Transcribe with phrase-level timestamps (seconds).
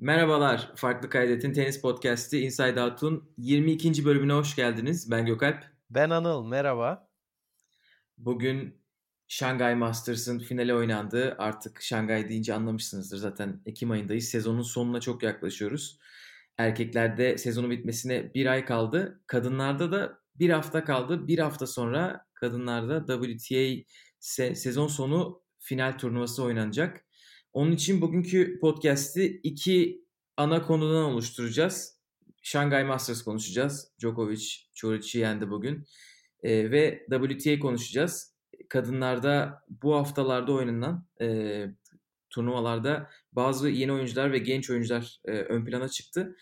[0.00, 4.04] Merhabalar, Farklı Kaydet'in tenis podcast'i Inside Out'un 22.
[4.04, 5.10] bölümüne hoş geldiniz.
[5.10, 5.64] Ben Gökalp.
[5.90, 7.08] Ben Anıl, merhaba.
[8.18, 8.82] Bugün
[9.28, 11.36] Şangay Masters'ın finali oynandı.
[11.38, 13.16] Artık Şangay deyince anlamışsınızdır.
[13.16, 14.24] Zaten Ekim ayındayız.
[14.24, 15.98] Sezonun sonuna çok yaklaşıyoruz.
[16.58, 19.22] Erkeklerde sezonu bitmesine bir ay kaldı.
[19.26, 21.28] Kadınlarda da bir hafta kaldı.
[21.28, 23.90] Bir hafta sonra kadınlarda WTA
[24.54, 27.07] sezon sonu final turnuvası oynanacak.
[27.52, 30.04] Onun için bugünkü podcast'i iki
[30.36, 31.98] ana konudan oluşturacağız.
[32.42, 33.92] Shanghai Masters konuşacağız.
[34.00, 34.44] Djokovic,
[34.74, 35.84] Çoric'i yendi bugün.
[36.42, 38.34] E, ve WTA konuşacağız.
[38.68, 41.66] Kadınlarda bu haftalarda oynanan e,
[42.30, 46.36] turnuvalarda bazı yeni oyuncular ve genç oyuncular e, ön plana çıktı.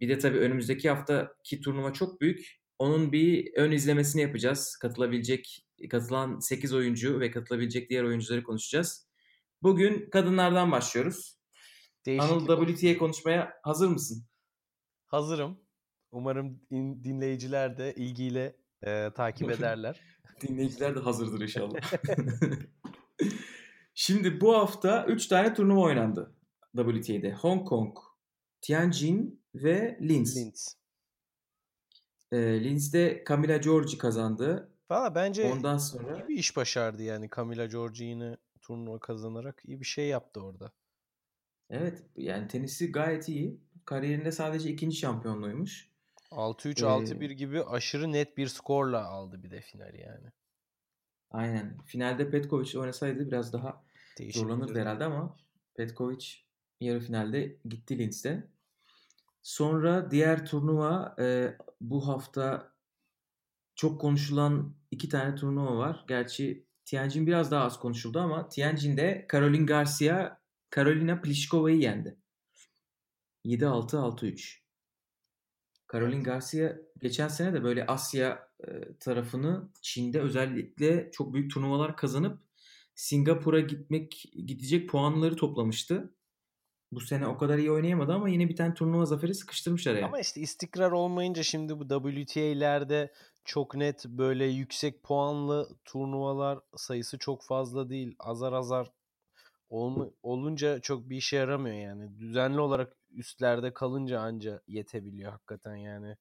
[0.00, 2.62] Bir de tabii önümüzdeki haftaki turnuva çok büyük.
[2.78, 4.76] Onun bir ön izlemesini yapacağız.
[4.76, 9.11] Katılabilecek, katılan 8 oyuncu ve katılabilecek diğer oyuncuları konuşacağız.
[9.62, 11.38] Bugün kadınlardan başlıyoruz.
[12.06, 14.26] Değişiklik Anıl WTA konuşmaya hazır mısın?
[15.06, 15.60] Hazırım.
[16.10, 16.60] Umarım
[17.04, 20.00] dinleyiciler de ilgiyle e, takip ederler.
[20.40, 21.80] dinleyiciler de hazırdır inşallah.
[23.94, 26.36] Şimdi bu hafta 3 tane turnuva oynandı
[26.76, 27.34] WTA'de.
[27.34, 27.98] Hong Kong,
[28.60, 30.36] Tianjin ve Linz.
[30.36, 30.76] Linz.
[32.32, 34.76] E, Linz'de Camila Giorgi kazandı.
[34.90, 36.16] Valla bence Ondan sonra...
[36.16, 40.72] iyi bir iş başardı yani Camila Giorgi yine turnuva kazanarak iyi bir şey yaptı orada.
[41.70, 43.60] Evet yani tenisi gayet iyi.
[43.84, 45.92] Kariyerinde sadece ikinci şampiyonluğuymuş.
[46.30, 50.32] 6-3 ee, 6-1 gibi aşırı net bir skorla aldı bir de finali yani.
[51.30, 51.78] Aynen.
[51.84, 53.84] Finalde Petkovic oynasaydı biraz daha
[54.18, 55.36] Değişik zorlanırdı herhalde ama
[55.74, 56.26] Petkovic
[56.80, 58.48] yarı finalde gitti Linz'de.
[59.42, 62.72] Sonra diğer turnuva e, bu hafta
[63.74, 66.04] çok konuşulan iki tane turnuva var.
[66.08, 70.40] Gerçi Tianjin biraz daha az konuşuldu ama Tianjin'de Caroline Garcia
[70.76, 72.16] Carolina Pliškova'yı yendi.
[73.44, 74.62] 7-6 6-3.
[75.92, 82.40] Caroline Garcia geçen sene de böyle Asya e, tarafını Çin'de özellikle çok büyük turnuvalar kazanıp
[82.94, 86.14] Singapur'a gitmek gidecek puanları toplamıştı.
[86.92, 90.04] Bu sene o kadar iyi oynayamadı ama yine bir tane turnuva zaferi sıkıştırmışlar yani.
[90.04, 93.12] Ama işte istikrar olmayınca şimdi bu WTA'lerde
[93.44, 98.14] çok net böyle yüksek puanlı turnuvalar sayısı çok fazla değil.
[98.18, 98.92] Azar azar
[100.22, 102.18] olunca çok bir işe yaramıyor yani.
[102.18, 106.16] Düzenli olarak üstlerde kalınca anca yetebiliyor hakikaten yani.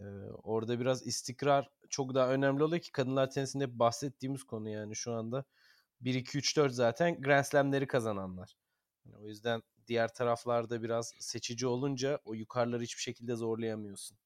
[0.00, 0.04] Ee,
[0.42, 5.44] orada biraz istikrar çok daha önemli oluyor ki kadınlar tenisinde bahsettiğimiz konu yani şu anda
[6.00, 8.56] 1 2 3 4 zaten Grand Slam'leri kazananlar.
[9.04, 14.18] Yani o yüzden diğer taraflarda biraz seçici olunca o yukarıları hiçbir şekilde zorlayamıyorsun.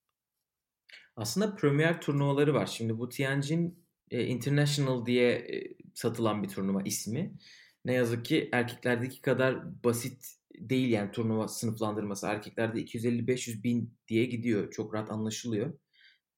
[1.17, 2.67] Aslında Premier turnuvaları var.
[2.67, 7.39] Şimdi bu Tianjin e, International diye e, satılan bir turnuva ismi.
[7.85, 12.27] Ne yazık ki erkeklerdeki kadar basit değil yani turnuva sınıflandırması.
[12.27, 14.71] Erkeklerde 250-500 bin diye gidiyor.
[14.71, 15.79] Çok rahat anlaşılıyor.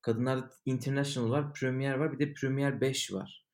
[0.02, 3.46] Kadınlarda International var, Premier var, bir de Premier 5 var.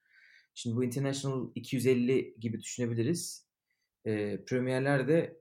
[0.55, 3.47] Şimdi bu International 250 gibi düşünebiliriz.
[4.05, 5.41] E, Premierler de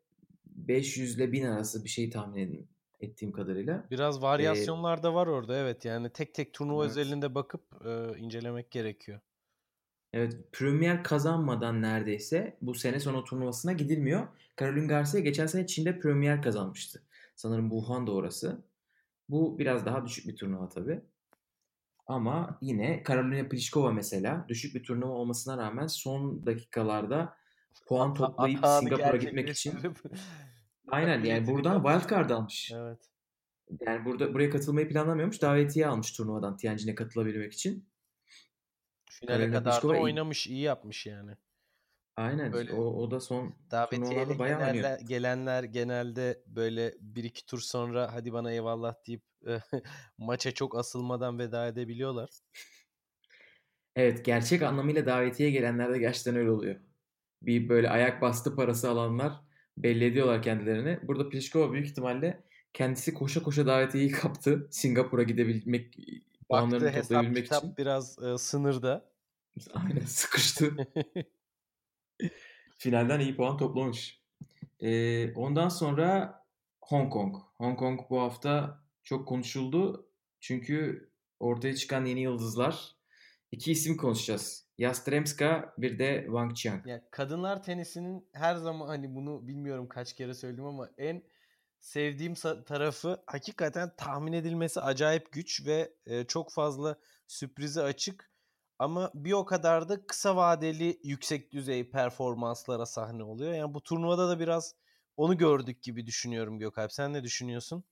[0.56, 3.88] 500 ile 1000 arası bir şey tahmin edin, ettiğim kadarıyla.
[3.92, 5.86] Biraz varyasyonlar ee, da var orada evet.
[5.86, 6.98] Yani tek tek turnuva evet.
[6.98, 9.20] özelinde bakıp e, incelemek gerekiyor.
[10.14, 14.28] Evet, Premier kazanmadan neredeyse bu sene sonu turnuvasına gidilmiyor.
[14.60, 17.04] Caroline Garcia geçen sene Çin'de Premier kazanmıştı.
[17.36, 18.66] Sanırım Wuhan da orası.
[19.30, 21.02] Bu biraz daha düşük bir turnuva tabii.
[22.08, 27.38] Ama yine Karolina Pliskova mesela düşük bir turnuva olmasına rağmen son dakikalarda
[27.88, 29.74] puan toplayıp Singapur'a gitmek için
[30.88, 32.72] Aynen yani buradan wildcard almış.
[32.76, 33.00] Evet.
[33.88, 35.42] Yani burada buraya katılmayı planlamıyormuş.
[35.42, 37.90] Davetiye almış turnuvadan Tianjin'e katılabilmek için.
[39.10, 41.32] Finale kadar da oynamış, iyi yapmış yani.
[42.18, 42.54] Aynen.
[42.54, 43.56] Böyle o, o da son
[43.92, 45.08] turnuvalarda bayağı gelenler, oynuyor.
[45.08, 49.24] Gelenler genelde böyle bir iki tur sonra hadi bana eyvallah deyip
[50.18, 52.30] maça çok asılmadan veda edebiliyorlar.
[53.96, 56.76] Evet gerçek anlamıyla davetiye gelenler de gerçekten öyle oluyor.
[57.42, 59.34] Bir böyle ayak bastı parası alanlar
[59.78, 61.00] belli ediyorlar kendilerini.
[61.04, 62.44] Burada Pliskova büyük ihtimalle
[62.74, 64.68] kendisi koşa koşa davetiyeyi kaptı.
[64.72, 65.98] Singapur'a gidebilmek,
[66.50, 67.78] puanlarını Baktı, toplayabilmek hesap, için.
[67.78, 69.06] biraz e, sınırda.
[69.74, 70.76] Aynen sıkıştı.
[72.78, 74.22] Finalden iyi puan toplamış.
[74.80, 76.40] E, ondan sonra
[76.82, 77.36] Hong Kong.
[77.58, 80.10] Hong Kong bu hafta çok konuşuldu.
[80.40, 82.96] Çünkü ortaya çıkan yeni yıldızlar.
[83.52, 84.65] İki isim konuşacağız.
[84.78, 86.88] Yastremska bir de Wang Qiang.
[86.88, 91.24] Ya kadınlar tenisinin her zaman hani bunu bilmiyorum kaç kere söyledim ama en
[91.80, 92.34] sevdiğim
[92.66, 98.32] tarafı hakikaten tahmin edilmesi acayip güç ve e, çok fazla sürprize açık
[98.80, 103.54] ama bir o kadar da kısa vadeli yüksek düzey performanslara sahne oluyor.
[103.54, 104.76] Yani bu turnuvada da biraz
[105.18, 106.92] onu gördük gibi düşünüyorum Gökalp.
[106.92, 107.84] Sen ne düşünüyorsun?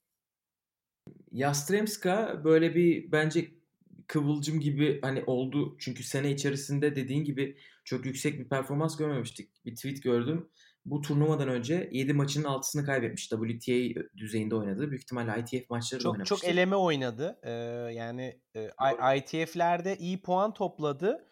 [1.32, 3.50] Yastremska böyle bir bence
[4.06, 5.76] kıvılcım gibi hani oldu.
[5.78, 9.64] Çünkü sene içerisinde dediğin gibi çok yüksek bir performans görmemiştik.
[9.64, 10.50] Bir tweet gördüm.
[10.84, 13.28] Bu turnuvadan önce 7 maçının 6'sını kaybetmiş.
[13.28, 14.90] WTA düzeyinde oynadı.
[14.90, 16.36] Büyük ihtimalle ITF maçları çok, oynamıştı.
[16.36, 17.38] Çok eleme oynadı.
[17.42, 17.50] Ee,
[17.94, 18.70] yani e,
[19.16, 21.28] ITF'lerde iyi puan topladı.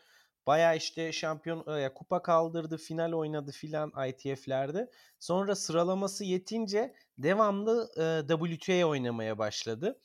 [0.47, 4.91] Baya işte şampiyon ya kupa kaldırdı, final oynadı filan ITF'lerde.
[5.19, 10.01] Sonra sıralaması yetince devamlı e, WTA oynamaya başladı.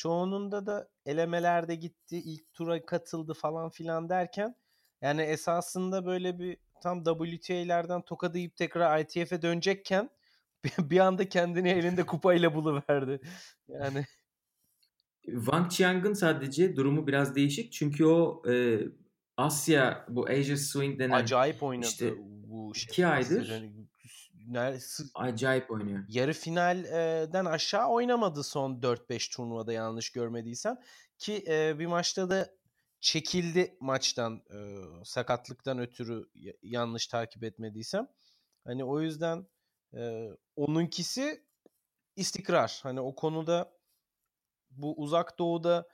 [0.00, 4.54] Çoğununda da elemelerde gitti, ilk tura katıldı falan filan derken
[5.02, 10.10] yani esasında böyle bir tam WTA'lerden tokadayıp tekrar ITF'e dönecekken
[10.78, 13.20] bir anda kendini elinde kupayla buluverdi.
[13.68, 14.04] Yani
[15.24, 17.72] Wang Qiang'ın sadece durumu biraz değişik.
[17.72, 18.78] Çünkü o e,
[19.36, 22.84] Asya bu Asia Swing denen acayip oynadı işte bu şey.
[22.84, 23.72] iki aydır Yani,
[24.50, 26.04] neredeyse acayip oynuyor.
[26.08, 30.76] Yarı finalden aşağı oynamadı son 4-5 turnuvada yanlış görmediysem
[31.18, 32.50] ki e, bir maçta da
[33.00, 34.58] çekildi maçtan e,
[35.04, 36.24] sakatlıktan ötürü
[36.62, 38.08] yanlış takip etmediysem.
[38.64, 39.46] Hani o yüzden
[39.94, 41.44] e, onunkisi
[42.16, 42.80] istikrar.
[42.82, 43.72] Hani o konuda
[44.70, 45.88] bu uzak doğuda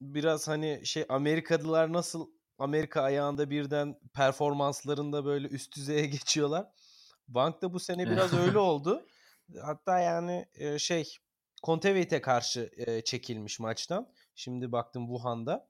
[0.00, 6.66] biraz hani şey Amerikalılar nasıl Amerika ayağında birden performanslarında böyle üst düzeye geçiyorlar.
[7.28, 9.06] Bank da bu sene biraz öyle oldu.
[9.62, 10.46] Hatta yani
[10.78, 11.14] şey
[11.62, 12.70] Conteveit'e karşı
[13.04, 14.12] çekilmiş maçtan.
[14.34, 15.68] Şimdi baktım Wuhan'da.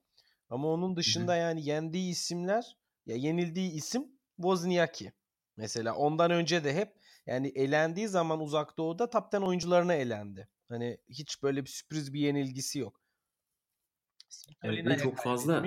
[0.51, 1.41] Ama onun dışında Hı-hı.
[1.41, 2.77] yani yendiği isimler
[3.07, 4.07] ya yenildiği isim
[4.37, 5.13] Wozniacki.
[5.57, 6.95] Mesela ondan önce de hep
[7.27, 10.49] yani elendiği zaman uzak doğuda tapten oyuncularına elendi.
[10.69, 13.01] Hani hiç böyle bir sürpriz bir yenilgisi yok.
[14.63, 15.67] Evet, ve çok fazla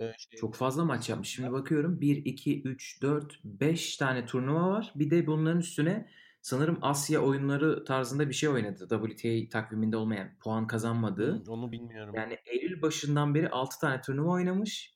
[0.00, 1.28] şey, çok fazla maç yapmış.
[1.28, 4.92] Şimdi bakıyorum 1, 2, 3, 4, 5 tane turnuva var.
[4.94, 6.08] Bir de bunların üstüne
[6.42, 8.88] sanırım Asya oyunları tarzında bir şey oynadı.
[8.88, 11.42] WTA takviminde olmayan puan kazanmadığı.
[11.48, 12.14] Onu bilmiyorum.
[12.16, 14.94] Yani Eylül başından beri 6 tane turnuva oynamış.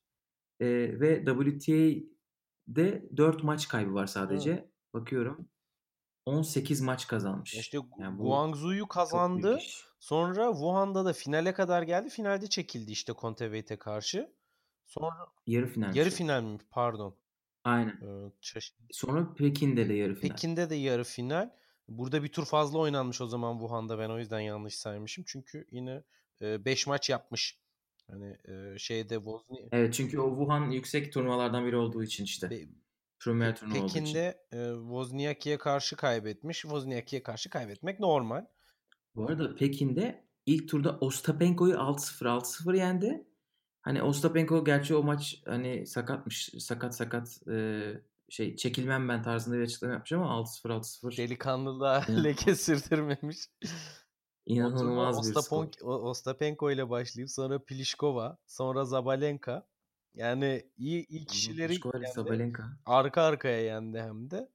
[0.61, 0.67] Ee,
[1.01, 4.53] ve WTA'de 4 maç kaybı var sadece.
[4.53, 4.69] Hı.
[4.95, 5.49] Bakıyorum.
[6.27, 7.55] 18 maç kazanmış.
[7.55, 9.59] İşte yani Guangzhou'yu kazandı.
[10.01, 12.11] Sonra Wuhan'da da finale kadar geldi.
[12.11, 14.31] Finalde çekildi işte Conteveit'e karşı.
[14.99, 15.97] Sonra yarı final.
[15.97, 16.59] Yarı final mi?
[16.71, 17.17] Pardon.
[17.65, 18.01] Aynen.
[18.43, 18.61] Ee,
[18.91, 20.31] Sonra Pekin'de de yarı final.
[20.35, 21.51] Pekin'de de yarı final.
[21.89, 23.99] Burada bir tur fazla oynanmış o zaman Wuhan'da.
[23.99, 25.25] Ben o yüzden yanlış saymışım.
[25.27, 26.03] Çünkü yine
[26.41, 27.59] 5 e, maç yapmış.
[28.11, 29.69] Hani e, şeyde Wozniak.
[29.73, 32.51] Evet çünkü o Wuhan yüksek turnuvalardan biri olduğu için işte.
[32.51, 32.69] Be-
[33.19, 34.01] Premier turnuva olduğu için.
[34.01, 36.61] Pekin'de e, Wozniacki'ye karşı kaybetmiş.
[36.61, 38.45] Wozniacki'ye karşı kaybetmek normal.
[39.17, 43.27] Bu arada Pekin'de ilk turda Ostapenko'yu 6-0 6-0 yendi.
[43.85, 46.51] Hani Ostapenko gerçi o maç hani sakatmış.
[46.59, 47.83] Sakat sakat e,
[48.29, 51.17] şey çekilmem ben tarzında bir açıklama yapmış ama 6-0 6-0.
[51.17, 53.39] Delikanlı da leke sürdürmemiş.
[54.47, 56.03] İnanılmaz bir Ostapenko, skor.
[56.03, 59.67] Ostapenko ile başlayıp sonra Pliskova, sonra Zabalenka.
[60.15, 62.07] Yani iyi iyi kişileri yendi.
[62.15, 62.63] Zabalenka.
[62.87, 64.49] arka arkaya yendi hem de.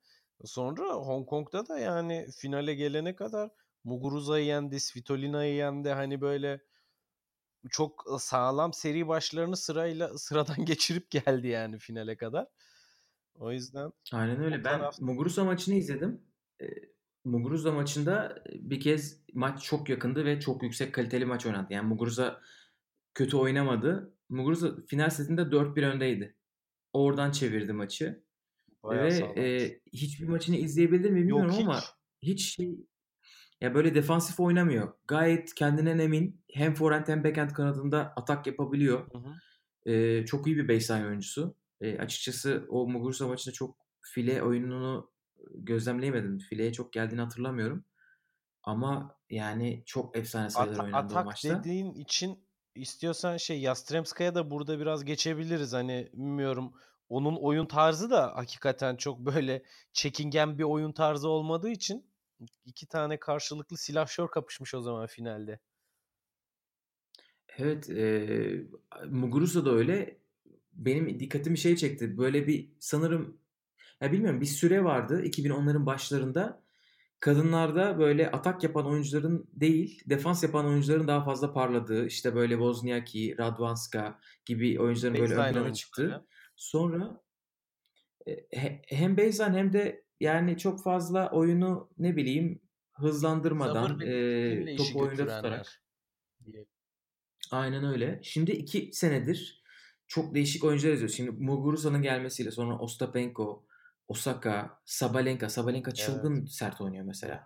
[0.45, 3.49] Sonra Hong Kong'da da yani finale gelene kadar
[3.83, 5.89] Muguruza'yı yendi, Svitolina'yı yendi.
[5.89, 6.61] Hani böyle
[7.69, 12.47] çok sağlam seri başlarını sırayla sıradan geçirip geldi yani finale kadar.
[13.35, 14.63] O yüzden Aynen öyle.
[14.63, 14.99] Ben taraf...
[14.99, 16.21] Muguruza maçını izledim.
[16.61, 16.65] E,
[17.25, 21.67] Muguruza maçında bir kez maç çok yakındı ve çok yüksek kaliteli maç oynadı.
[21.69, 22.41] Yani Muguruza
[23.13, 24.13] kötü oynamadı.
[24.29, 26.35] Muguruza final setinde 4-1 öndeydi.
[26.93, 28.23] Oradan çevirdi maçı.
[28.83, 31.79] Bayağı ve e, hiçbir maçını izleyebildim mi bilmiyorum Yok, ama
[32.21, 32.87] hiç şey
[33.61, 34.93] ya böyle defansif oynamıyor.
[35.07, 36.41] Gayet kendinden emin.
[36.53, 39.11] Hem forehand hem backhand kanadında atak yapabiliyor.
[39.11, 39.91] Hı hı.
[39.91, 41.55] Ee, çok iyi bir baseline oyuncusu.
[41.81, 45.11] Ee, açıkçası o Muguruza maçında çok file oyununu
[45.53, 46.39] gözlemleyemedim.
[46.39, 47.85] Fileye çok geldiğini hatırlamıyorum.
[48.63, 51.49] Ama yani çok efsane sayılar At- oynandı o maçta.
[51.49, 52.39] Atak dediğin için
[52.75, 55.73] istiyorsan şey Yastremskaya da burada biraz geçebiliriz.
[55.73, 56.73] Hani bilmiyorum
[57.09, 59.63] onun oyun tarzı da hakikaten çok böyle
[59.93, 62.08] çekingen bir oyun tarzı olmadığı için
[62.65, 65.59] iki tane karşılıklı silahşör kapışmış o zaman finalde.
[67.57, 68.67] Evet, e,
[69.05, 70.19] Muguruza da öyle.
[70.73, 72.17] Benim dikkatimi şey çekti.
[72.17, 73.37] Böyle bir sanırım
[74.01, 76.63] ya bilmiyorum bir süre vardı 2010'ların başlarında.
[77.19, 83.37] Kadınlarda böyle atak yapan oyuncuların değil, defans yapan oyuncuların daha fazla parladığı, işte böyle Wozniacki,
[83.37, 86.27] Radwanska gibi oyuncuların böyle ön plana çıktı.
[86.55, 87.21] Sonra
[88.87, 92.61] hem baseline hem de yani çok fazla oyunu ne bileyim
[92.93, 95.83] hızlandırmadan e, topu oyunda tutarak.
[96.45, 96.65] Diye.
[97.51, 98.19] Aynen öyle.
[98.23, 99.63] Şimdi iki senedir
[100.07, 101.15] çok değişik oyuncular izliyoruz.
[101.15, 103.65] Şimdi Muguruza'nın gelmesiyle sonra Ostapenko,
[104.07, 105.49] Osaka, Sabalenka.
[105.49, 106.51] Sabalenka çılgın evet.
[106.51, 107.45] sert oynuyor mesela.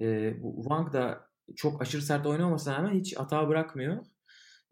[0.00, 4.06] E, Wang da çok aşırı sert oynamasına rağmen hiç hata bırakmıyor.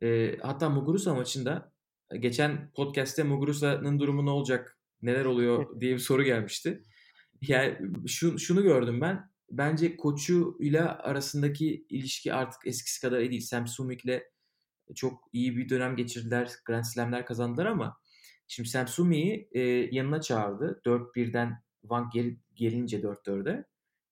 [0.02, 1.72] E, hatta Muguruza maçında
[2.18, 6.84] geçen podcast'te Muguruza'nın durumu ne olacak, neler oluyor diye bir soru gelmişti.
[7.42, 9.30] Yani şu, şunu gördüm ben.
[9.50, 13.40] Bence koçu ile arasındaki ilişki artık eskisi kadar iyi değil.
[13.40, 14.22] Sam Sumik'le
[14.94, 16.50] çok iyi bir dönem geçirdiler.
[16.64, 17.96] Grand Slam'ler kazandılar ama
[18.48, 19.60] şimdi Sam Sumik'i e,
[19.92, 20.80] yanına çağırdı.
[20.84, 23.64] 4-1'den Wang geri, gelince 4-4'e.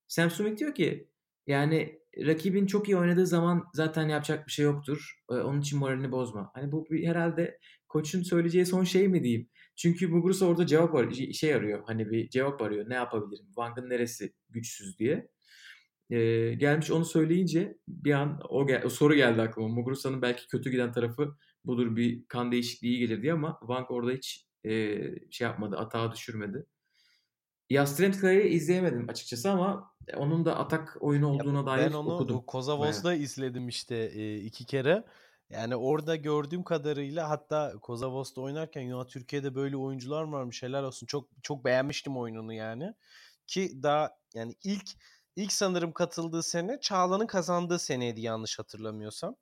[0.07, 1.09] Sam Sumik diyor ki
[1.47, 5.19] yani rakibin çok iyi oynadığı zaman zaten yapacak bir şey yoktur.
[5.31, 6.51] E, onun için moralini bozma.
[6.53, 9.49] Hani bu bir, herhalde koçun söyleyeceği son şey mi diyeyim.
[9.79, 11.83] Çünkü Muguruza orada cevap arıyor, şey arıyor.
[11.85, 12.89] Hani bir cevap arıyor.
[12.89, 13.45] Ne yapabilirim?
[13.45, 15.29] Wang'ın neresi güçsüz diye.
[16.09, 19.67] Ee, gelmiş onu söyleyince bir an o, gel- o soru geldi aklıma.
[19.67, 24.45] Muguruza'nın belki kötü giden tarafı budur bir kan değişikliği gelir diye ama Wang orada hiç
[24.65, 25.77] e, şey yapmadı.
[25.77, 26.65] Atağa düşürmedi.
[27.69, 32.41] Yastremska'yı izleyemedim açıkçası ama onun da atak oyunu olduğuna ya dair ben onu okudum.
[32.47, 35.03] Kozavos'da izledim işte e, iki kere.
[35.49, 41.07] Yani orada gördüğüm kadarıyla hatta Kozavos'ta oynarken ya Türkiye'de böyle oyuncular varmış helal olsun.
[41.07, 42.93] Çok çok beğenmiştim oyununu yani.
[43.47, 44.89] Ki daha yani ilk
[45.35, 49.35] ilk sanırım katıldığı sene Çağla'nın kazandığı seneydi yanlış hatırlamıyorsam.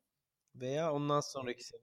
[0.56, 1.82] Veya ondan sonraki sene.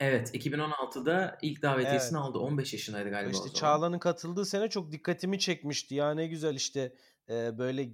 [0.00, 2.28] Evet 2016'da ilk davetiyesini evet.
[2.28, 2.38] aldı.
[2.38, 5.94] 15 yaşındaydı galiba işte Çağla'nın katıldığı sene çok dikkatimi çekmişti.
[5.94, 6.94] Ya ne güzel işte
[7.30, 7.88] e, böyle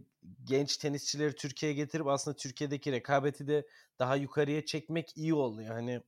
[0.45, 3.67] genç tenisçileri Türkiye'ye getirip aslında Türkiye'deki rekabeti de
[3.99, 5.75] daha yukarıya çekmek iyi oluyor.
[5.75, 6.03] Hani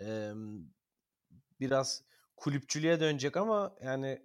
[0.00, 0.32] e,
[1.60, 2.02] biraz
[2.36, 4.22] kulüpçülüğe dönecek ama yani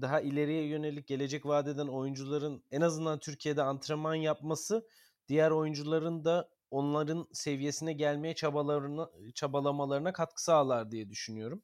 [0.00, 4.86] daha ileriye yönelik gelecek vadeden oyuncuların en azından Türkiye'de antrenman yapması
[5.28, 11.62] diğer oyuncuların da onların seviyesine gelmeye çabalarına çabalamalarına katkı sağlar diye düşünüyorum.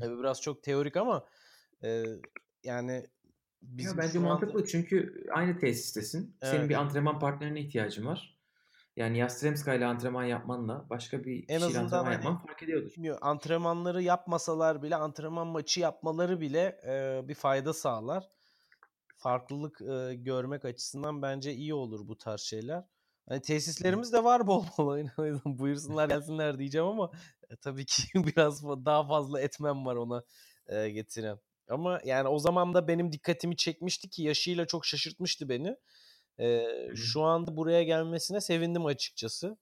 [0.00, 1.26] Tabii biraz çok teorik ama
[1.82, 2.04] e,
[2.64, 3.06] yani
[3.62, 4.66] bizim ya bence mantıklı anda...
[4.66, 6.36] çünkü aynı tesistesin.
[6.42, 6.54] Evet.
[6.54, 8.40] Senin bir antrenman partnerine ihtiyacın var.
[8.96, 12.90] Yani Yastremska ile antrenman yapmanla başka bir en kişiyle antrenman hani, yapman fark ediyordur.
[12.96, 18.30] Bilmiyorum, antrenmanları yapmasalar bile antrenman maçı yapmaları bile e, bir fayda sağlar.
[19.16, 22.84] Farklılık e, görmek açısından bence iyi olur bu tarz şeyler.
[23.28, 24.98] Hani tesislerimiz de var bol bol.
[25.44, 27.10] Buyursunlar gelsinler diyeceğim ama
[27.50, 30.22] e, tabii ki biraz daha fazla etmem var ona
[30.66, 31.38] e, getiren.
[31.70, 35.76] Ama yani o zaman da benim dikkatimi çekmişti ki yaşıyla çok şaşırtmıştı beni.
[36.40, 39.56] E, şu anda buraya gelmesine sevindim açıkçası.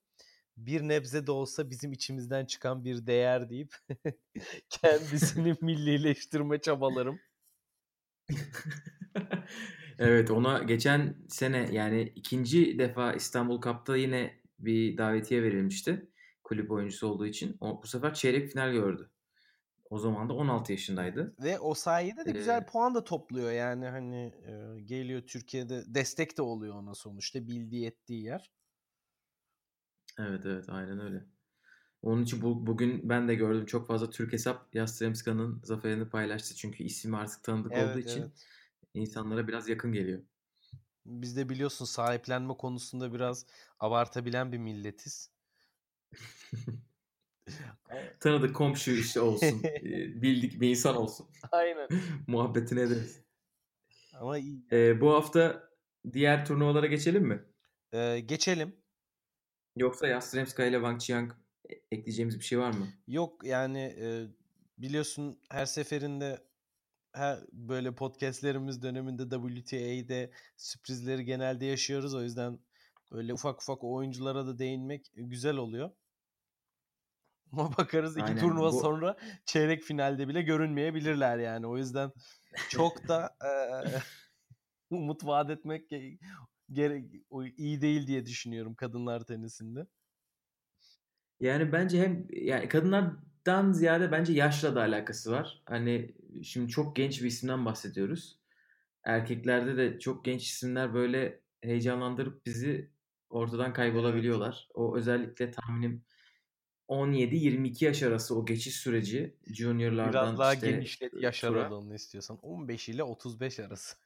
[0.57, 3.75] Bir nebze de olsa bizim içimizden çıkan bir değer deyip
[4.69, 7.19] kendisini millileştirme çabalarım.
[9.99, 16.09] Evet ona geçen sene yani ikinci defa İstanbul Cup'ta yine bir davetiye verilmişti.
[16.43, 17.57] Kulüp oyuncusu olduğu için.
[17.61, 19.11] O, bu sefer çeyrek final gördü.
[19.89, 21.35] O zaman da 16 yaşındaydı.
[21.39, 26.37] Ve o sayede de güzel ee, puan da topluyor yani hani e, geliyor Türkiye'de destek
[26.37, 28.51] de oluyor ona sonuçta bildiği ettiği yer.
[30.19, 31.25] Evet evet aynen öyle.
[32.01, 36.55] Onun için bu, bugün ben de gördüm çok fazla Türk hesap Yastremska'nın zaferini paylaştı.
[36.55, 38.45] Çünkü ismi artık tanıdık evet, olduğu için evet
[38.93, 40.21] insanlara biraz yakın geliyor.
[41.05, 43.45] Biz de biliyorsun sahiplenme konusunda biraz
[43.79, 45.31] abartabilen bir milletiz.
[48.19, 49.63] Tanıdık komşu işte olsun.
[50.21, 51.27] bildik bir insan olsun.
[51.51, 51.87] Aynen.
[52.27, 53.21] Muhabbetini ederiz.
[54.13, 54.65] Ama iyi.
[54.71, 55.69] Ee, bu hafta
[56.13, 57.43] diğer turnuvalara geçelim mi?
[57.93, 58.75] Ee, geçelim.
[59.75, 61.31] Yoksa Yastremska ile Wang Chiang
[61.91, 62.87] ekleyeceğimiz bir şey var mı?
[63.07, 64.27] Yok yani e,
[64.77, 66.49] biliyorsun her seferinde
[67.13, 72.15] her böyle podcastlerimiz döneminde WTA'de sürprizleri genelde yaşıyoruz.
[72.15, 72.59] O yüzden
[73.11, 75.91] böyle ufak ufak oyunculara da değinmek güzel oluyor.
[77.51, 78.39] Ama bakarız iki Aynen.
[78.39, 78.79] turnuva Bu...
[78.79, 81.67] sonra çeyrek finalde bile görünmeyebilirler yani.
[81.67, 82.11] O yüzden
[82.69, 83.49] çok da e,
[84.89, 85.89] umut vaat etmek
[86.71, 87.05] gerek
[87.57, 89.87] iyi değil diye düşünüyorum kadınlar tenisinde.
[91.39, 95.61] Yani bence hem yani kadınlardan ziyade bence yaşla da alakası var.
[95.65, 98.39] Hani şimdi çok genç bir isimden bahsediyoruz.
[99.03, 102.91] Erkeklerde de çok genç isimler böyle heyecanlandırıp bizi
[103.29, 104.67] ortadan kaybolabiliyorlar.
[104.73, 106.03] O özellikle tahminim
[106.89, 112.89] 17-22 yaş arası o geçiş süreci juniorlardan Biraz daha işte, genişlet yaş aralığını istiyorsan 15
[112.89, 113.97] ile 35 arası.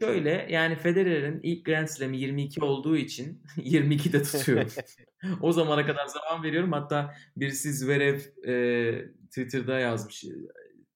[0.00, 4.70] Şöyle yani Federer'in ilk Grand Slam'i 22 olduğu için 22 de tutuyorum.
[5.40, 6.72] o zamana kadar zaman veriyorum.
[6.72, 10.24] Hatta birisi Zverev e, Twitter'da yazmış.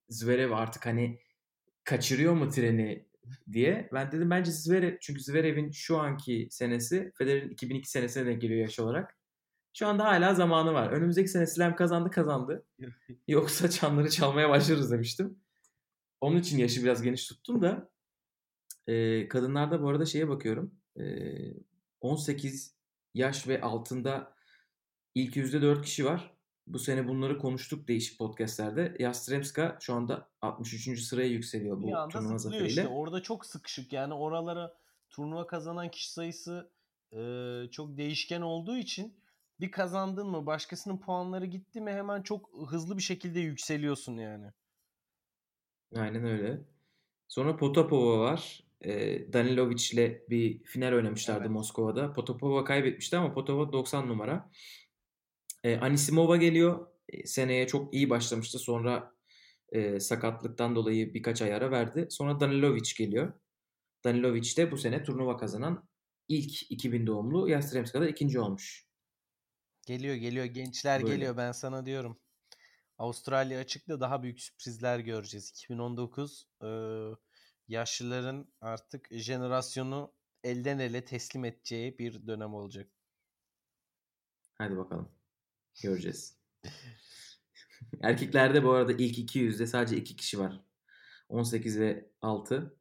[0.09, 1.21] Zverev artık hani
[1.85, 3.07] kaçırıyor mu treni
[3.53, 3.89] diye.
[3.93, 8.79] Ben dedim bence Zverev çünkü Zverev'in şu anki senesi Federer'in 2002 senesine denk geliyor yaş
[8.81, 9.18] olarak.
[9.79, 10.91] Şu anda hala zamanı var.
[10.91, 12.67] Önümüzdeki sene Slam kazandı kazandı.
[13.29, 15.39] Yoksa çanları çalmaya başlarız demiştim.
[16.21, 17.91] Onun için yaşı biraz geniş tuttum da
[18.87, 20.75] e, kadınlarda bu arada şeye bakıyorum.
[20.97, 21.05] E,
[22.01, 22.77] 18
[23.15, 24.35] yaş ve altında
[25.15, 26.35] ilk %4 kişi var.
[26.67, 28.97] Bu sene bunları konuştuk değişik podcastlerde.
[28.99, 31.01] Yastremska şu anda 63.
[31.01, 32.69] sıraya yükseliyor bu anda turnuva zaferiyle.
[32.69, 32.89] işte.
[32.89, 33.93] Orada çok sıkışık.
[33.93, 34.77] Yani oralara
[35.11, 36.71] turnuva kazanan kişi sayısı
[37.13, 37.21] e,
[37.71, 39.19] çok değişken olduğu için
[39.61, 44.53] bir kazandın mı başkasının puanları gitti mi hemen çok hızlı bir şekilde yükseliyorsun yani.
[45.97, 46.61] Aynen öyle.
[47.29, 48.65] Sonra Potapova var.
[48.81, 51.51] E, Danilovic ile bir final oynamışlardı Evet.
[51.51, 52.13] Moskova'da.
[52.13, 54.51] Potapova kaybetmişti ama Potapova 90 numara.
[55.65, 56.87] E, Anisimova geliyor.
[57.09, 58.59] E, seneye çok iyi başlamıştı.
[58.59, 59.15] Sonra
[59.73, 62.07] e, sakatlıktan dolayı birkaç ay ara verdi.
[62.11, 63.33] Sonra Danilovic geliyor.
[64.05, 65.89] Danilovic de bu sene turnuva kazanan
[66.29, 68.88] ilk 2000 doğumlu Yastremska'da ikinci olmuş.
[69.89, 71.15] Geliyor geliyor gençler Böyle.
[71.15, 72.21] geliyor ben sana diyorum.
[72.99, 75.51] Avustralya açıkta daha büyük sürprizler göreceğiz.
[75.51, 76.69] 2019 e,
[77.69, 80.15] yaşlıların artık jenerasyonu
[80.45, 82.91] elden ele teslim edeceği bir dönem olacak.
[84.59, 85.09] Hadi bakalım.
[85.83, 86.39] Göreceğiz.
[88.03, 90.61] Erkeklerde bu arada ilk 200'de sadece iki kişi var.
[91.29, 92.77] 18 ve 6.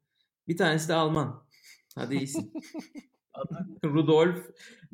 [0.47, 1.47] Bir tanesi de Alman.
[1.95, 2.53] Hadi iyisin.
[3.85, 4.45] Rudolf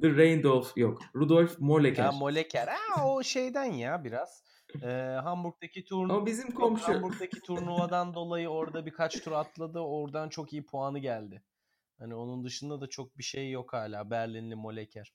[0.01, 1.01] the Reindolf yok.
[1.15, 2.03] Rudolf Moleker.
[2.03, 2.67] Ya Moleker.
[2.67, 4.43] Ha, o şeyden ya biraz.
[4.83, 4.87] Ee,
[5.23, 6.87] Hamburg'daki turnu o bizim komşu.
[6.87, 9.79] Hamburg'daki turnuvadan dolayı orada birkaç tur atladı.
[9.79, 11.43] Oradan çok iyi puanı geldi.
[11.99, 14.09] Hani onun dışında da çok bir şey yok hala.
[14.11, 15.13] Berlinli Moleker.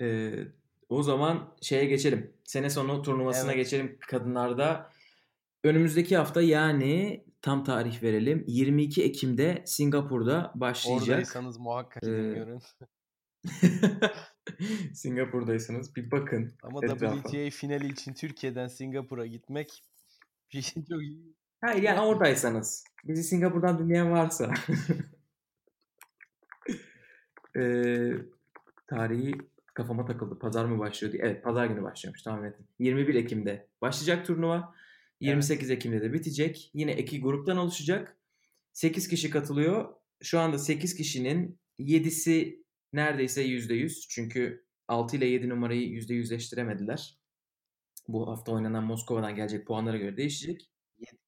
[0.00, 0.32] Ee,
[0.88, 2.36] o zaman şeye geçelim.
[2.44, 3.64] Sene sonu turnuvasına Evet.
[3.64, 4.90] geçelim kadınlarda.
[5.64, 8.44] Önümüzdeki hafta yani tam tarih verelim.
[8.46, 11.08] 22 Ekim'de Singapur'da başlayacak.
[11.08, 12.60] Oradaysanız muhakkak Ee, görün.
[14.94, 17.16] Singapur'daysanız bir bakın Ama etrafa.
[17.16, 19.82] WTA finali için Türkiye'den Singapur'a gitmek
[20.52, 21.34] bir şey çok iyi.
[21.60, 22.84] Hayır yani oradaysanız.
[23.04, 24.52] Bizi Singapur'dan dinleyen varsa.
[27.56, 28.12] Ee,
[28.86, 29.32] tarihi
[29.74, 30.38] kafama takıldı.
[30.38, 31.22] Pazar mı başlıyor diye.
[31.22, 32.66] Evet pazar günü başlıyormuş tahmin ettim.
[32.78, 34.74] 21 Ekim'de başlayacak turnuva.
[35.20, 36.70] 28 Ekim'de de bitecek.
[36.74, 38.16] Yine iki gruptan oluşacak.
[38.72, 39.94] 8 kişi katılıyor.
[40.22, 44.06] Şu anda 8 kişinin 7'si neredeyse %100.
[44.08, 47.14] Çünkü 6 ile 7 numarayı %100'leştiremediler.
[48.08, 50.70] Bu hafta oynanan Moskova'dan gelecek puanlara göre değişecek.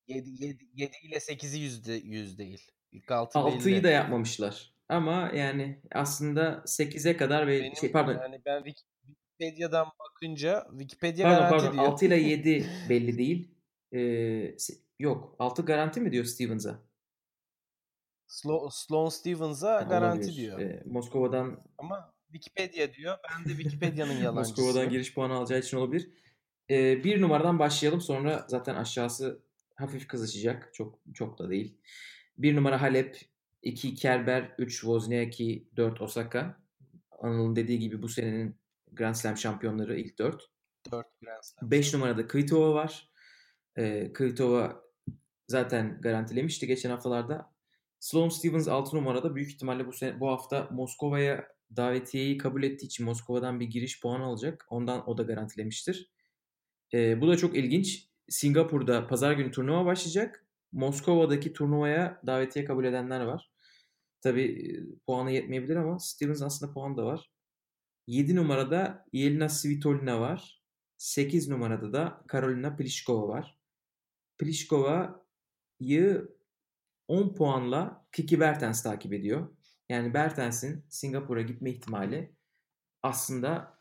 [0.09, 2.71] 7, 7, 7 ile 8'i yüzde, yüz değil.
[2.93, 3.85] İlk 6 6'yı belli.
[3.85, 4.75] da yapmamışlar.
[4.89, 11.23] Ama yani aslında 8'e kadar ve Benim şey pardon yani ben Wik- Wikipedia'dan bakınca Wikipedia
[11.25, 11.93] pardon garanti pardon diyor.
[11.93, 13.52] 6 ile 7 belli değil.
[13.97, 16.83] Se- yok 6 garanti mi diyor Stevens'a?
[18.29, 20.37] Slo- Sloane Stevens'a garanti olabilir.
[20.37, 20.59] diyor.
[20.61, 23.19] Ee, Moskova'dan Ama Wikipedia diyor.
[23.31, 24.91] Ben de Wikipedia'nın Moskova'dan yalancısıyım.
[24.91, 26.11] giriş puanı alacağı için olabilir.
[26.71, 29.43] Ee, bir numaradan başlayalım sonra zaten aşağısı
[29.75, 30.75] hafif kızışacak.
[30.75, 31.79] Çok çok da değil.
[32.39, 33.21] Bir numara Halep,
[33.63, 36.63] 2 Kerber, 3 Wozniacki, 4 Osaka.
[37.19, 38.57] Anıl'ın dediği gibi bu senenin
[38.93, 40.51] Grand Slam şampiyonları ilk 4.
[40.93, 41.71] 4 Grand Slam.
[41.71, 43.12] 5 numarada Kvitova var.
[43.77, 44.83] Ee, Kvitova
[45.49, 47.53] zaten garantilemişti geçen haftalarda.
[48.01, 53.07] Sloane Stevens 6 numarada büyük ihtimalle bu sene, bu hafta Moskova'ya davetiyeyi kabul ettiği için
[53.07, 54.67] Moskova'dan bir giriş puanı alacak.
[54.71, 56.11] Ondan o da garantilemiştir.
[56.95, 58.09] Ee, bu da çok ilginç.
[58.29, 60.47] Singapur'da pazar günü turnuva başlayacak.
[60.73, 63.51] Moskova'daki turnuvaya davetiye kabul edenler var.
[64.21, 67.31] Tabi puanı yetmeyebilir ama Stevens aslında puan da var.
[68.07, 70.63] 7 numarada Yelena Svitolina var.
[70.99, 73.62] 8 numarada da Karolina Pliskova var.
[74.39, 76.29] Pliskova'yı
[77.09, 79.57] 10 puanla Kiki Bertens takip ediyor.
[79.89, 82.37] Yani Bertens'in Singapur'a gitme ihtimali
[83.03, 83.79] aslında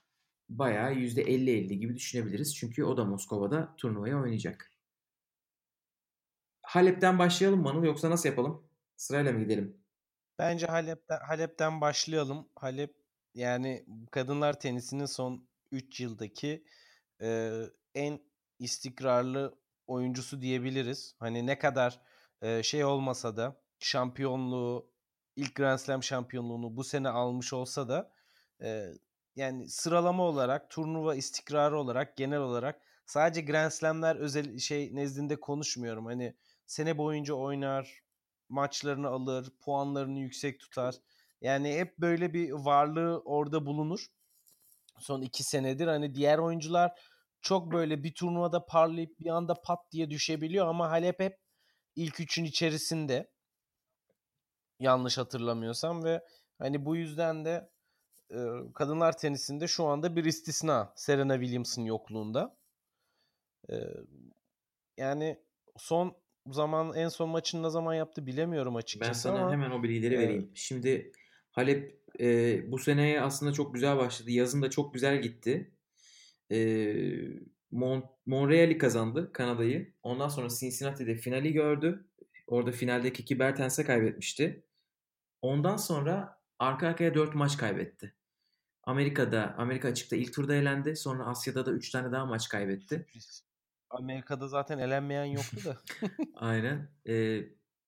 [0.50, 2.56] bayağı %50-50 gibi düşünebiliriz.
[2.56, 4.72] Çünkü o da Moskova'da turnuvaya oynayacak.
[6.62, 8.68] Halep'ten başlayalım mı Anıl yoksa nasıl yapalım?
[8.96, 9.78] Sırayla mı gidelim?
[10.40, 12.50] Bence Halep'ten, Halep'ten başlayalım.
[12.56, 12.96] Halep
[13.34, 16.64] yani kadınlar tenisinin son 3 yıldaki
[17.22, 17.52] e,
[17.96, 18.20] en
[18.60, 19.61] istikrarlı
[19.92, 21.16] oyuncusu diyebiliriz.
[21.20, 22.00] Hani ne kadar
[22.42, 24.92] e, şey olmasa da şampiyonluğu
[25.36, 28.12] ilk Grand Slam şampiyonluğunu bu sene almış olsa da
[28.62, 28.86] e,
[29.36, 36.06] yani sıralama olarak turnuva istikrarı olarak genel olarak sadece Grand Slam'ler özel şey nezdinde konuşmuyorum.
[36.06, 36.36] Hani
[36.68, 38.02] sene boyunca oynar,
[38.50, 40.96] maçlarını alır, puanlarını yüksek tutar.
[41.42, 44.08] Yani hep böyle bir varlığı orada bulunur.
[45.00, 47.00] Son iki senedir hani diğer oyuncular
[47.42, 51.38] çok böyle bir turnuvada parlayıp bir anda pat diye düşebiliyor ama Halep hep
[51.96, 53.32] ilk üçün içerisinde
[54.80, 56.22] yanlış hatırlamıyorsam ve
[56.58, 57.70] hani bu yüzden de
[58.32, 58.38] e,
[58.76, 62.58] kadınlar tenisinde şu anda bir istisna Serena Williams'ın yokluğunda.
[63.70, 63.76] E,
[64.98, 65.40] yani
[65.78, 69.84] son zaman en son maçını ne zaman yaptı bilemiyorum açıkçası Ben sana ama hemen o
[69.84, 70.52] bilgileri e, vereyim.
[70.56, 71.12] Şimdi
[71.52, 74.32] Halep e, bu seneye aslında çok güzel başladı.
[74.32, 75.72] Yazın da çok güzel gitti.
[76.52, 76.58] E,
[77.72, 79.94] Mon Montreal'i kazandı Kanada'yı.
[80.04, 82.06] Ondan sonra Cincinnati'de finali gördü.
[82.48, 84.64] Orada finalde Kiki Bertens'e kaybetmişti.
[85.42, 88.16] Ondan sonra arka arkaya 4 maç kaybetti.
[88.84, 90.96] Amerika'da, Amerika açıkta ilk turda elendi.
[90.96, 93.06] Sonra Asya'da da 3 tane daha maç kaybetti.
[93.90, 95.78] Amerika'da zaten elenmeyen yoktu da.
[96.36, 96.90] Aynen.
[97.08, 97.44] Ee,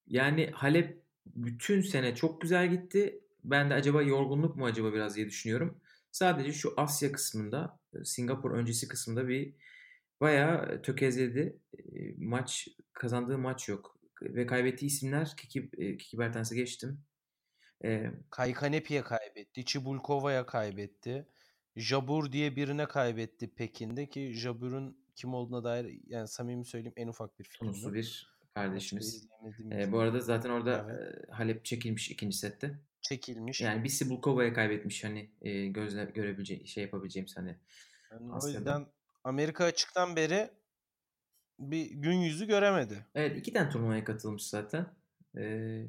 [0.07, 3.19] yani Halep bütün sene çok güzel gitti.
[3.43, 5.81] Ben de acaba yorgunluk mu acaba biraz diye düşünüyorum.
[6.13, 9.53] Sadece şu Asya kısmında, Singapur öncesi kısmında bir
[10.21, 11.59] bayağı tökezledi.
[11.77, 16.99] Ee, maç kazandığı maç yok ve kaybettiği isimler Kiki, e, Kiki Bertens'e geçtim.
[17.83, 19.65] Ee, Kaykanepi'ye kaybetti.
[19.65, 21.27] Çibulkova'ya kaybetti.
[21.75, 27.39] Jabur diye birine kaybetti Pekin'de ki Jabur'un kim olduğuna dair yani samimi söyleyeyim en ufak
[27.39, 27.95] bir fikrim Tunuslu yok.
[27.95, 29.27] bir kardeşimiz.
[29.71, 31.29] Ee, bu arada zaten orada Evet.
[31.29, 32.79] e, Halep çekilmiş ikinci sette.
[33.03, 33.61] Çekilmiş.
[33.61, 37.55] Yani bir Sibulkova'ya kaybetmiş hani e, gözle görebileceğim şey yapabileceğimiz hani
[38.11, 38.87] Yani o yüzden
[39.23, 40.49] Amerika açıktan beri
[41.59, 43.05] bir gün yüzü göremedi.
[43.15, 44.85] Evet iki tane turnuvaya katılmış zaten.
[45.37, 45.85] Ee,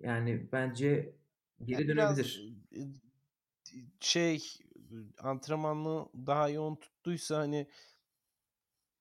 [0.00, 1.14] yani bence
[1.64, 2.54] geri Ya biraz dönebilir.
[2.76, 2.80] e,
[4.00, 4.42] şey
[5.18, 7.66] antrenmanını daha yoğun tuttuysa hani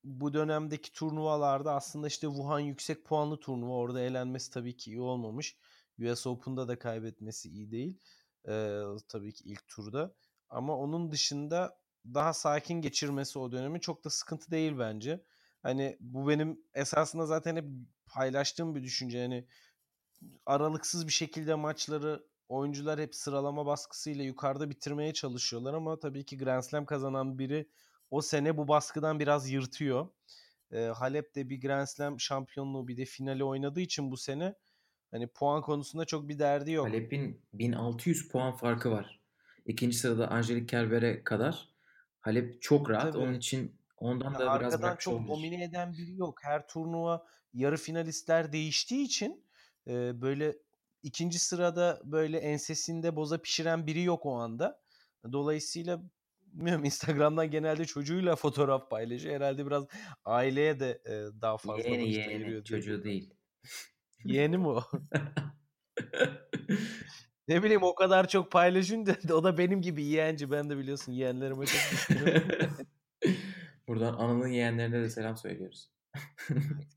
[0.04, 5.58] bu dönemdeki turnuvalarda aslında işte Wuhan yüksek puanlı turnuva orada elenmesi tabii ki iyi olmamış.
[6.02, 8.00] US Open'da da kaybetmesi iyi değil.
[8.48, 10.16] Ee, tabii ki ilk turda.
[10.50, 15.24] Ama onun dışında daha sakin geçirmesi o dönemi çok da sıkıntı değil bence.
[15.64, 17.66] Hani bu benim esasında zaten hep
[18.06, 19.18] paylaştığım bir düşünce.
[19.18, 19.48] Yani
[20.46, 26.62] aralıksız bir şekilde maçları oyuncular hep sıralama baskısıyla yukarıda bitirmeye çalışıyorlar ama tabii ki Grand
[26.62, 27.70] Slam kazanan biri
[28.12, 30.08] o sene bu baskıdan biraz yırtıyor.
[30.72, 34.56] Ee, Halep de bir Grand Slam şampiyonluğu bir de finali oynadığı için bu sene
[35.12, 36.88] hani puan konusunda çok bir derdi yok.
[36.88, 39.20] Halep'in 1600 puan farkı var.
[39.66, 41.70] İkinci sırada Angelique Kerber'e kadar.
[42.20, 43.14] Halep çok rahat.
[43.14, 43.24] Tabii.
[43.24, 45.30] Onun için ondan Ya da biraz arkadan çok olabilir.
[45.30, 46.40] domine eden biri yok.
[46.44, 49.46] Her turnuva yarı finalistler değiştiği için
[49.88, 50.56] e, böyle
[51.04, 54.82] ikinci sırada böyle ensesinde boza pişiren biri yok o anda.
[55.32, 56.02] Dolayısıyla
[56.46, 59.36] bilmiyorum Instagram'dan genelde çocuğuyla fotoğraf paylaşıyor.
[59.36, 59.86] Herhalde biraz
[60.26, 63.34] aileye de e, daha fazla Yeğeni yeğeni çocuğu değil.
[64.26, 64.84] Yeğeni mi o?
[67.48, 70.52] ne bileyim o kadar çok paylaşınca o da benim gibi yeğenci.
[70.52, 71.82] Ben de biliyorsun yeğenlerime çok.
[73.88, 75.92] Buradan Anıl'ın yeğenlerine de selam söylüyoruz.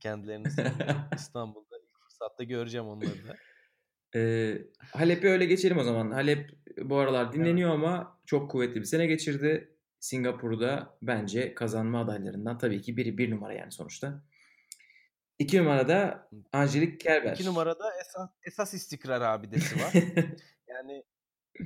[0.00, 0.46] Kendilerini.
[1.16, 3.36] İstanbul'da ilk fırsatta göreceğim onları da.
[4.16, 6.10] Ee, Halep'i öyle geçelim o zaman.
[6.10, 6.50] Halep
[6.82, 9.76] bu aralar dinleniyor ama çok kuvvetli bir sene geçirdi.
[10.00, 14.24] Singapur'da bence kazanma adaylarından tabii ki biri bir numara yani sonuçta.
[15.38, 17.32] İki numarada Angelique Kerber.
[17.32, 19.92] İki numarada esas, esas istikrar abidesi var.
[20.68, 21.04] yani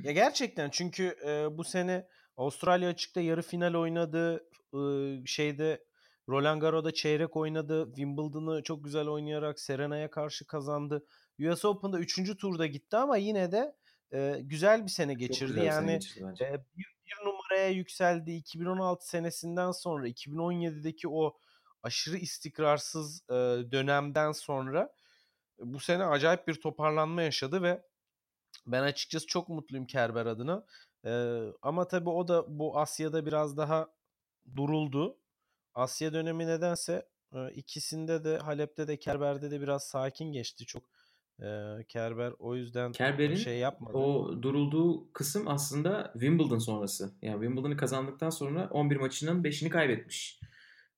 [0.03, 4.47] ya gerçekten çünkü e, bu sene Avustralya açıkta yarı final oynadı.
[4.73, 4.79] E,
[5.25, 5.83] şeyde
[6.29, 7.85] Roland Garros'da çeyrek oynadı.
[7.85, 11.05] Wimbledon'ı çok güzel oynayarak Serena'ya karşı kazandı.
[11.39, 12.37] US Open'da 3.
[12.37, 13.75] turda gitti ama yine de
[14.13, 15.51] e, güzel bir sene geçirdi.
[15.51, 16.45] bir sene yani geçirdi bence.
[16.45, 18.31] e, bir, bir numaraya yükseldi.
[18.31, 21.37] 2016 senesinden sonra 2017'deki o
[21.83, 23.33] aşırı istikrarsız e,
[23.71, 24.93] dönemden sonra
[25.59, 27.83] bu sene acayip bir toparlanma yaşadı ve
[28.67, 30.65] ben açıkçası çok mutluyum Kerber adına.
[31.05, 33.87] E, ama tabii o da bu Asya'da biraz daha
[34.55, 35.17] duruldu.
[35.73, 40.65] Asya dönemi nedense e, ikisinde de Halep'te de Kerber'de de biraz sakin geçti.
[40.65, 40.83] Çok
[41.41, 41.47] e,
[41.87, 43.97] Kerber o yüzden Kerber'in şey yapmadı.
[43.97, 47.13] o durulduğu kısım aslında Wimbledon sonrası.
[47.21, 50.39] Yani Wimbledon'ı kazandıktan sonra 11 maçının 5'ini kaybetmiş.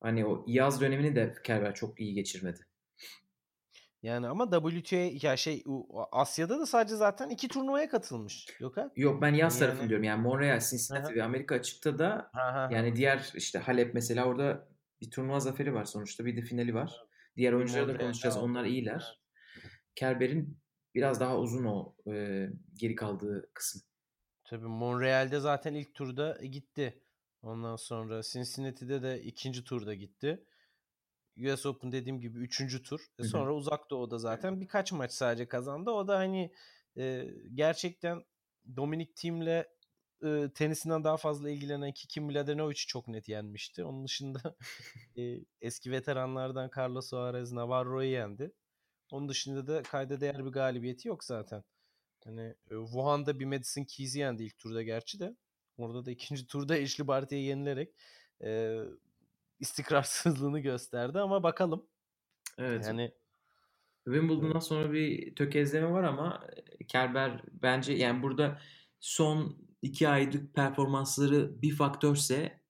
[0.01, 2.59] Hani o yaz dönemini de Kerber çok iyi geçirmedi.
[4.03, 4.95] Yani ama WTA
[5.27, 5.63] ya şey
[6.11, 8.47] Asya'da da sadece zaten iki turnuvaya katılmış.
[8.59, 8.91] Yok ha?
[8.95, 10.03] Yok ben yaz Yani- tarafını diyorum.
[10.03, 11.15] Yani Montreal, Cincinnati Aha.
[11.15, 14.67] ve Amerika açıkta da Ha, ha, yani diğer işte Halep mesela orada
[15.01, 16.25] bir turnuva zaferi var sonuçta.
[16.25, 17.05] Bir de finali var.
[17.37, 18.35] Diğer Bir oyuncuları da konuşacağız.
[18.35, 19.21] daha Onlar iyiler.
[19.95, 20.57] Kerber'in
[20.95, 23.81] biraz daha uzun o e, geri kaldığı kısım.
[24.43, 27.01] Tabii Montreal'de zaten ilk turda gitti.
[27.41, 30.45] Ondan sonra Cincinnati'de de ikinci turda gitti.
[31.37, 32.99] US Open dediğim gibi üçüncü tur.
[33.01, 33.27] E Hı hı.
[33.27, 35.91] Sonra Uzak Doğu'da zaten birkaç maç sadece kazandı.
[35.91, 36.51] O da hani
[36.97, 38.23] e, gerçekten
[38.75, 39.63] Dominic Thiem'le
[40.23, 43.83] e, tenisinden daha fazla ilgilenen Kiki Mladenovic'i çok net yenmişti.
[43.83, 44.55] Onun dışında
[45.17, 48.51] e, eski veteranlardan Carlos Suarez Navarro'yu yendi.
[49.11, 51.63] Onun dışında da kayda değer bir galibiyeti yok zaten.
[52.23, 55.35] Hani e, Wuhan'da bir Madison Keys'i yendi ilk turda gerçi de.
[55.77, 57.89] Orada da ikinci turda Ashley Barty'ye yenilerek
[58.43, 58.79] e,
[59.59, 61.85] istikrarsızlığını gösterdi ama bakalım.
[62.57, 62.85] Evet.
[62.87, 63.11] Yani
[64.05, 66.47] Wimbledon'dan sonra bir tökezleme var ama
[66.87, 68.61] Kerber bence yani burada
[68.99, 72.61] son iki aylık performansları bir faktörse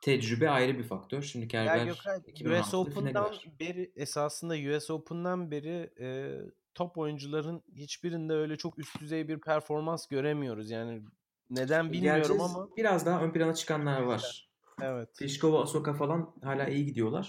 [0.00, 1.22] tecrübe ayrı bir faktör.
[1.22, 6.38] Şimdi Kerber Gökhan US 2016'da finali Open'dan beri esasında US Open'dan beri e,
[6.74, 10.70] top oyuncuların hiçbirinde öyle çok üst düzey bir performans göremiyoruz.
[10.70, 11.02] Yani
[11.50, 12.42] neden bilmiyorum Geleceğiz.
[12.54, 14.50] ama Biraz daha ön plana çıkanlar var.
[14.82, 15.08] evet.
[15.18, 17.28] Pliskova, Osaka falan hala iyi gidiyorlar.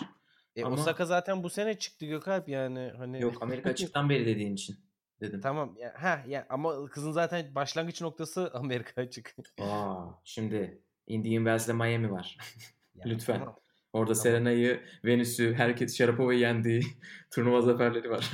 [0.56, 4.54] E, Ama- Osaka zaten bu sene çıktı Gökalp yani hani Yok Amerika açıktan beri dediğin
[4.54, 4.76] için
[5.22, 5.42] dedim.
[5.42, 9.36] tamam ya ha ya ama kızın zaten başlangıç noktası Amerika açık.
[9.62, 12.38] Aa, şimdi Indian Wells'le Miami var.
[12.96, 13.40] Ya, Lütfen.
[13.40, 13.56] tamam.
[13.94, 14.24] Orada Tamam.
[14.24, 16.82] Serena'yı, Venüs'ü, herkes Sharapova'yı yendiği
[17.34, 18.32] turnuva zaferleri var.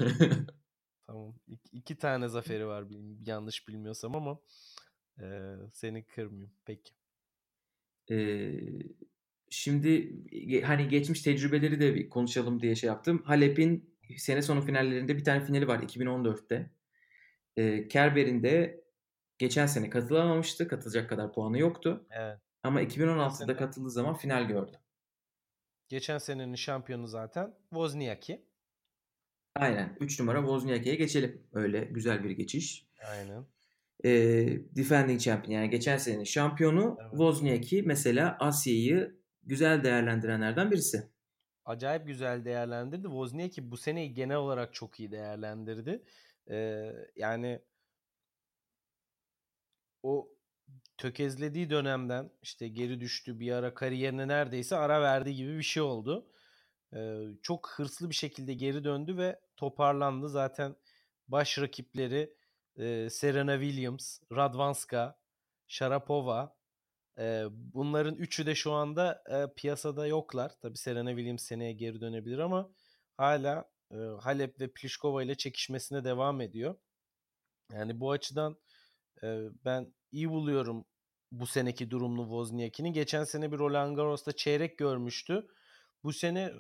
[1.08, 1.34] Tamam.
[1.47, 2.84] İki, iki tane zaferi var
[3.26, 4.39] yanlış bilmiyorsam ama
[5.21, 6.51] e, seni kırmayayım.
[6.65, 6.91] Peki.
[8.12, 8.51] Ee,
[9.49, 10.13] şimdi
[10.62, 13.21] hani geçmiş tecrübeleri de bir konuşalım diye şey yaptım.
[13.25, 16.71] Halep'in sene sonu finallerinde bir tane finali var 2014'te.
[17.58, 18.84] Ee, Kerber'in de
[19.38, 20.67] geçen sene katılamamıştı.
[20.67, 22.08] Katılacak kadar puanı yoktu.
[22.12, 22.39] Evet.
[22.63, 24.77] Ama 2016'da sene- katıldığı zaman final gördü.
[25.89, 28.45] Geçen senenin şampiyonu zaten Wozniacki.
[29.56, 29.97] Aynen.
[29.99, 31.43] 3 numara Wozniacki'ye geçelim.
[31.53, 32.88] Öyle güzel bir geçiş.
[33.10, 33.45] Aynen.
[34.05, 37.12] Ee, defending champion yani geçen senenin şampiyonu Evet.
[37.12, 41.10] Wozniacki mesela Asya'yı güzel değerlendirenlerden birisi.
[41.65, 43.03] Acayip güzel değerlendirdi.
[43.03, 46.03] Wozniacki bu seneyi genel olarak çok iyi değerlendirdi.
[46.49, 47.62] Ee, yani
[50.03, 50.29] o
[50.97, 56.31] tökezlediği dönemden işte geri düştü bir ara kariyerine neredeyse ara verdiği gibi bir şey oldu.
[56.95, 60.29] Ee, çok hırslı bir şekilde geri döndü ve toparlandı.
[60.29, 60.75] Zaten
[61.27, 62.37] baş rakipleri
[62.77, 65.19] e, Serena Williams, Radwanska,
[65.67, 66.57] Sharapova.
[67.19, 70.51] e, bunların üçü de şu anda e, piyasada yoklar.
[70.61, 72.71] Tabii Serena Williams seneye geri dönebilir ama
[73.17, 76.75] hala e, Halep ve Pliskova ile çekişmesine devam ediyor.
[77.73, 78.57] Yani bu açıdan
[79.23, 79.27] e,
[79.65, 80.85] ben iyi buluyorum
[81.31, 82.93] bu seneki durumlu Wozniacki'nin.
[82.93, 85.47] Geçen sene bir Roland Garros'ta çeyrek görmüştü.
[86.03, 86.53] Bu sene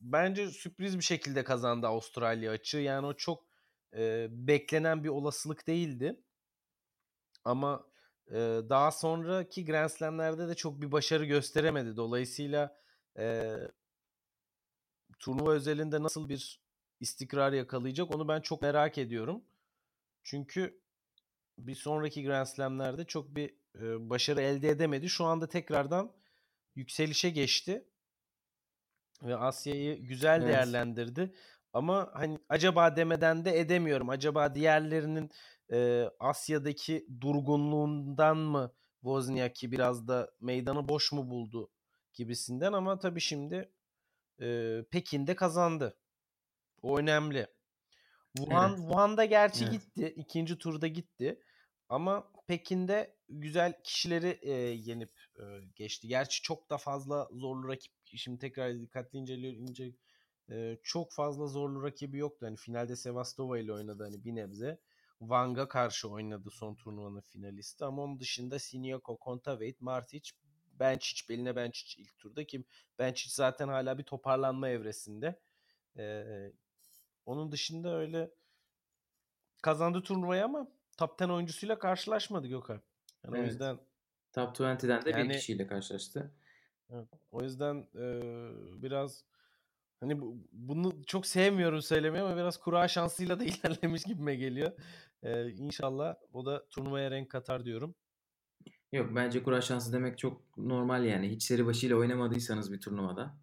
[0.00, 2.78] bence sürpriz bir şekilde kazandı Avustralya açığı.
[2.78, 3.47] Yani o çok
[3.96, 6.20] e, beklenen bir olasılık değildi.
[7.44, 7.86] Ama
[8.30, 8.34] e,
[8.68, 11.96] daha sonraki Grand Slam'lerde de çok bir başarı gösteremedi.
[11.96, 12.76] Dolayısıyla
[13.18, 13.54] e,
[15.18, 16.60] turnuva özelinde nasıl bir
[17.00, 19.44] istikrar yakalayacak onu ben çok merak ediyorum.
[20.22, 20.80] Çünkü
[21.58, 25.08] bir sonraki Grand Slam'lerde çok bir e, başarı elde edemedi.
[25.08, 26.12] Şu anda tekrardan
[26.74, 27.88] yükselişe geçti
[29.22, 30.48] ve Asya'yı güzel Evet.
[30.48, 31.34] değerlendirdi.
[31.72, 34.08] Ama hani acaba demeden de edemiyorum.
[34.10, 35.30] Acaba diğerlerinin
[35.72, 41.70] e, Asya'daki durgunluğundan mı Wozniacki biraz da meydanı boş mu buldu
[42.14, 43.72] gibisinden ama tabii şimdi
[44.40, 45.98] e, Pekin'de kazandı.
[46.82, 47.46] O önemli.
[48.36, 48.80] Wuhan, Evet.
[48.80, 49.72] Wuhan'da gerçi Evet.
[49.72, 50.14] gitti.
[50.16, 51.40] ikinci turda gitti.
[51.88, 55.44] Ama Pekin'de güzel kişileri e, yenip e,
[55.76, 56.08] geçti.
[56.08, 57.92] Gerçi çok da fazla zorlu rakip.
[58.04, 59.92] Şimdi tekrar dikkatli inceleyince
[60.50, 62.46] e, çok fazla zorlu rakibi yoktu.
[62.46, 64.78] Hani finalde Sevastova ile oynadı hani bir nebze.
[65.18, 67.84] Wang'a karşı oynadı son turnuvanın finalisti.
[67.84, 70.30] Ama onun dışında Siniako, Kontaveit, Martic,
[70.80, 72.64] Benčić, Beline Benčić ilk turda ki
[72.98, 75.40] Benčić zaten hala bir toparlanma evresinde.
[75.96, 76.24] E,
[77.26, 78.30] onun dışında öyle
[79.62, 82.82] kazandı turnuvayı ama top 10 oyuncusuyla karşılaşmadı Gökhan.
[83.24, 83.48] Yani o Evet.
[83.50, 83.78] yüzden
[84.32, 86.34] Top 20'den de Yani- bir kişiyle karşılaştı.
[87.30, 88.04] o yüzden e,
[88.82, 89.24] biraz
[90.00, 94.72] hani bu, bunu çok sevmiyorum söylemeyi ama biraz kura şansıyla da ilerlemiş gibime geliyor.
[95.22, 97.94] E, inşallah o da turnuvaya renk katar diyorum.
[98.92, 101.28] Yok bence kura şansı demek çok normal yani.
[101.30, 103.38] Hiç seri başıyla oynamadıysanız bir turnuvada.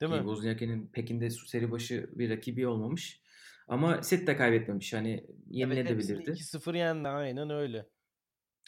[0.00, 0.18] Değil mi?
[0.18, 3.20] Wozniacki'nin Pekin'de seri başı bir rakibi olmamış.
[3.68, 4.92] Ama set de kaybetmemiş.
[4.92, 6.30] Hani Evet yenilebilirdi.
[6.30, 7.86] 2-0 yendi aynen öyle.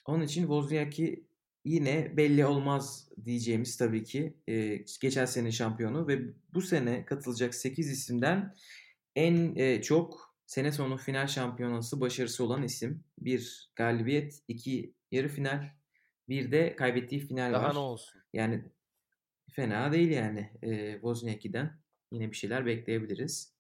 [0.07, 1.30] Onun için Wozniacki
[1.65, 6.21] yine belli olmaz diyeceğimiz tabii ki e, geçen sene şampiyonu ve
[6.55, 8.55] bu sene katılacak 8 isimden
[9.17, 13.05] en e, çok sene sonu final şampiyonası başarısı olan isim.
[13.19, 15.71] Bir galibiyet, iki yarı final,
[16.29, 17.75] bir de kaybettiği final Daha var.
[17.75, 18.21] ne olsun.
[18.33, 18.65] Yani
[19.51, 21.81] fena değil yani e, Wozniacki'den.
[22.13, 23.55] Yine bir şeyler bekleyebiliriz.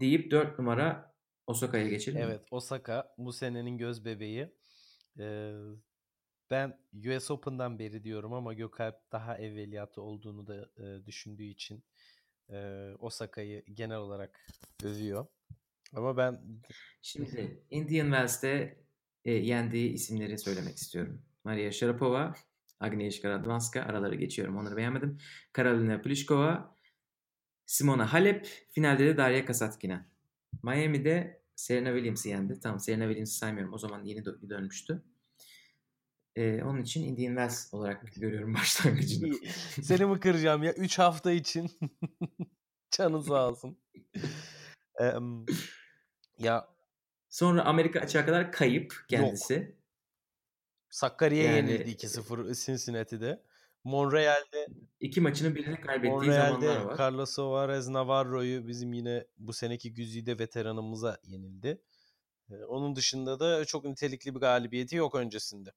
[0.00, 1.14] Deyip 4 numara
[1.46, 2.22] Osaka'ya geçelim?
[2.22, 4.48] Evet Osaka bu senenin göz bebeği.
[5.18, 5.52] Ee,
[6.50, 11.84] ben US Open'dan beri diyorum ama Gökalp daha evveliyatı olduğunu da e, düşündüğü için
[12.50, 14.46] e, Osaka'yı genel olarak
[14.84, 15.26] övüyor.
[15.94, 16.40] Ama ben
[17.02, 18.78] Şimdi Indian Wells'te
[19.24, 21.22] e, yendiği isimleri söylemek istiyorum.
[21.44, 22.34] Maria Sharapova,
[22.80, 25.18] Agnieszka Radwanska araları geçiyorum onları beğenmedim.
[25.52, 26.76] Karolina Pliskova,
[27.66, 30.06] Simona Halep, finalde de Daria Kasatkina.
[30.62, 32.60] Miami'de Serena Williams'ı yendi.
[32.60, 33.74] Tamam Serena Williams'ı saymıyorum.
[33.74, 35.02] O zaman yeni dö- dönmüştü.
[36.36, 39.34] Ee, onun için Indian Wells olarak görüyorum başlangıcını.
[39.82, 40.72] Seni mi kıracağım ya?
[40.72, 41.70] 3 hafta için.
[42.90, 43.78] Canın sağ olsun.
[45.00, 45.46] Em,
[46.38, 46.68] ya
[47.28, 49.76] Sonra Amerika açığa kadar kayıp kendisi.
[50.90, 53.42] Sakarya'ya Yani- yenildi 2-0 Cincinnati'de.
[53.84, 54.66] Montreal'de
[55.00, 56.98] İki maçının birini kaybettiği zamanlar Montreal'de var.
[56.98, 61.82] Carlos Suarez Navarro'yu bizim yine bu seneki güzide veteranımıza yenildi.
[62.68, 65.72] Onun dışında da çok nitelikli bir galibiyeti yok öncesinde.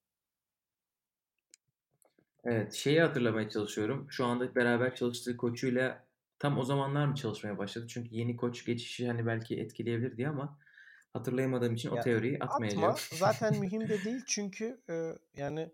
[2.43, 4.08] Evet, şeyi hatırlamaya çalışıyorum.
[4.10, 6.06] Şu anda beraber çalıştığı koçuyla
[6.39, 7.88] tam o zamanlar mı çalışmaya başladı?
[7.89, 10.60] Çünkü yeni koç geçişi hani belki etkileyebilir diye ama
[11.13, 12.84] hatırlayamadığım için o Ya, teoriyi atmayacağım.
[12.84, 13.17] Atma.
[13.17, 15.69] Zaten mühim de değil çünkü e, yani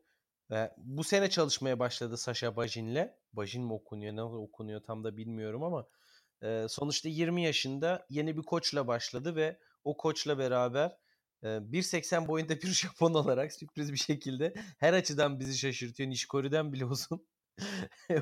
[0.51, 3.09] e, bu sene çalışmaya başladı Sasha Bajin'le.
[3.33, 5.87] Bajin mi okunuyor, nasıl okunuyor tam da bilmiyorum ama
[6.43, 10.97] e, sonuçta 20 yaşında yeni bir koçla başladı ve o koçla beraber
[11.47, 16.09] 1.80 boyunda bir Japon olarak sürpriz bir şekilde her açıdan bizi şaşırtıyor.
[16.09, 17.27] Nishikori'den bile uzun.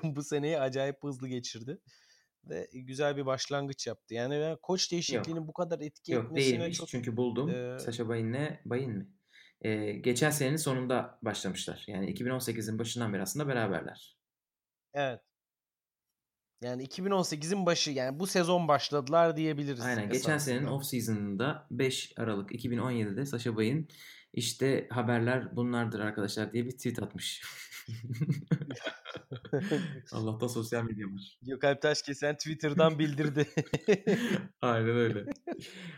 [0.03, 1.79] bu seneyi acayip hızlı geçirdi.
[2.43, 4.13] Ve güzel bir başlangıç yaptı.
[4.13, 7.49] Yani ben koç değişikliğinin bu kadar etki Yok etmesine değilmiş çok çünkü buldum.
[7.49, 9.07] Ee, Sasha Bayin'le Bayin mi?
[9.61, 11.83] Ee, geçen senenin sonunda başlamışlar.
[11.87, 14.17] Yani 2018'in başından beri aslında beraberler.
[14.93, 15.21] Evet.
[16.63, 19.81] Yani 2018'in başı yani bu sezon başladılar diyebiliriz.
[19.81, 20.09] Aynen.
[20.09, 23.87] Geçen senenin off season'ında 5 Aralık 2017'de Sasha Bayin
[24.33, 27.41] işte haberler bunlardır arkadaşlar diye bir tweet atmış.
[30.11, 31.37] Allah'ta sosyal medya var.
[31.41, 33.47] Gökalp Taşkesen Twitter'dan bildirdi.
[34.61, 35.25] Aynen öyle.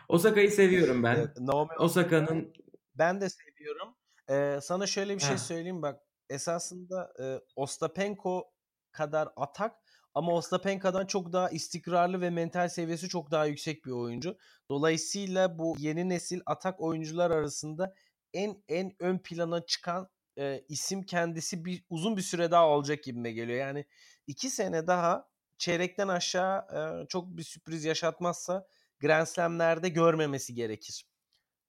[0.10, 1.16] Osaka'yı seviyorum ben.
[1.16, 2.54] Evet, Naomi Osaka'nın
[2.96, 3.96] ben de seviyorum.
[4.30, 5.38] Ee, sana şöyle bir şey Heh.
[5.38, 6.02] söyleyeyim bak.
[6.30, 8.52] Esasında e, Ostapenko
[8.92, 9.85] kadar atak
[10.16, 14.38] ama Ostapenko'dan çok daha istikrarlı ve mental seviyesi çok daha yüksek bir oyuncu.
[14.70, 17.96] Dolayısıyla bu yeni nesil atak oyuncular arasında
[18.34, 23.32] en en ön plana çıkan e, isim kendisi bir uzun bir süre daha olacak gibime
[23.32, 23.60] geliyor.
[23.60, 23.86] Yani
[24.28, 28.68] iki sene daha çeyrekten aşağı e, çok bir sürpriz yaşatmazsa
[29.00, 31.06] Grand Slam'lerde görmemesi gerekir.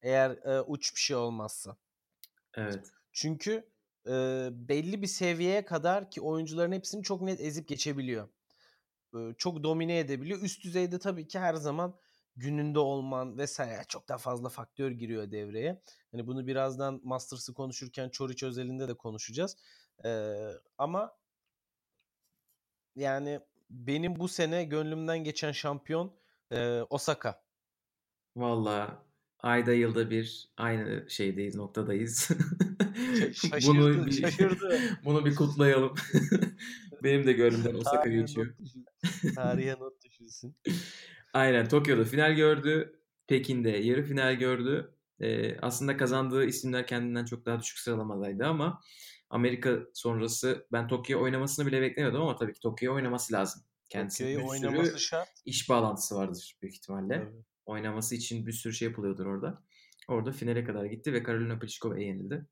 [0.02, 1.76] Eğer e, uç bir şey olmazsa.
[2.56, 2.92] evet.
[3.12, 3.70] Çünkü
[4.06, 8.28] e, belli bir seviyeye kadar ki oyuncuların hepsini çok net ezip geçebiliyor.
[9.38, 10.42] Çok domine edebiliyor.
[10.42, 11.98] Üst düzeyde tabii ki her zaman
[12.37, 15.83] gününde olman vesaire çok daha fazla faktör giriyor devreye.
[16.12, 19.57] Hani bunu birazdan Masters'ı konuşurken Çoriç özelinde de konuşacağız.
[20.05, 20.33] E,
[20.79, 21.16] ama
[22.96, 26.12] yani benim bu sene gönlümden geçen şampiyon
[26.50, 27.42] e, Osaka.
[28.37, 29.06] Valla
[29.40, 32.29] ayda yılda bir aynı şeydeyiz, noktadayız.
[33.35, 34.81] Şaşırdı, bunu bir, şaşırdı.
[35.05, 35.94] bunu bir kutlayalım.
[37.03, 38.55] Benim de gönlümden Osaka geçiyor.
[39.35, 40.57] Tarihe not düşülsün.
[41.33, 43.01] Aynen Tokyo'da final gördü.
[43.27, 44.94] Pekin'de yarı final gördü.
[45.20, 48.81] Ee, aslında kazandığı isimler kendinden çok daha düşük sıralamadaydı ama
[49.31, 53.62] Amerika sonrası ben Tokyo oynamasını bile beklemiyordum ama tabii ki Tokyo oynaması lazım.
[53.88, 55.29] Kendisinin Tokyo'yu oynaması sürü şart.
[55.44, 57.14] iş bağlantısı vardır büyük ihtimalle.
[57.14, 57.44] Tabii.
[57.66, 59.62] Oynaması için bir sürü şey yapılıyordur orada.
[60.09, 62.46] Orada finale kadar gitti ve Karolina Pliškova'ya yenildi.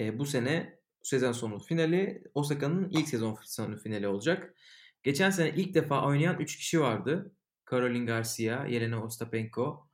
[0.00, 4.54] E, bu sene sezon sonu finali Osaka'nın ilk sezon sonu finali olacak.
[5.02, 7.32] Geçen sene ilk defa oynayan 3 kişi vardı.
[7.70, 9.88] Caroline Garcia, Yelena Ostapenko.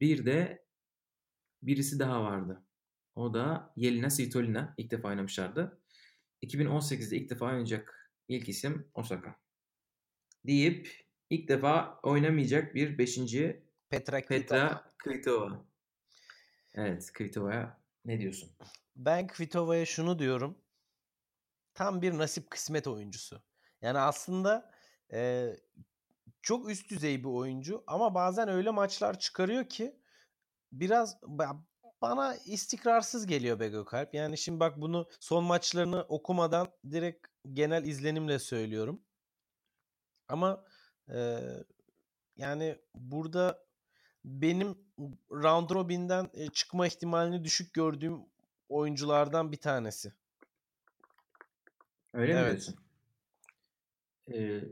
[0.00, 0.64] Bir de
[1.62, 2.64] birisi daha vardı.
[3.14, 4.74] O da Yelena Svitolina.
[4.78, 5.80] ilk defa oynamışlardı.
[6.42, 9.36] 2018'de ilk defa oynayacak ilk isim Osaka.
[10.46, 14.38] Deyip ilk defa oynamayacak bir beşinci Petra, Kvitova.
[14.38, 15.64] Petra Kvitova.
[16.74, 18.50] Evet Kvitova'ya ne diyorsun?
[18.96, 20.58] Ben Kvitova'ya şunu diyorum.
[21.74, 23.42] Tam bir nasip kısmet oyuncusu.
[23.82, 24.70] Yani aslında
[25.12, 25.50] e,
[26.42, 30.00] çok üst düzey bir oyuncu ama bazen öyle maçlar çıkarıyor ki
[30.72, 31.62] biraz ba-
[32.02, 34.14] bana istikrarsız geliyor be Gökalp.
[34.14, 39.02] Yani şimdi bak bunu son maçlarını okumadan direkt genel izlenimle söylüyorum.
[40.28, 40.64] Ama
[41.14, 41.40] e,
[42.36, 43.64] yani burada
[44.24, 44.74] benim
[45.30, 48.20] round robin'den çıkma ihtimalini düşük gördüğüm
[48.68, 50.12] oyunculardan bir tanesi.
[52.14, 52.50] Öyle mi Evet.
[52.50, 52.74] diyorsun?
[54.32, 54.64] Ee,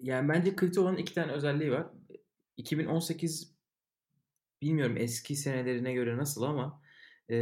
[0.00, 1.86] yani bence Kvitova'nın iki tane özelliği var.
[2.56, 3.54] 2018
[4.62, 6.82] bilmiyorum eski senelerine göre nasıl ama
[7.30, 7.36] e,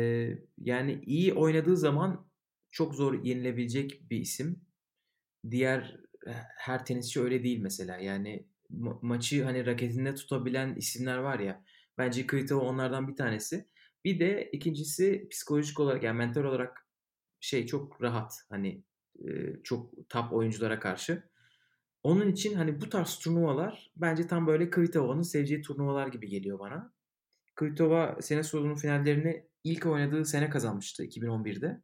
[0.59, 2.31] yani iyi oynadığı zaman
[2.71, 4.65] çok zor yenilebilecek bir isim.
[5.51, 6.01] Diğer
[6.57, 7.97] her tenisçi öyle değil mesela.
[7.97, 11.65] Yani ma- maçı hani raketinde tutabilen isimler var ya.
[11.99, 13.69] Bence Kvitova onlardan bir tanesi.
[14.05, 16.87] Bir de ikincisi psikolojik olarak yani mental olarak
[17.41, 18.85] şey çok rahat hani
[19.29, 19.31] e,
[19.65, 21.31] çok top oyunculara karşı.
[22.03, 26.93] Onun için hani bu tarz turnuvalar bence tam böyle Kvitova'nın seveceği turnuvalar gibi geliyor bana.
[27.57, 31.83] Kvitova sene sonu finallerini ilk oynadığı sene kazanmıştı 2011'de.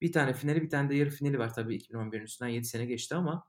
[0.00, 3.14] Bir tane finali bir tane de yarı finali var tabii 2011'in üstünden 7 sene geçti
[3.14, 3.44] ama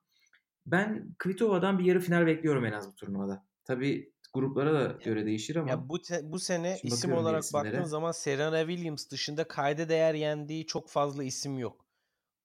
[0.67, 3.45] ben Kvitova'dan bir yarı final bekliyorum en az bu turnuvada.
[3.65, 5.69] Tabii gruplara da göre değişir ama.
[5.69, 10.65] Ya bu te, bu sene isim olarak baktığın zaman Serena Williams dışında kayda değer yendiği
[10.65, 11.85] çok fazla isim yok.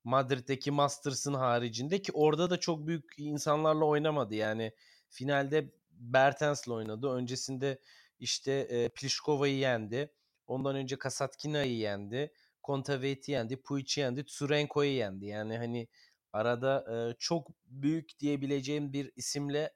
[0.04, 4.34] Madrid'deki Masters'ın haricinde ki orada da çok büyük insanlarla oynamadı.
[4.34, 4.72] Yani
[5.10, 7.08] finalde Bertens'le oynadı.
[7.08, 7.78] Öncesinde
[8.18, 10.12] işte e, Pliškova'yı yendi.
[10.46, 12.32] Ondan önce Kasatkina'yı yendi.
[12.62, 13.62] Kontaveit'i yendi.
[13.62, 14.24] Puic'i yendi.
[14.24, 15.26] Tsurenko'yu yendi.
[15.26, 15.88] Yani hani
[16.32, 19.74] arada e, çok büyük diyebileceğim bir isimle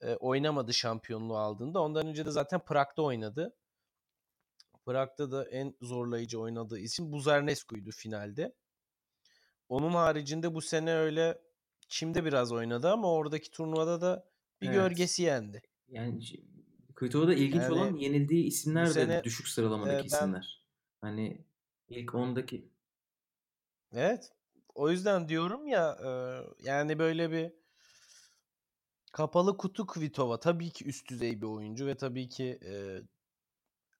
[0.00, 1.80] e, oynamadı şampiyonluğu aldığında.
[1.80, 3.56] Ondan önce de zaten Prag'da oynadı.
[4.86, 8.54] Prag'da da en zorlayıcı oynadığı isim Buzernescu'ydu finalde.
[9.68, 11.38] Onun haricinde bu sene öyle
[11.88, 14.28] Çim'de biraz oynadı ama oradaki turnuvada da
[14.60, 14.76] bir evet.
[14.76, 15.62] gölgesi yendi.
[15.88, 16.20] Yani
[16.94, 20.62] Kvito'da ilginç yani, olan yenildiği isimler de sene, düşük sıralamadaki e, ben, isimler.
[21.00, 21.44] Hani
[21.88, 22.68] ilk 10'daki
[23.92, 24.32] Evet.
[24.74, 26.10] O yüzden diyorum ya e,
[26.62, 27.52] yani böyle bir
[29.12, 32.72] kapalı kutu Kvitova tabii ki üst düzey bir oyuncu ve tabii ki e,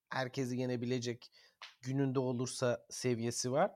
[0.09, 1.33] herkesi yenebilecek
[1.81, 3.71] gününde olursa seviyesi var.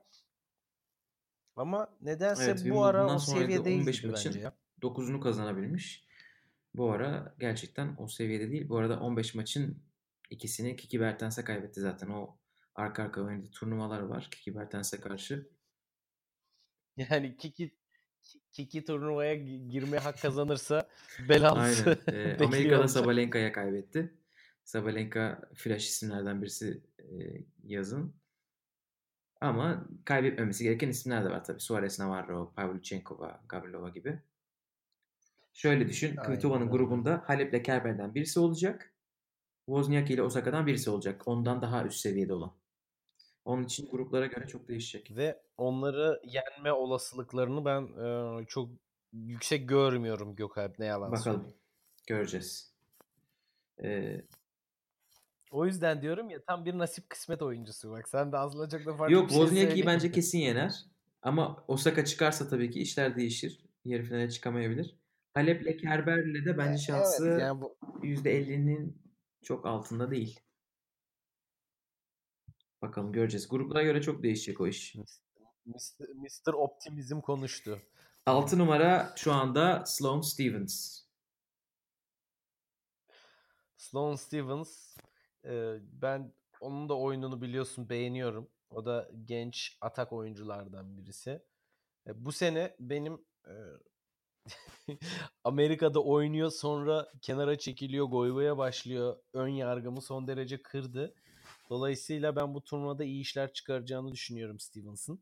[1.55, 4.53] Ama nedense evet, bu ara o seviyede 15 maçın ya.
[4.81, 6.07] 9'unu kazanabilmiş.
[6.73, 8.69] Bu ara gerçekten o seviyede değil.
[8.69, 9.83] Bu arada 15 maçın
[10.29, 12.09] ikisini Kiki Bertens'e kaybetti zaten.
[12.09, 12.37] O
[12.75, 15.49] arka arka oynadığı turnuvalar var Kiki Bertens'e karşı.
[16.97, 17.71] Yani Kiki
[18.51, 19.35] Kiki turnuvaya
[19.69, 20.87] girmeye hak kazanırsa
[21.29, 22.37] belalısı Aynen.
[22.39, 24.13] Ee, Amerika'da Sabalenka'ya kaybetti.
[24.63, 27.05] Sabalenka flash isimlerden birisi e,
[27.63, 28.13] yazın.
[29.41, 31.59] Ama kaybetmemesi gereken isimler de var tabii.
[31.59, 34.19] Suarez Navarro, Pavlyuchenkova, Gavrilova gibi.
[35.53, 36.15] Şöyle düşün.
[36.15, 38.93] Kvitova'nın grubunda Halep ile Kerber'den birisi olacak.
[39.65, 41.27] Wozniacki ile Osaka'dan birisi olacak.
[41.27, 42.53] Ondan daha üst seviyede olan.
[43.47, 45.15] Onun için gruplara göre çok değişecek.
[45.15, 47.81] Ve onları yenme olasılıklarını ben
[48.41, 48.69] e, çok
[49.13, 51.23] yüksek görmüyorum Gökalp ne yalan Bakalım.
[51.23, 51.57] Söyleyeyim.
[52.07, 52.73] Göreceğiz.
[53.83, 54.21] Ee,
[55.51, 57.91] o yüzden diyorum ya tam bir nasip kısmet oyuncusu.
[57.91, 60.85] Bak sen de azla çok da farklı Yok, şey Wozniacki'yi bence kesin yener.
[61.21, 63.59] Ama Osaka çıkarsa tabii ki işler değişir.
[63.85, 64.95] Yarı finale çıkamayabilir.
[65.33, 67.77] Halep'le Kerber'le de bence şansı evet, yani bu...
[68.03, 68.97] %50'nin
[69.43, 70.39] çok altında değil.
[72.81, 73.47] Bakalım göreceğiz.
[73.47, 74.95] Gruplara göre çok değişecek o iş.
[75.65, 76.09] Mr.
[76.15, 76.53] Mr.
[76.53, 77.81] Optimizm konuştu.
[78.25, 81.01] 6 numara şu anda Sloane Stevens.
[83.77, 84.97] Sloane Stevens
[85.81, 88.49] ben onun da oyununu biliyorsun beğeniyorum.
[88.69, 91.41] O da genç atak oyunculardan birisi.
[92.15, 93.25] bu sene benim
[95.43, 99.17] Amerika'da oynuyor sonra kenara çekiliyor, goygoya başlıyor.
[99.33, 101.15] Ön yargımı son derece kırdı.
[101.69, 105.19] Dolayısıyla ben bu turnuvada iyi işler çıkaracağını düşünüyorum Stevens'ın.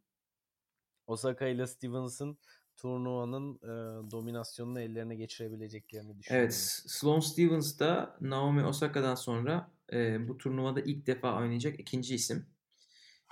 [1.08, 2.38] Osaka ile Stevens'ın
[2.78, 6.43] turnuvanın e, dominasyonunu ellerine geçirebileceklerini düşünüyorum.
[6.43, 6.54] Evet,
[6.88, 12.46] Sloane Stevens da Naomi Osaka'dan sonra e, bu turnuvada ilk defa oynayacak ikinci isim.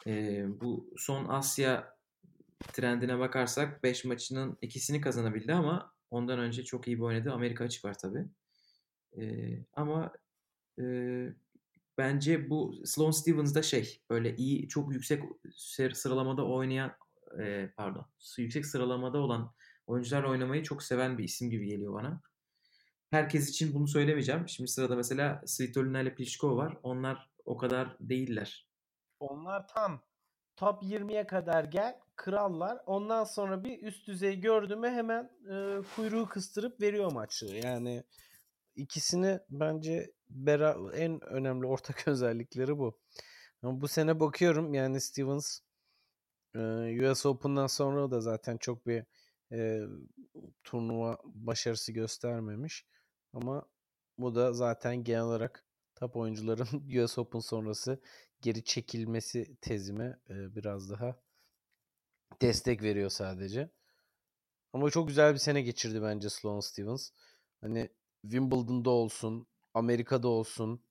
[0.08, 1.98] E, bu son Asya
[2.74, 7.32] trendine bakarsak 5 maçının ikisini kazanabildi ama ondan önce çok iyi bir oynadı.
[7.32, 8.26] Amerika açık var tabii.
[9.18, 9.24] E,
[9.74, 10.14] ama
[10.80, 10.84] e,
[11.98, 15.24] bence bu Sloane Stevens da şey böyle iyi çok yüksek
[15.94, 16.92] sıralamada oynayan
[17.40, 18.06] e, pardon
[18.38, 19.54] yüksek sıralamada olan
[19.88, 22.22] oyuncular oynamayı çok seven bir isim gibi geliyor bana.
[23.10, 24.50] Herkes için bunu söylemeyeceğim.
[24.50, 26.78] Şimdi sırada mesela Svitolina ile Pliskova var.
[26.84, 28.68] Onlar o kadar değiller.
[29.20, 30.02] Onlar tam
[30.56, 32.82] top 20'ye kadar gel krallar.
[32.86, 37.46] Ondan sonra bir üst düzey gördü mü hemen e, kuyruğu kıstırıp veriyor maçı.
[37.46, 38.04] Yani
[38.76, 43.00] ikisini bence bera en önemli ortak özellikleri bu.
[43.64, 45.60] Ama bu sene bakıyorum yani Stevens
[47.12, 49.06] US Open'dan sonra da zaten çok bir
[49.52, 49.82] e,
[50.64, 52.86] turnuva başarısı göstermemiş.
[53.34, 53.66] Ama
[54.18, 55.66] bu da zaten genel olarak
[55.96, 56.68] top oyuncuların
[57.04, 58.02] US Open sonrası
[58.42, 61.16] geri çekilmesi tezime e, biraz daha
[62.42, 63.70] destek veriyor sadece.
[64.74, 67.10] Ama çok güzel bir sene geçirdi bence Sloane Stevens.
[67.62, 67.90] Hani
[68.22, 70.82] Wimbledon'da olsun, Amerika'da olsun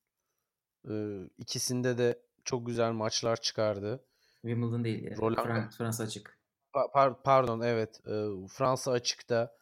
[0.89, 4.05] e, ikisinde de çok güzel maçlar çıkardı.
[4.41, 5.16] Wimbledon değil yani.
[5.16, 5.47] Roland...
[5.47, 6.39] Fransa, Fransa açık.
[6.74, 8.01] Pa- pardon evet.
[8.07, 8.12] E,
[8.49, 9.57] Fransa açıkta,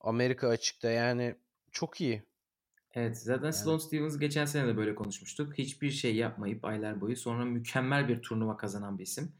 [0.00, 1.36] Amerika açıkta yani
[1.72, 2.22] çok iyi.
[2.94, 3.54] Evet zaten yani.
[3.54, 5.58] Sloane Stevens geçen sene de böyle konuşmuştuk.
[5.58, 9.32] Hiçbir şey yapmayıp aylar boyu sonra mükemmel bir turnuva kazanan bir isim.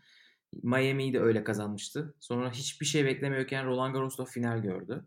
[0.62, 2.14] Miami'yi de öyle kazanmıştı.
[2.20, 5.06] Sonra hiçbir şey beklemiyorken Roland Garros'ta final gördü.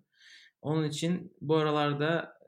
[0.61, 2.38] Onun için bu aralarda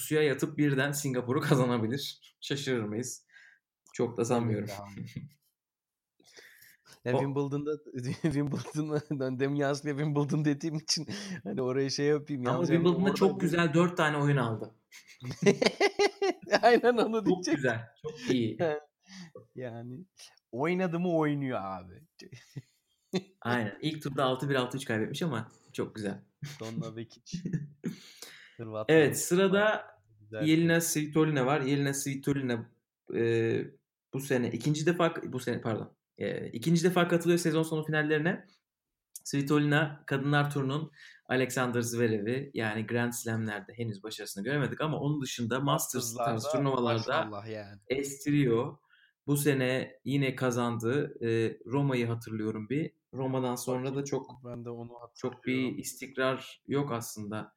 [0.00, 2.20] pusuya yatıp birden Singapur'u kazanabilir.
[2.40, 3.26] Şaşırır mıyız?
[3.92, 4.68] Çok da sanmıyorum.
[7.04, 7.70] Ya Wimbledon'da
[8.22, 11.06] Wimbledon'da demin yanlışlıkla Wimbledon dediğim için
[11.44, 12.46] hani oraya şey yapayım.
[12.46, 13.40] Ama Wimbledon'da çok bir...
[13.40, 14.74] güzel dört tane oyun aldı.
[16.62, 17.44] Aynen onu diyecek.
[17.44, 17.88] Çok güzel.
[18.02, 18.58] Çok iyi.
[19.54, 20.04] yani
[20.52, 22.02] oynadı mı oynuyor abi.
[23.40, 23.78] Aynen.
[23.82, 26.22] İlk turda 6-1 6-3 kaybetmiş ama çok güzel.
[26.60, 27.38] Donna Vekic.
[28.88, 29.86] Evet sırada
[30.42, 31.60] Yelena Svitolina var.
[31.60, 32.70] Yelena Svitolina
[33.14, 33.64] e,
[34.14, 38.46] bu sene ikinci defa bu sene pardon e, ikinci defa katılıyor sezon sonu finallerine.
[39.24, 40.90] Svitolina kadınlar turunun
[41.28, 47.80] Alexander Zverev'i yani Grand Slam'lerde henüz başarısını göremedik ama onun dışında Masters tarzı turnuvalarda yani.
[47.88, 48.76] estiriyor.
[49.26, 51.18] Bu sene yine kazandı.
[51.26, 52.92] E, Roma'yı hatırlıyorum bir.
[53.14, 57.52] Roma'dan sonra da çok ben de onu çok bir istikrar yok aslında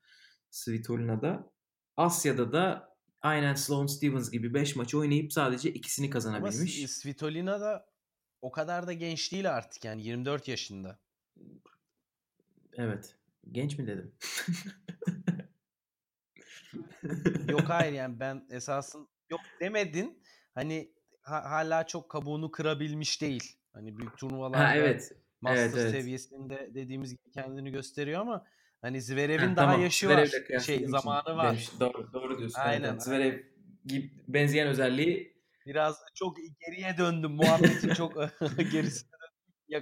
[0.54, 1.52] Svitolina'da.
[1.98, 6.80] Asya'da da aynen Sloane Stevens gibi 5 maçı oynayıp sadece ikisini kazanabilmiş.
[6.80, 7.90] Ama Svitolina da
[8.42, 11.00] o kadar da genç değil artık yani 24 yaşında.
[12.74, 13.16] Evet.
[13.52, 14.16] Genç mi dedim?
[17.50, 20.24] yok hayır yani ben esasın yok demedin.
[20.56, 23.58] Hani ha, hala çok kabuğunu kırabilmiş değil.
[23.74, 25.12] Hani büyük turnuvalarda ha, evet.
[25.42, 25.92] Master evet, evet.
[25.92, 28.46] seviyesinde dediğimiz gibi kendini gösteriyor ama
[28.84, 29.82] hani Zverev'in ha, daha tamam.
[29.82, 30.60] yaşı Zverev'le var.
[30.60, 31.52] Şey zamanı var.
[31.52, 31.70] Demiş.
[31.80, 32.60] Doğru, doğru diyorsun.
[32.60, 32.92] Aynen.
[32.92, 33.40] Evet, Zverev
[33.86, 35.34] gibi benzeyen özelliği
[35.66, 37.32] biraz çok geriye döndüm.
[37.32, 38.14] Muhabbetin çok
[38.72, 39.14] gerisine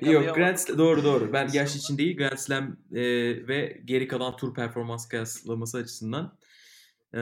[0.02, 1.34] Yok Grand Slam, doğru doğru.
[1.34, 3.02] Ben yaş için değil Grand Slam e,
[3.48, 6.38] ve geri kalan tur performans kıyaslaması açısından.
[7.16, 7.20] E,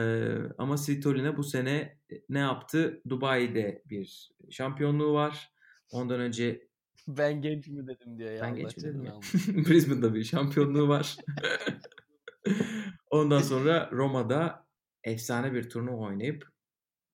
[0.58, 3.02] ama Svitolina bu sene ne yaptı?
[3.08, 5.50] Dubai'de bir şampiyonluğu var.
[5.90, 6.69] Ondan önce
[7.16, 8.32] ben genç mi dedim diye.
[8.32, 9.14] Ya ben genç mi dedim ya.
[9.48, 11.16] Brisbane'da bir şampiyonluğu var.
[13.10, 14.66] Ondan sonra Roma'da
[15.04, 16.48] efsane bir turnuva oynayıp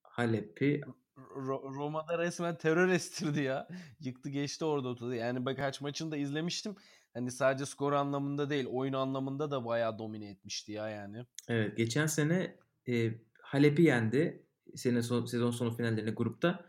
[0.02, 0.80] Halep'i
[1.16, 3.68] Ro- Roma'da resmen terör estirdi ya.
[4.00, 5.14] Yıktı geçti orada oturdu.
[5.14, 6.76] Yani bak kaç maçını da izlemiştim.
[7.14, 11.26] Hani sadece skor anlamında değil, oyun anlamında da bayağı domine etmişti ya yani.
[11.48, 12.56] Evet, geçen sene
[12.88, 13.10] e,
[13.42, 14.42] Halep'i yendi.
[14.74, 16.66] Sene son, sezon sonu finallerinde grupta.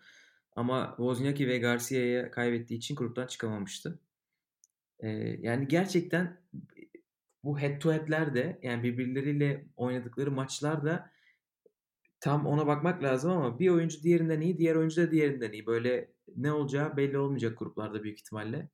[0.57, 3.99] Ama Wozniacki ve Garcia'ya kaybettiği için gruptan çıkamamıştı.
[4.99, 5.09] E,
[5.41, 6.41] yani gerçekten
[7.43, 11.11] bu head to head'ler yani birbirleriyle oynadıkları maçlar da
[12.19, 15.65] tam ona bakmak lazım ama bir oyuncu diğerinden iyi, diğer oyuncu da diğerinden iyi.
[15.65, 18.69] Böyle ne olacağı belli olmayacak gruplarda büyük ihtimalle.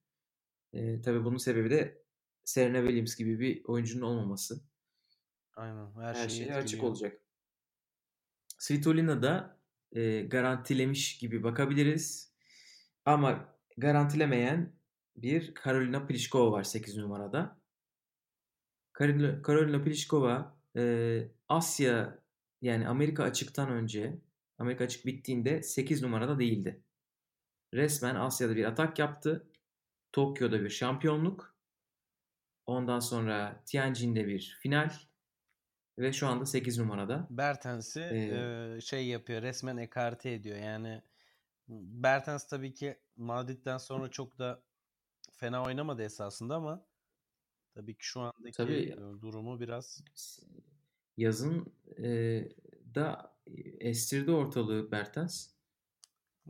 [0.74, 2.04] E, tabii bunun sebebi de
[2.44, 4.62] Serena Williams gibi bir oyuncunun olmaması.
[5.56, 5.92] Aynen.
[6.02, 7.22] Her, her şey açık olacak.
[8.58, 9.63] Svitolina da
[9.94, 12.34] e, garantilemiş gibi bakabiliriz.
[13.06, 14.74] Ama garantilemeyen
[15.16, 17.60] bir Karolina Pliskova var 8 numarada.
[18.94, 22.20] Karolina, Karolina Pliskova e, Asya
[22.62, 24.22] yani Amerika açıktan önce
[24.58, 26.84] Amerika açık bittiğinde 8 numarada değildi.
[27.74, 29.48] Resmen Asya'da bir atak yaptı.
[30.12, 31.56] Tokyo'da bir şampiyonluk.
[32.66, 34.92] Ondan sonra Tianjin'de bir final.
[35.98, 37.28] Ve şu anda 8 numarada.
[37.30, 40.58] Bertens'i ee, şey yapıyor resmen ekarte ediyor.
[40.58, 41.02] Yani
[41.68, 44.64] Bertens tabii ki Madrid'den sonra çok da
[45.32, 46.86] fena oynamadı esasında ama
[47.74, 50.04] tabii ki şu andaki tabii, durumu biraz
[51.18, 52.06] yazın e,
[52.96, 53.36] da
[53.80, 55.48] estirdi ortalığı Bertens.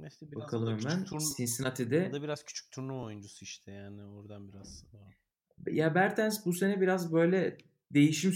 [0.08, 1.04] İşte biraz Bakalım hemen.
[1.04, 2.14] Turn- Cincinnati'de.
[2.14, 4.86] Da biraz küçük turnuva oyuncusu işte yani oradan biraz.
[5.68, 7.58] Ya Bertens bu sene biraz böyle
[7.94, 8.34] değişim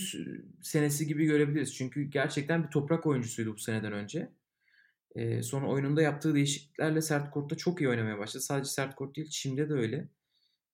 [0.62, 1.76] senesi gibi görebiliriz.
[1.76, 4.32] Çünkü gerçekten bir toprak oyuncusuydu bu seneden önce.
[5.16, 8.44] Ee, sonra oyununda yaptığı değişikliklerle sert kortta çok iyi oynamaya başladı.
[8.44, 10.10] Sadece sert kort değil, şimdi de öyle.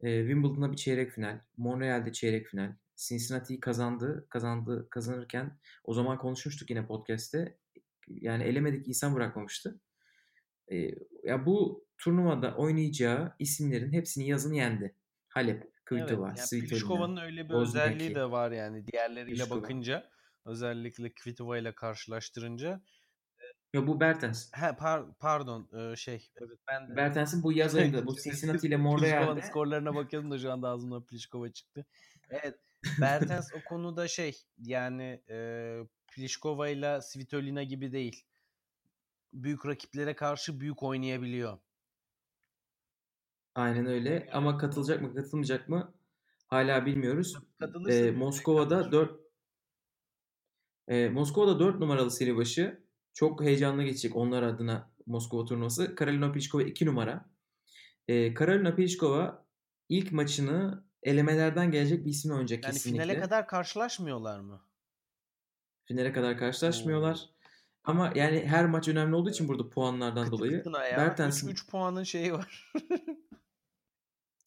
[0.02, 4.28] Ee, Wimbledon'da bir çeyrek final, Montreal'de çeyrek final, Cincinnati'yi kazandı.
[4.30, 7.58] Kazandı kazanırken o zaman konuşmuştuk yine podcast'te.
[8.08, 9.80] Yani elemedik insan bırakmamıştı.
[10.72, 10.92] Ee,
[11.24, 14.96] ya bu turnuvada oynayacağı isimlerin hepsini yazın yendi.
[15.28, 17.90] Halep, Kvitova, evet, yani Pliškova'nın öyle bir Bozniaki.
[17.90, 19.62] özelliği de var yani diğerleriyle Pliškova.
[19.62, 20.10] bakınca
[20.46, 22.82] özellikle Kvitova ile karşılaştırınca
[23.74, 24.52] ya bu Bertens.
[24.54, 26.96] He par pardon şey evet ben de.
[26.96, 29.42] Bertens'in bu yaz ayında bu Cincinnati ile Montreal'de.
[29.42, 31.86] skorlarına bakıyordum da şu anda ağzımdan Pliškova çıktı.
[32.30, 32.60] Evet
[33.02, 35.78] Bertens o konuda şey yani e,
[36.08, 38.26] Pliskova ile Svitolina gibi değil.
[39.34, 41.58] Büyük rakiplere karşı büyük oynayabiliyor.
[43.56, 45.94] Aynen öyle ama katılacak mı katılmayacak mı
[46.48, 47.38] hala bilmiyoruz.
[47.90, 49.20] Ee, Moskova'da 4
[50.88, 52.84] e, Moskova'da 4 numaralı seri başı
[53.14, 55.96] çok heyecanlı geçecek onlar adına Moskova turnuvası.
[55.96, 57.30] Karolina Pliskova 2 numara.
[58.08, 59.46] Ee, Karolina Pliskova
[59.90, 63.04] ilk maçını elemelerden gelecek bir isimle oynayacak Yani kesinlikle.
[63.04, 64.62] finale kadar karşılaşmıyorlar mı?
[65.86, 67.16] Finale kadar karşılaşmıyorlar.
[67.16, 67.34] Oo.
[67.84, 70.98] Ama yani her maç önemli olduğu için burada puanlardan Kıtı dolayı kıtına ya.
[70.98, 72.72] Bertens'in 3 puanın şeyi var.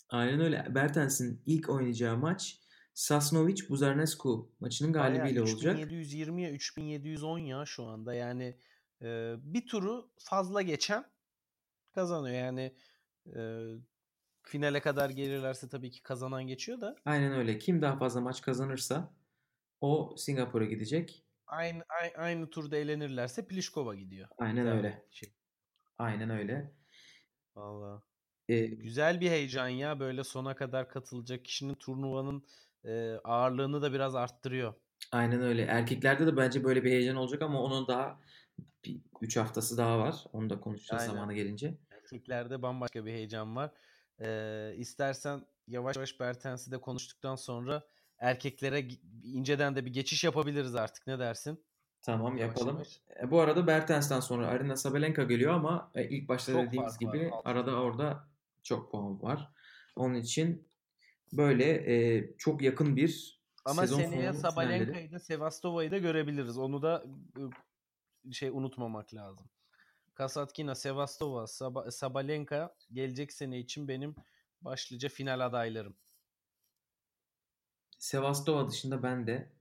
[0.09, 0.67] aynen öyle.
[0.75, 2.61] Bertens'in ilk oynayacağı maç
[2.95, 5.79] Sasnovic Buzarnescu maçının Bayağı galibiyle olacak.
[5.79, 8.15] 3720'ye 3710 ya şu anda.
[8.15, 8.59] Yani
[9.03, 11.05] e, bir turu fazla geçen
[11.95, 12.37] kazanıyor.
[12.37, 12.77] Yani
[13.37, 13.41] e,
[14.43, 16.97] finale kadar gelirlerse tabii ki kazanan geçiyor da.
[17.05, 17.59] Aynen öyle.
[17.59, 19.15] Kim daha fazla maç kazanırsa
[19.81, 21.25] o Singapur'a gidecek.
[21.47, 24.29] Aynı aynı, aynı turda eğlenirlerse Pliskova gidiyor.
[24.39, 25.07] Aynen öyle.
[25.11, 25.35] Şey.
[25.99, 26.75] Aynen öyle.
[27.55, 28.03] Vallahi.
[28.49, 32.47] Ee, Güzel bir heyecan ya böyle sona kadar katılacak kişinin turnuvanın
[32.85, 34.75] e, ağırlığını da biraz arttırıyor.
[35.13, 35.63] aynen öyle.
[35.63, 38.21] Erkeklerde de bence böyle bir heyecan olacak ama onun daha
[39.21, 40.25] 3 haftası daha var.
[40.33, 41.15] Onu da konuşacağız Aynen.
[41.15, 41.79] zamanı gelince.
[41.91, 43.71] Erkeklerde bambaşka bir heyecan var.
[44.21, 47.87] Ee, istersen yavaş yavaş Bertens'i de konuştuktan sonra
[48.19, 48.89] erkeklere
[49.23, 51.07] inceden de bir geçiş yapabiliriz artık.
[51.07, 51.65] Ne dersin?
[52.03, 52.75] Tamam Yavaş yapalım.
[52.75, 53.01] yavaş.
[53.23, 56.99] E, bu arada Bertens'ten sonra Arina Sabalenka geliyor ama e, ilk başta Çok dediğimiz var,
[57.01, 57.49] gibi altı.
[57.49, 58.29] arada orada
[58.67, 59.53] çok puan var.
[59.97, 60.69] Onun için
[61.33, 64.33] böyle e, çok yakın bir Ama sezon seneye.
[64.33, 66.59] Sabalenka'yı da Sevastova'yı da görebiliriz.
[66.59, 67.05] Onu da
[68.33, 69.47] şey unutmamak lazım.
[70.14, 74.14] Kasatkina, Sevastova, Saba- Sabalenka gelecek sene için benim
[74.61, 75.97] başlıca final adaylarım.
[77.99, 79.53] Sevastova dışında ben de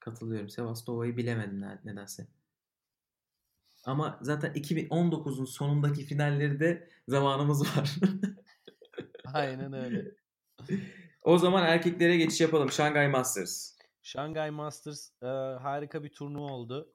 [0.00, 0.48] katılıyorum.
[0.48, 2.26] Sevastova'yı bilemedim ne- nedense.
[3.84, 7.96] Ama zaten 2019'un sonundaki finalleri de zamanımız var.
[9.34, 10.04] Aynen öyle.
[11.22, 12.70] o zaman erkeklere geçiş yapalım.
[12.70, 13.76] Shanghai Masters.
[14.02, 15.26] Shanghai Masters e,
[15.62, 16.94] harika bir turnuva oldu.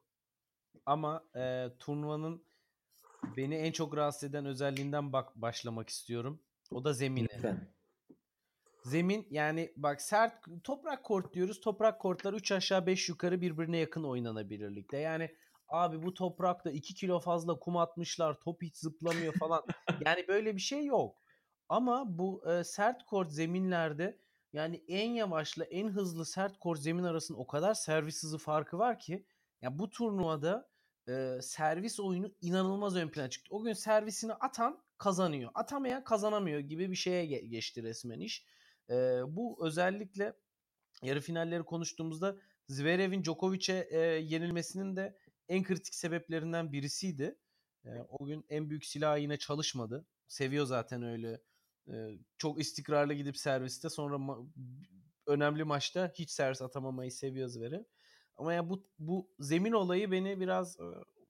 [0.86, 2.44] Ama e, turnuvanın
[3.38, 6.42] beni en çok rahatsız eden özelliğinden bak başlamak istiyorum.
[6.72, 7.28] O da zemini.
[7.34, 7.78] Lütfen.
[8.84, 10.34] Zemin yani bak sert
[10.64, 11.62] toprak kort diyoruz.
[11.62, 14.98] Toprak kortlar 3 aşağı 5 yukarı birbirine yakın oynanabilirlikte.
[14.98, 15.36] Yani
[15.70, 18.40] abi bu toprakta 2 kilo fazla kum atmışlar.
[18.40, 19.64] Top hiç zıplamıyor falan.
[20.06, 21.18] yani böyle bir şey yok.
[21.70, 24.18] Ama bu e, sert kort zeminlerde
[24.54, 29.00] yani en yavaşla en hızlı sert kort zemin arasında o kadar servis hızı farkı var
[29.00, 29.26] ki
[29.62, 30.70] ya bu turnuvada
[31.10, 33.56] e, servis oyunu inanılmaz ön plana çıktı.
[33.56, 35.52] O gün servisini atan kazanıyor.
[35.54, 38.46] Atamayan kazanamıyor gibi bir şeye ge- geçti resmen iş.
[38.90, 38.94] E,
[39.28, 40.34] bu özellikle
[41.04, 42.38] yarı finalleri konuştuğumuzda
[42.68, 45.18] Zverev'in Djokovic'e e, yenilmesinin de
[45.50, 47.38] en kritik sebeplerinden birisiydi.
[47.86, 50.06] E, o gün en büyük silah yine çalışmadı.
[50.28, 51.42] Seviyor zaten öyle.
[52.38, 54.50] Çok istikrarlı gidip serviste sonra ma-
[55.28, 57.84] önemli maçta hiç servis atamamayı seviyor Zverev.
[58.38, 60.78] Ama ya bu bu zemin olayı beni biraz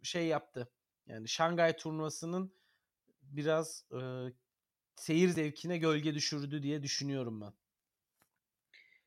[0.03, 0.71] şey yaptı.
[1.07, 2.53] Yani Şangay turnuvasının
[3.21, 3.99] biraz e,
[4.95, 7.53] seyir zevkine gölge düşürdü diye düşünüyorum ben.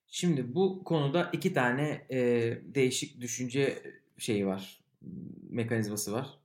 [0.07, 2.19] Şimdi bu konuda iki tane e,
[2.65, 3.83] değişik düşünce
[4.19, 4.85] şeyi var.
[5.51, 6.39] Mekanizması var.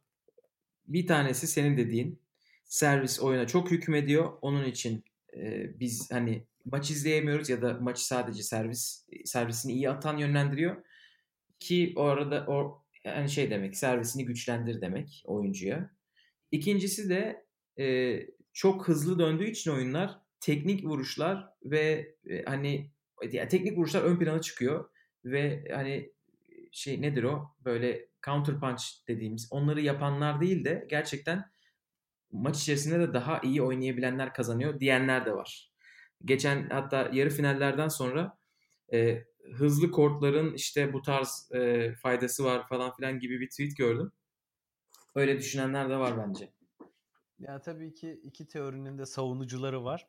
[0.88, 2.20] Bir tanesi senin dediğin
[2.66, 4.34] servis oyuna çok hükmediyor.
[4.42, 5.04] Onun için
[5.34, 10.76] e, biz hani maç izleyemiyoruz ya da maçı sadece servis servisini iyi atan yönlendiriyor.
[11.60, 15.92] Ki o arada o yani şey demek servisini güçlendir demek oyuncuya.
[16.52, 17.46] İkincisi de
[17.80, 18.20] e,
[18.54, 22.92] çok hızlı döndüğü için oyunlar teknik vuruşlar ve e, hani
[23.32, 24.90] yani teknik vuruşlar ön plana çıkıyor
[25.26, 26.12] ve hani
[26.72, 31.46] şey nedir o böyle counter punch dediğimiz onları yapanlar değil de gerçekten
[32.36, 35.72] maç içerisinde de daha iyi oynayabilenler kazanıyor diyenler de var.
[36.26, 38.38] Geçen hatta yarı finallerden sonra
[38.94, 39.24] e,
[39.54, 44.12] hızlı kortların işte bu tarz e, faydası var falan filan gibi bir tweet gördüm.
[45.16, 46.54] Öyle düşünenler de var bence.
[47.40, 50.08] Ya tabii ki iki teorinin de savunucuları var.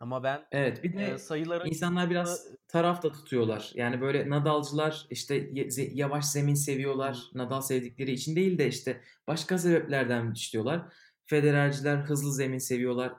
[0.00, 3.72] Ama ben Evet bir de e, sayıların insanlar biraz taraf da tutuyorlar.
[3.74, 7.30] Yani böyle Nadalcılar işte yavaş zemin seviyorlar.
[7.34, 10.92] Nadal sevdikleri için değil de işte başka sebeplerden istiyorlar.
[11.26, 13.10] Federerciler hızlı zemin seviyorlar.
[13.10, 13.14] e,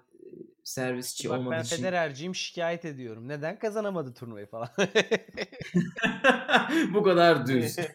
[0.64, 1.76] Servisçi Bak olmadığı ben için.
[1.76, 3.28] Federer'ciyim şikayet ediyorum.
[3.28, 4.70] Neden kazanamadı turnuvayı falan.
[6.93, 7.78] Bu kadar düz.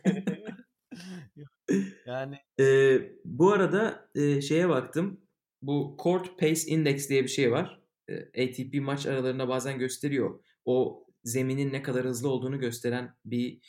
[2.06, 5.20] yani Ee, bu arada e, şeye baktım.
[5.62, 7.80] Bu Court Pace Index diye bir şey var.
[8.08, 10.44] Ee, ATP maç aralarında bazen gösteriyor.
[10.64, 13.60] O zeminin ne kadar hızlı olduğunu gösteren bir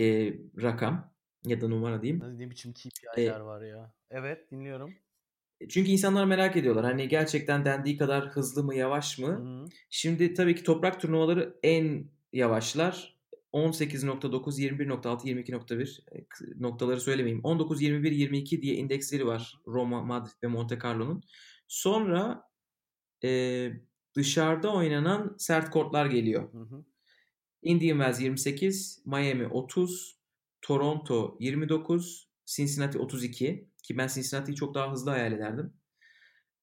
[0.00, 0.32] e,
[0.62, 1.12] rakam
[1.46, 2.38] ya da numara diyeyim.
[2.38, 3.92] ne biçim KPI'ler var ya.
[4.10, 4.94] Evet dinliyorum.
[5.68, 6.84] Çünkü insanlar merak ediyorlar.
[6.84, 9.26] Hani gerçekten dendiği kadar hızlı mı yavaş mı?
[9.28, 9.68] Hı-hı.
[9.90, 13.14] Şimdi tabii ki toprak turnuvaları en yavaşlar.
[13.52, 17.40] 18.9, 21.6, 22.1 e, k- noktaları söylemeyeyim.
[17.44, 21.22] 19, 21, 22 diye indeksleri var Roma, Madrid ve Monte Carlo'nun.
[21.68, 22.42] Sonra
[23.24, 23.70] e,
[24.16, 26.52] dışarıda oynanan sert kortlar geliyor.
[26.52, 26.84] Hı hı.
[27.62, 30.18] Indian Wells 28, Miami 30,
[30.62, 35.72] Toronto 29, Cincinnati 32 ki ben Cincinnati'yi çok daha hızlı hayal ederdim.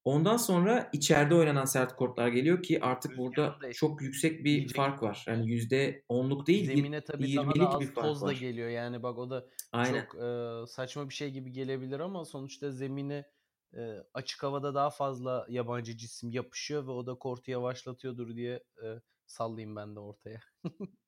[0.04, 5.26] Ondan sonra içeride oynanan sert kortlar geliyor ki artık burada çok yüksek bir fark var.
[5.28, 8.32] Yani %10'luk değil Zemine tabii 20'lik daha da bir az fark toz da var.
[8.32, 8.70] geliyor.
[8.70, 10.02] Yani bak o da Aynen.
[10.02, 13.26] çok e, saçma bir şey gibi gelebilir ama sonuçta zemine
[13.74, 18.88] e, açık havada daha fazla yabancı cisim yapışıyor ve o da kortu yavaşlatıyordur diye e,
[19.26, 20.42] sallayayım ben de ortaya.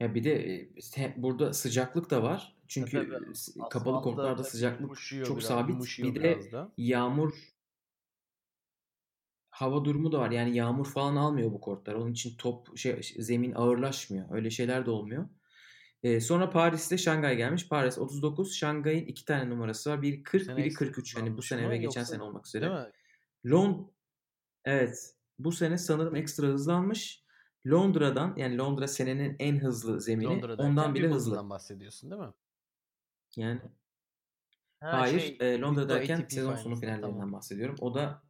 [0.00, 2.56] Ya bir de e, burada sıcaklık da var.
[2.58, 5.98] E Çünkü tabii kapalı tabii sıcaklık çok biraz, sabit.
[5.98, 6.72] Bir de da.
[6.76, 7.32] yağmur
[9.50, 10.30] hava durumu da var.
[10.30, 11.94] Yani yağmur falan almıyor bu kortlar.
[11.94, 14.26] Onun için top şey zemin ağırlaşmıyor.
[14.30, 15.28] Öyle şeyler de olmuyor.
[16.02, 17.68] Ee, sonra Paris'te Şangay gelmiş.
[17.68, 18.54] Paris 39.
[18.56, 20.02] Şangay'ın iki tane numarası var.
[20.02, 21.16] Biri Bu 40, sene biri ekstra 43.
[21.16, 22.92] Hani bu sene ve geçen sene olmak üzere.
[23.46, 23.86] Lond
[24.64, 25.14] Evet.
[25.38, 27.24] Bu sene sanırım ekstra hızlanmış.
[27.70, 30.28] Londra'dan yani Londra senenin en hızlı zemini.
[30.28, 31.50] Londra Ondan bile hızlı.
[31.50, 32.32] Bahsediyorsun değil mi?
[33.36, 33.60] Yani
[34.80, 35.20] Ha hayır.
[35.20, 37.32] şey e, ATP sezon sonu finallerinden tamam.
[37.32, 37.76] bahsediyorum.
[37.80, 38.22] O da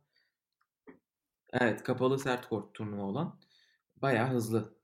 [1.53, 3.41] evet kapalı sert kort turnuva olan.
[3.97, 4.78] Bayağı hızlı.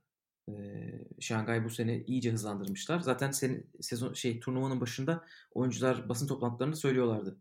[0.48, 3.00] Ee, Şangay bu sene iyice hızlandırmışlar.
[3.00, 7.38] Zaten senin sezon şey turnuvanın başında oyuncular basın toplantılarında söylüyorlardı.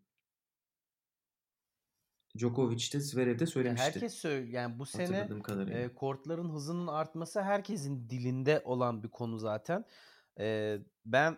[2.38, 3.86] Djokovic de Zverev de söylemişti.
[3.86, 4.54] herkes söylüyor.
[4.54, 5.30] Yani bu sene
[5.70, 9.86] e, kortların hızının artması herkesin dilinde olan bir konu zaten.
[10.40, 11.38] E, ben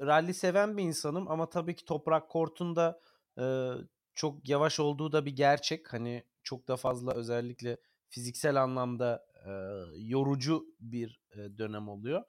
[0.00, 3.00] rally seven bir insanım ama tabii ki toprak kortunda
[3.40, 3.72] e,
[4.14, 5.92] çok yavaş olduğu da bir gerçek.
[5.92, 7.76] Hani çok da fazla özellikle
[8.08, 9.50] fiziksel anlamda e,
[9.96, 12.24] yorucu bir e, dönem oluyor.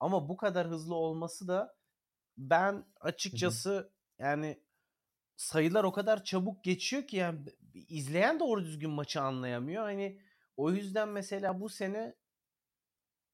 [0.00, 1.76] Ama bu kadar hızlı olması da
[2.36, 4.60] ben açıkçası yani
[5.36, 7.38] sayılar o kadar çabuk geçiyor ki yani
[7.88, 9.82] izleyen doğru düzgün maçı anlayamıyor.
[9.82, 10.20] Hani
[10.56, 12.14] o yüzden mesela bu sene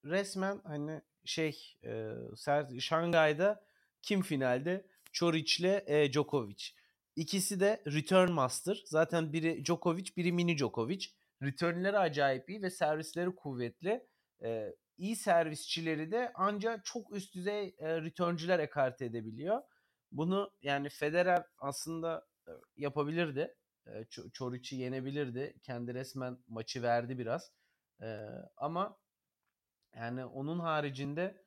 [0.05, 3.65] resmen hani şey e, Şangay'da
[4.01, 4.85] kim finalde?
[5.11, 6.63] Çoriç'le e, Djokovic.
[7.15, 8.83] İkisi de return master.
[8.85, 11.05] Zaten biri Djokovic, biri mini Djokovic.
[11.41, 14.07] Returnleri acayip iyi ve servisleri kuvvetli.
[14.43, 19.61] E, iyi servisçileri de ancak çok üst düzey e, return'cüler ekarte edebiliyor.
[20.13, 23.55] Bunu yani Federer aslında e, yapabilirdi.
[23.87, 25.55] E, Ç- Çoriç'i yenebilirdi.
[25.63, 27.51] Kendi resmen maçı verdi biraz.
[28.03, 28.19] E,
[28.57, 28.97] ama
[29.95, 31.43] yani onun haricinde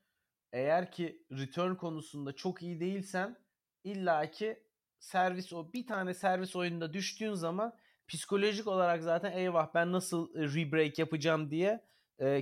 [0.52, 3.36] eğer ki return konusunda çok iyi değilsen
[3.84, 4.64] illaki
[4.98, 7.74] servis o bir tane servis oyununda düştüğün zaman
[8.08, 11.84] psikolojik olarak zaten eyvah ben nasıl rebreak yapacağım diye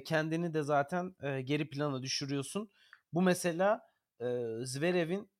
[0.04, 1.14] kendini de zaten
[1.44, 2.70] geri plana düşürüyorsun.
[3.12, 3.88] Bu mesela
[4.64, 5.30] Zverev'in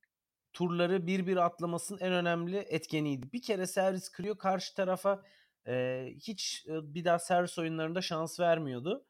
[0.55, 3.33] turları bir bir atlamasının en önemli etkeniydi.
[3.33, 5.23] Bir kere servis kırıyor karşı tarafa
[5.67, 9.05] e, hiç e, bir daha servis oyunlarında şans vermiyordu.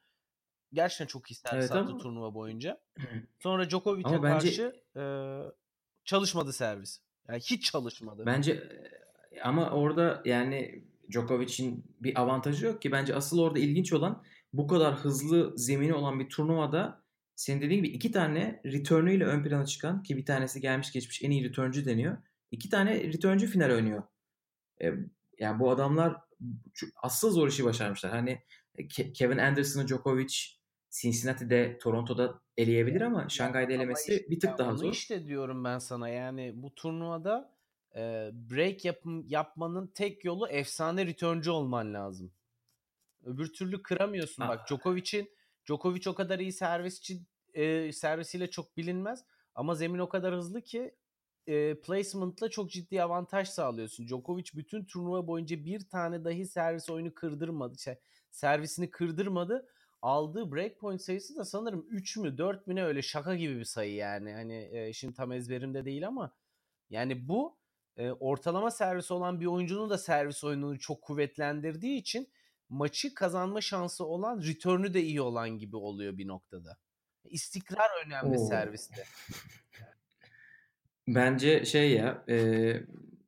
[0.73, 2.81] Gerçekten çok iyi servis Evet attı ama turnuva boyunca.
[3.41, 5.05] Sonra Djokovic'e bence karşı e,
[6.05, 7.01] çalışmadı servis.
[7.29, 8.27] Yani hiç çalışmadı.
[8.27, 8.53] bence
[9.33, 12.93] e, ama orada yani Djokovic'in bir avantajı yok ki.
[12.93, 14.23] Bence asıl orada ilginç olan
[14.53, 17.04] bu kadar hızlı zemini olan bir turnuvada
[17.37, 21.31] senin dediğin gibi iki tane return'üyle ön plana çıkan ki bir tanesi gelmiş geçmiş en
[21.31, 22.17] iyi return'cü deniyor.
[22.51, 24.03] İki tane return'cü final oynuyor.
[24.83, 24.93] E,
[25.39, 26.17] yani bu adamlar
[26.97, 28.13] asıl zor işi başarmışlar.
[28.13, 28.43] Hani
[28.79, 30.35] Ke- Kevin Anderson'ı Djokovic
[30.91, 34.93] Cincinnati'de, Toronto'da eleyebilir ama Şangay'da elemesi işte, bir tık daha zor.
[34.93, 37.55] işte diyorum ben sana yani bu turnuvada
[37.97, 42.33] e, break yapım, yapmanın tek yolu efsane return'cü olman lazım.
[43.25, 44.49] Öbür türlü kıramıyorsun.
[44.49, 45.31] Bak Ah, Djokovic'in
[45.67, 47.23] Djokovic o kadar iyi servisçi
[47.55, 50.95] e, servisiyle çok bilinmez ama zemin o kadar hızlı ki
[51.47, 54.07] e, placement'la çok ciddi avantaj sağlıyorsun.
[54.07, 57.79] Djokovic bütün turnuva boyunca bir tane dahi servis oyunu kırdırmadı.
[57.79, 57.95] Şey,
[58.31, 59.69] servisini kırdırmadı.
[60.03, 63.95] Aldığı breakpoint sayısı da sanırım 3 mü 4 mü ne öyle şaka gibi bir sayı
[63.95, 64.33] yani.
[64.33, 66.35] Hani e, şimdi tam ezberimde değil ama
[66.91, 67.57] yani bu
[67.97, 72.29] e, ortalama servis olan bir oyuncunun da servis oyununu çok kuvvetlendirdiği için
[72.69, 76.79] maçı kazanma şansı olan return'ü de iyi olan gibi oluyor bir noktada.
[77.25, 78.47] İstikrar önemli Oo.
[78.49, 79.05] serviste.
[81.09, 82.77] Bence şey ya e,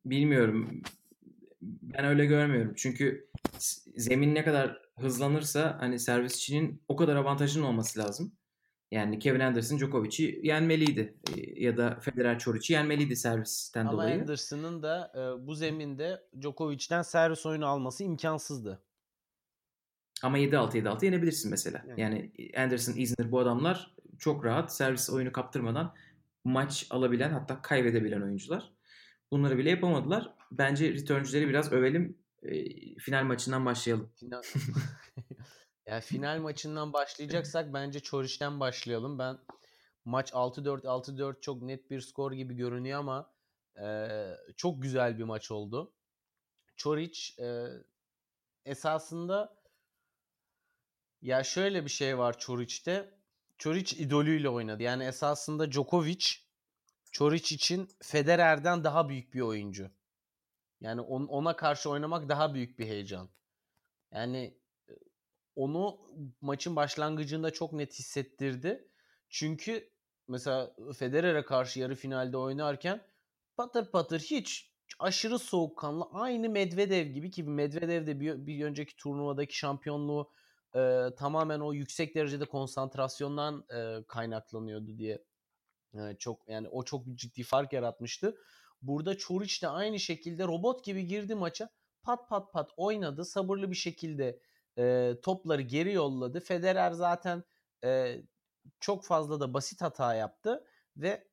[0.05, 0.83] bilmiyorum
[1.63, 2.73] ben öyle görmüyorum.
[2.77, 3.31] Çünkü
[3.97, 8.33] zemin ne kadar hızlanırsa hani servisçinin o kadar avantajının olması lazım.
[8.91, 11.17] Yani Kevin Anderson Djokovic'i yenmeliydi.
[11.57, 14.21] Ya da Federer Çoriç'i yenmeliydi servisten Ama dolayı.
[14.21, 18.83] Anderson'ın da e, bu zeminde Djokovic'ten servis oyunu alması imkansızdı.
[20.23, 21.85] Ama 7-6 7-6 yenebilirsin mesela.
[21.87, 22.01] Yani.
[22.01, 25.95] Yani Anderson, Isner bu adamlar çok rahat servis oyunu kaptırmadan
[26.45, 28.73] maç alabilen hatta kaybedebilen oyuncular.
[29.31, 30.35] Bunları bile yapamadılar.
[30.53, 32.19] Bence returncuları biraz övelim.
[32.99, 34.13] final maçından başlayalım.
[34.17, 34.43] Final...
[35.87, 39.19] yani final maçından başlayacaksak bence Çoriş'ten başlayalım.
[39.19, 39.39] Ben
[40.05, 43.31] maç 6-4 6-4 çok net bir skor gibi görünüyor ama
[43.83, 44.09] e,
[44.57, 45.93] çok güzel bir maç oldu.
[46.77, 47.67] Çoriç e,
[48.65, 49.56] esasında
[51.23, 53.17] ya şöyle bir şey var Çoriç'te.
[53.59, 54.83] Çoriç idolüyle oynadı.
[54.83, 56.27] Yani esasında Djokovic
[57.13, 59.91] Çoriç için Federer'den daha büyük bir oyuncu.
[60.81, 63.29] Yani on, ona karşı oynamak daha büyük bir heyecan.
[64.13, 64.59] Yani
[65.55, 65.99] onu
[66.41, 68.89] maçın başlangıcında çok net hissettirdi.
[69.31, 69.91] Çünkü
[70.29, 73.07] mesela Federer'e karşı yarı finalde oynarken
[73.57, 79.57] patır patır hiç aşırı soğukkanlı aynı Medvedev gibi ki Medvedev de bir, bir önceki turnuvadaki
[79.59, 80.33] şampiyonluğu
[80.75, 85.25] e, tamamen o yüksek derecede konsantrasyondan e, kaynaklanıyordu diye
[85.95, 88.37] e, çok yani o çok ciddi fark yaratmıştı.
[88.83, 91.71] Burada Çoric de aynı şekilde robot gibi girdi maça.
[92.03, 93.25] Pat pat pat oynadı.
[93.25, 94.41] Sabırlı bir şekilde
[94.79, 96.41] e, topları geri yolladı.
[96.41, 97.45] Federer zaten
[97.85, 98.23] e,
[98.81, 100.65] çok fazla da basit hata yaptı
[100.97, 101.29] ve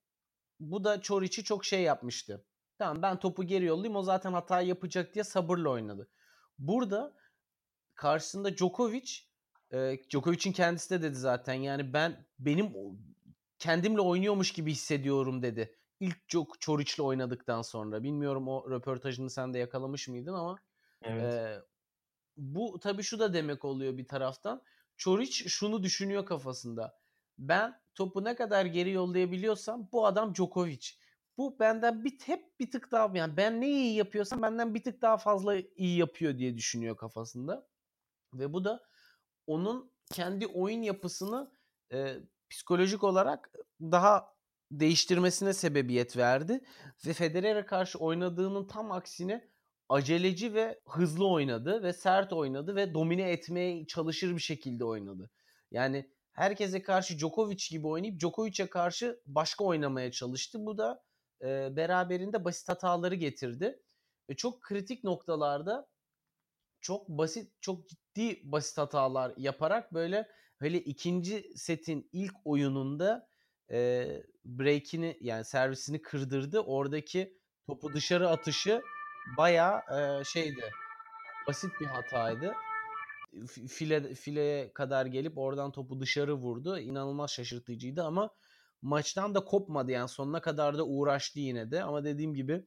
[0.59, 2.45] bu da Çoric'i çok şey yapmıştı.
[2.77, 6.09] Tamam ben topu geri yollayayım o zaten hata yapacak diye sabırla oynadı.
[6.59, 7.13] Burada
[8.03, 9.11] karşısında Djokovic
[9.71, 12.73] e, Djokovic'in kendisi de dedi zaten yani ben benim
[13.59, 15.75] kendimle oynuyormuş gibi hissediyorum dedi.
[15.99, 18.03] İlk çok Çoriç'le oynadıktan sonra.
[18.03, 20.55] Bilmiyorum o röportajını sen de yakalamış mıydın ama
[21.01, 21.33] evet.
[21.33, 21.61] e,
[22.37, 24.61] bu tabii şu da demek oluyor bir taraftan.
[24.97, 26.99] Çoriç şunu düşünüyor kafasında.
[27.37, 30.87] Ben topu ne kadar geri yollayabiliyorsam bu adam Djokovic.
[31.37, 35.01] Bu benden bir hep bir tık daha yani ben ne iyi yapıyorsam benden bir tık
[35.01, 37.72] daha fazla iyi yapıyor diye düşünüyor kafasında.
[38.33, 38.83] Ve bu da
[39.47, 41.51] onun kendi oyun yapısını
[41.93, 42.17] e,
[42.49, 44.33] psikolojik olarak daha
[44.71, 46.61] değiştirmesine sebebiyet verdi
[47.07, 49.49] ve Federer'e karşı oynadığının tam aksine
[49.89, 55.29] aceleci ve hızlı oynadı ve sert oynadı ve domine etmeye çalışır bir şekilde oynadı.
[55.71, 60.65] Yani herkese karşı Djokovic gibi oynayıp Djokovic'e karşı başka oynamaya çalıştı.
[60.65, 61.03] Bu da
[61.41, 63.79] e, beraberinde basit hataları getirdi.
[64.29, 65.87] Ve çok kritik noktalarda
[66.83, 70.27] çok basit, çok ciddi basit hatalar yaparak böyle
[70.59, 73.27] hele ikinci setin ilk oyununda
[73.71, 74.07] e,
[74.45, 76.59] break'ini yani servisini kırdırdı.
[76.59, 78.81] Oradaki topu dışarı atışı
[79.37, 80.71] bayağı e, şeydi.
[81.47, 82.53] Basit bir hataydı.
[83.69, 86.79] File fileye kadar gelip oradan topu dışarı vurdu.
[86.79, 88.29] İnanılmaz şaşırtıcıydı ama
[88.81, 92.65] maçtan da kopmadı yani sonuna kadar da uğraştı yine de ama dediğim gibi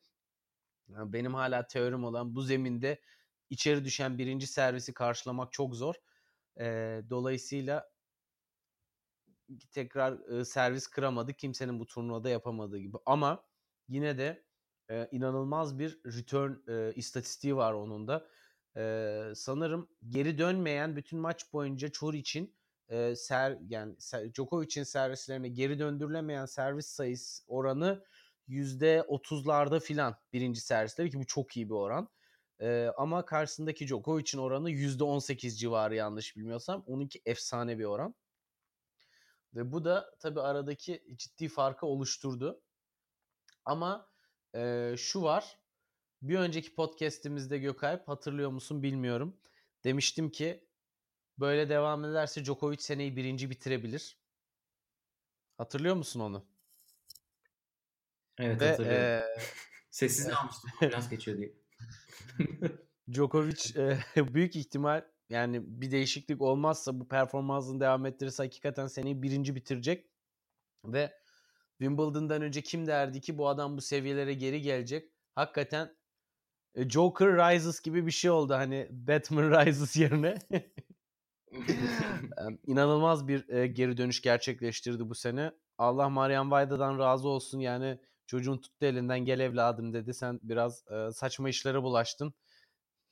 [0.89, 3.01] benim hala teorim olan bu zeminde
[3.51, 5.95] içeri düşen birinci servisi karşılamak çok zor.
[6.61, 6.65] E,
[7.11, 7.91] dolayısıyla
[9.73, 11.33] tekrar e, servis kıramadı.
[11.33, 12.97] Kimsenin bu turnuvada yapamadığı gibi.
[13.07, 13.45] Ama
[13.89, 14.45] yine de
[14.91, 18.29] e, inanılmaz bir return e, istatistiği var onun da.
[18.77, 22.57] E, sanırım geri dönmeyen bütün maç boyunca Çor için
[22.89, 23.97] e, ser yani
[24.35, 28.05] Djokovic'in servislerine geri döndürülemeyen servis sayısı oranı
[28.49, 32.09] %30'larda filan birinci servisleri ki bu çok iyi bir oran.
[32.61, 36.85] Ee, ama karşısındaki Djokovic'in oranı %18 civarı yanlış bilmiyorsam.
[36.87, 38.15] Onunki efsane bir oran.
[39.55, 42.63] Ve bu da tabii aradaki ciddi farkı oluşturdu.
[43.65, 44.11] Ama
[44.55, 45.59] e, şu var.
[46.23, 49.37] Bir önceki podcast'imizde Gökalp hatırlıyor musun bilmiyorum.
[49.85, 50.69] Demiştim ki
[51.39, 54.19] böyle devam ederse Djokovic seneyi birinci bitirebilir.
[55.59, 56.47] Hatırlıyor musun onu?
[58.39, 59.07] Evet Ve, hatırlıyorum.
[59.07, 59.25] E,
[59.91, 60.71] Sessiz almıştım.
[60.83, 61.66] Biraz geçiyor diye.
[63.13, 63.99] Djokovic e,
[64.35, 70.11] büyük ihtimal yani bir değişiklik olmazsa bu performansını devam ettirirse hakikaten seneyi birinci bitirecek.
[70.85, 71.13] Ve
[71.79, 75.13] Wimbledon'dan önce kim derdi ki bu adam bu seviyelere geri gelecek.
[75.35, 75.97] Hakikaten
[76.75, 80.39] e, Joker Rises gibi bir şey oldu hani Batman Rises yerine.
[82.67, 85.53] İnanılmaz bir geri dönüş gerçekleştirdi bu sene.
[85.79, 90.15] Allah Marian Vayda'dan razı olsun yani çocuğun tuttu elinden gel evladım dedi.
[90.15, 92.35] Sen biraz e, saçma işlere bulaştın.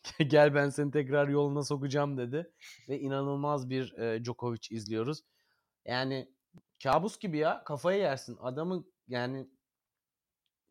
[0.26, 2.52] gel ben seni tekrar yoluna sokacağım dedi.
[2.88, 5.22] Ve inanılmaz bir e, Djokovic izliyoruz.
[5.84, 6.34] Yani
[6.82, 8.36] kabus gibi ya kafayı yersin.
[8.40, 9.48] Adamın yani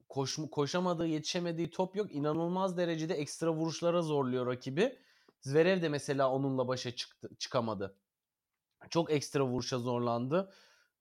[0.09, 2.15] koş, koşamadığı yetişemediği top yok.
[2.15, 4.99] İnanılmaz derecede ekstra vuruşlara zorluyor rakibi.
[5.41, 7.97] Zverev de mesela onunla başa çıktı, çıkamadı.
[8.89, 10.53] Çok ekstra vuruşa zorlandı.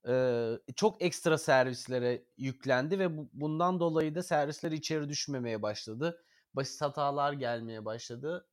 [0.07, 6.23] Ee, çok ekstra servislere yüklendi ve bu, bundan dolayı da servisleri içeri düşmemeye başladı
[6.53, 8.47] basit hatalar gelmeye başladı.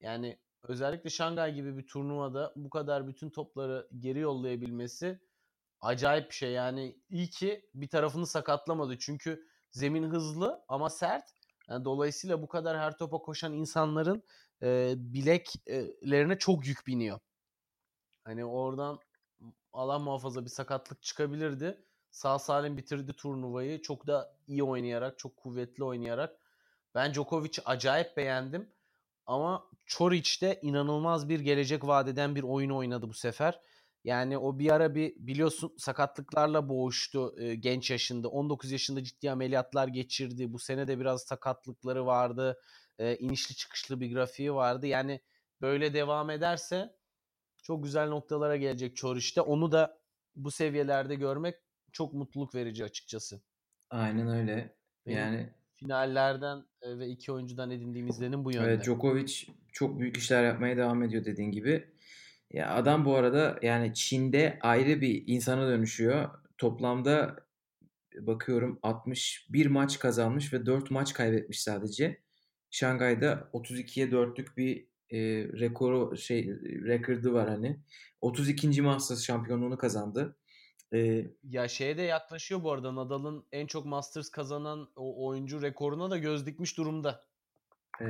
[0.00, 5.20] Yani özellikle Şangay gibi bir turnuvada bu kadar bütün topları geri yollayabilmesi
[5.80, 6.52] acayip bir şey.
[6.52, 8.98] Yani iyi ki bir tarafını sakatlamadı.
[8.98, 11.24] Çünkü zemin hızlı ama sert.
[11.68, 14.22] Yani dolayısıyla bu kadar her topa koşan insanların
[14.62, 17.18] e, bileklerine çok yük biniyor.
[18.24, 18.98] Hani oradan
[19.78, 21.84] alan muhafaza bir sakatlık çıkabilirdi.
[22.10, 23.82] Sağ salim bitirdi turnuvayı.
[23.82, 26.38] Çok da iyi oynayarak, çok kuvvetli oynayarak.
[26.94, 28.72] Ben Djokovic'i acayip beğendim.
[29.26, 33.60] Ama Çoric de inanılmaz bir gelecek vadeden bir oyun oynadı bu sefer.
[34.04, 38.28] Yani o bir ara bir biliyorsun sakatlıklarla boğuştu e, genç yaşında.
[38.28, 40.52] 19 yaşında ciddi ameliyatlar geçirdi.
[40.52, 42.60] Bu sene de biraz sakatlıkları vardı.
[42.98, 44.86] E, inişli çıkışlı bir grafiği vardı.
[44.86, 45.20] Yani
[45.60, 46.97] böyle devam ederse
[47.68, 49.40] çok güzel noktalara gelecek Çoriş'te.
[49.40, 50.00] Onu da
[50.36, 51.54] bu seviyelerde görmek
[51.92, 53.40] çok mutluluk verici açıkçası.
[53.90, 54.76] Aynen öyle.
[55.06, 58.66] Benim Yani finallerden e, ve iki oyuncudan edindiğim izlenim bu yönde.
[58.68, 61.88] evet, Djokovic çok büyük işler yapmaya devam ediyor dediğin gibi.
[62.52, 66.28] Ya adam bu arada yani Çin'de ayrı bir insana dönüşüyor.
[66.58, 67.36] Toplamda
[68.20, 72.20] bakıyorum 61 maç kazanmış ve 4 maç kaybetmiş sadece.
[72.70, 77.80] Şangay'da 32'ye 4'lük bir e, rekoru şey rekordu var hani.
[78.20, 78.82] 32.
[78.82, 80.36] Masters şampiyonluğunu kazandı.
[80.94, 86.10] E, Ya şeye de yaklaşıyor bu arada Nadal'ın en çok Masters kazanan o oyuncu rekoruna
[86.10, 87.24] da göz dikmiş durumda.
[88.00, 88.04] e,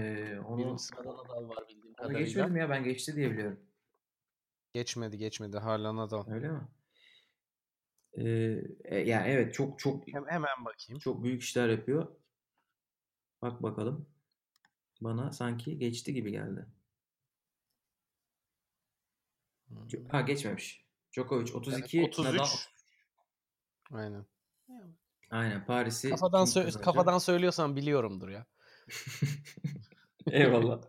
[0.47, 2.21] onu, Birinci sırada Nadal var bildiğim onu kadarıyla.
[2.27, 3.61] geçmedim ya ben geçti diye biliyorum.
[4.73, 6.31] Geçmedi geçmedi hala Nadal.
[6.31, 6.61] Öyle mi?
[8.13, 8.25] E,
[8.85, 10.99] e, yani evet çok çok Hem, hemen bakayım.
[10.99, 12.07] çok büyük işler yapıyor.
[13.43, 14.07] Bak bakalım.
[15.01, 16.67] Bana sanki geçti gibi geldi.
[19.69, 20.09] Hmm.
[20.09, 20.85] Ha geçmemiş.
[21.13, 22.27] Djokovic 32, Evet, 33.
[22.27, 22.47] Nadal
[23.93, 24.27] Aynen.
[25.31, 26.85] Aynen Paris'i Kafadan sö- kazanacak?
[26.85, 28.47] kafadan söylüyorsan biliyorumdur ya.
[30.33, 30.81] Eyvallah.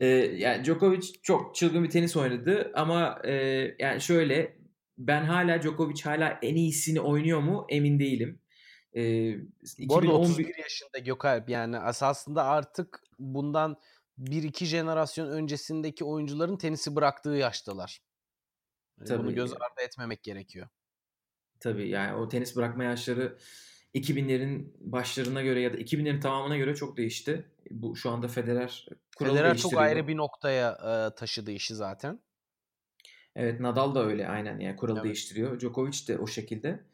[0.00, 3.32] Ee, yani Djokovic çok çılgın bir tenis oynadı ama e,
[3.78, 4.58] yani şöyle
[4.98, 8.40] ben hala Djokovic hala en iyisini oynuyor mu emin değilim.
[8.96, 9.34] Ee,
[9.78, 13.76] Bu arada 2011 31 yaşında Gökalp yani esasında artık bundan
[14.18, 18.00] 1-2 jenerasyon öncesindeki oyuncuların tenisi bıraktığı yaştalar.
[18.98, 19.34] Yani bunu Tabii.
[19.34, 20.68] göz ardı etmemek gerekiyor.
[21.60, 23.38] tabii yani o tenis bırakma yaşları
[23.94, 27.52] 2000'lerin başlarına göre ya da 2000'lerin tamamına göre çok değişti.
[27.70, 28.86] Bu şu anda Federer
[29.16, 30.72] kuralı Federer çok ayrı bir noktaya
[31.12, 32.20] e, taşıdı işi zaten.
[33.34, 35.04] Evet Nadal da öyle aynen yani kuralı Evet.
[35.04, 35.60] değiştiriyor.
[35.60, 36.84] Djokovic de o şekilde.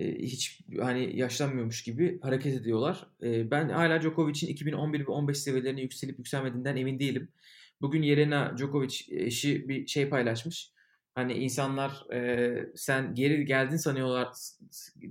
[0.00, 3.06] Hiç hani yaşlanmıyormuş gibi hareket ediyorlar.
[3.22, 7.28] Ben hala Djokovic'in 2011 ve 15 seviyelerine yükselip yükselmediğinden emin değilim.
[7.80, 10.72] Bugün Jelena Djokovic eşi bir şey paylaşmış.
[11.14, 14.28] Hani insanlar e, sen geri geldin sanıyorlar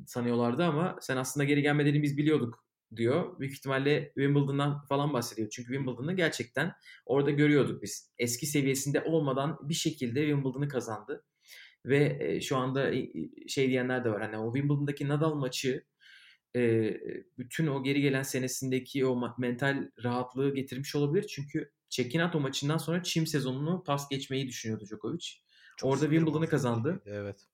[0.05, 2.65] sanıyorlardı ama sen aslında geri gelmediğini biz biliyorduk
[2.95, 3.39] diyor.
[3.39, 5.49] Büyük ihtimalle Wimbledon'dan falan bahsediyor.
[5.49, 6.73] Çünkü Wimbledon'ı gerçekten
[7.05, 8.11] orada görüyorduk biz.
[8.19, 11.23] Eski seviyesinde olmadan bir şekilde Wimbledon'ı kazandı.
[11.87, 12.91] Ve e, şu anda
[13.47, 14.21] şey diyenler de var.
[14.21, 15.83] Hani o Wimbledon'daki Nadal maçı
[16.55, 16.93] e,
[17.37, 21.27] bütün o geri gelen senesindeki o mental rahatlığı getirmiş olabilir.
[21.27, 25.25] Çünkü Çekinato maçından sonra çim sezonunu pas geçmeyi düşünüyordu Djokovic.
[25.77, 27.01] Çok Orada Wimbledon'ı kazandı.
[27.05, 27.47] Evet.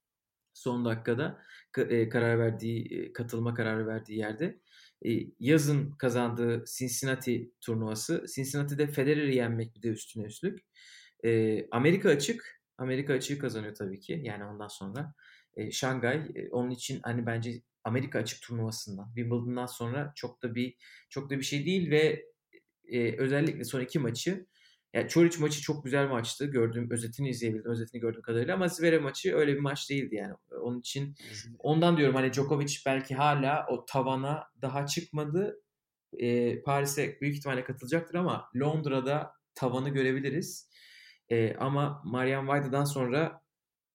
[0.53, 1.41] Son dakikada
[1.73, 4.59] ka- karar verdiği, katılma kararı verdiği yerde.
[5.39, 8.25] Yazın kazandığı Cincinnati turnuvası.
[8.35, 10.59] Cincinnati'de Federer'i yenmek bir de üstüne üstlük.
[11.71, 12.62] Amerika açık.
[12.77, 14.21] Amerika açığı kazanıyor tabii ki.
[14.23, 15.13] Yani ondan sonra.
[15.55, 20.75] E, Şangay e, onun için hani bence Amerika açık turnuvasından Wimbledon'dan sonra çok da bir
[21.09, 22.25] çok da bir şey değil ve
[22.87, 24.45] e, özellikle son iki maçı
[24.93, 26.45] yani Çoric maçı çok güzel maçtı.
[26.45, 27.71] Gördüğüm özetini izleyebildim.
[27.71, 30.33] Özetini gördüğüm kadarıyla ama Zverev maçı öyle bir maç değildi yani.
[30.61, 31.15] Onun için
[31.59, 35.61] ondan diyorum hani Djokovic belki hala o tavana daha çıkmadı.
[36.19, 40.69] E, Paris'e büyük ihtimalle katılacaktır ama Londra'da tavanı görebiliriz.
[41.29, 43.41] E, ama Marian Vaida'dan sonra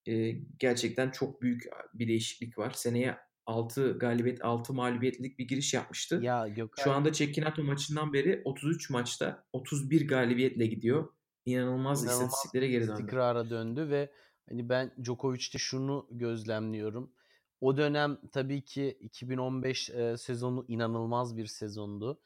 [0.06, 1.62] e, gerçekten çok büyük
[1.94, 2.70] bir değişiklik var.
[2.70, 6.20] Seneye 6 galibiyet 6 mağlubiyetlik bir giriş yapmıştı.
[6.22, 11.08] Ya Gökay Şu anda Çekinato maçından beri 33 maçta 31 galibiyetle gidiyor.
[11.46, 12.92] İnanılmaz, İnanılmaz istatistiklere geri döndü.
[12.92, 14.12] istikrara döndü ve
[14.48, 17.12] hani ben Djokovic'te şunu gözlemliyorum.
[17.60, 22.20] O dönem tabii ki 2015 e, sezonu inanılmaz bir sezondu.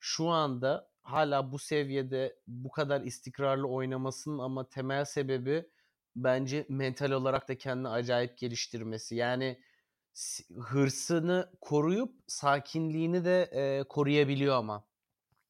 [0.00, 5.68] Şu anda hala bu seviyede bu kadar istikrarlı oynamasının ama temel sebebi
[6.16, 9.14] bence mental olarak da kendini acayip geliştirmesi.
[9.16, 9.60] Yani
[10.58, 14.84] hırsını koruyup sakinliğini de e, koruyabiliyor ama.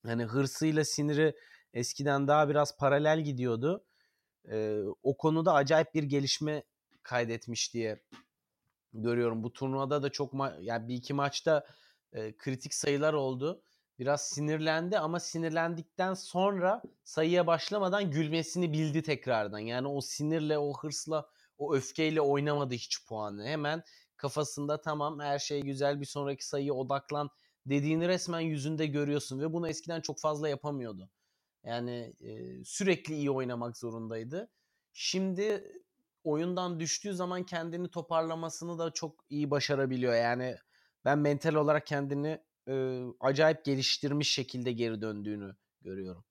[0.06, 1.36] Hani hırsıyla siniri
[1.74, 3.84] eskiden daha biraz paralel gidiyordu.
[4.50, 6.62] Ee, o konuda acayip bir gelişme
[7.02, 8.02] kaydetmiş diye
[8.92, 9.42] görüyorum.
[9.42, 11.66] Bu turnuvada da çok ma- yani bir iki maçta
[12.12, 13.62] e, kritik sayılar oldu.
[13.98, 19.58] Biraz sinirlendi ama sinirlendikten sonra sayıya başlamadan gülmesini bildi tekrardan.
[19.58, 23.46] Yani o sinirle, o hırsla, o öfkeyle oynamadı hiç puanı.
[23.46, 23.82] Hemen
[24.16, 27.30] kafasında tamam her şey güzel bir sonraki sayıya odaklan
[27.66, 31.10] dediğini resmen yüzünde görüyorsun ve bunu eskiden çok fazla yapamıyordu.
[31.64, 34.50] Yani e, sürekli iyi oynamak zorundaydı.
[34.92, 35.72] Şimdi
[36.24, 40.14] oyundan düştüğü zaman kendini toparlamasını da çok iyi başarabiliyor.
[40.14, 40.56] Yani
[41.04, 46.24] ben mental olarak kendini e, acayip geliştirmiş şekilde geri döndüğünü görüyorum.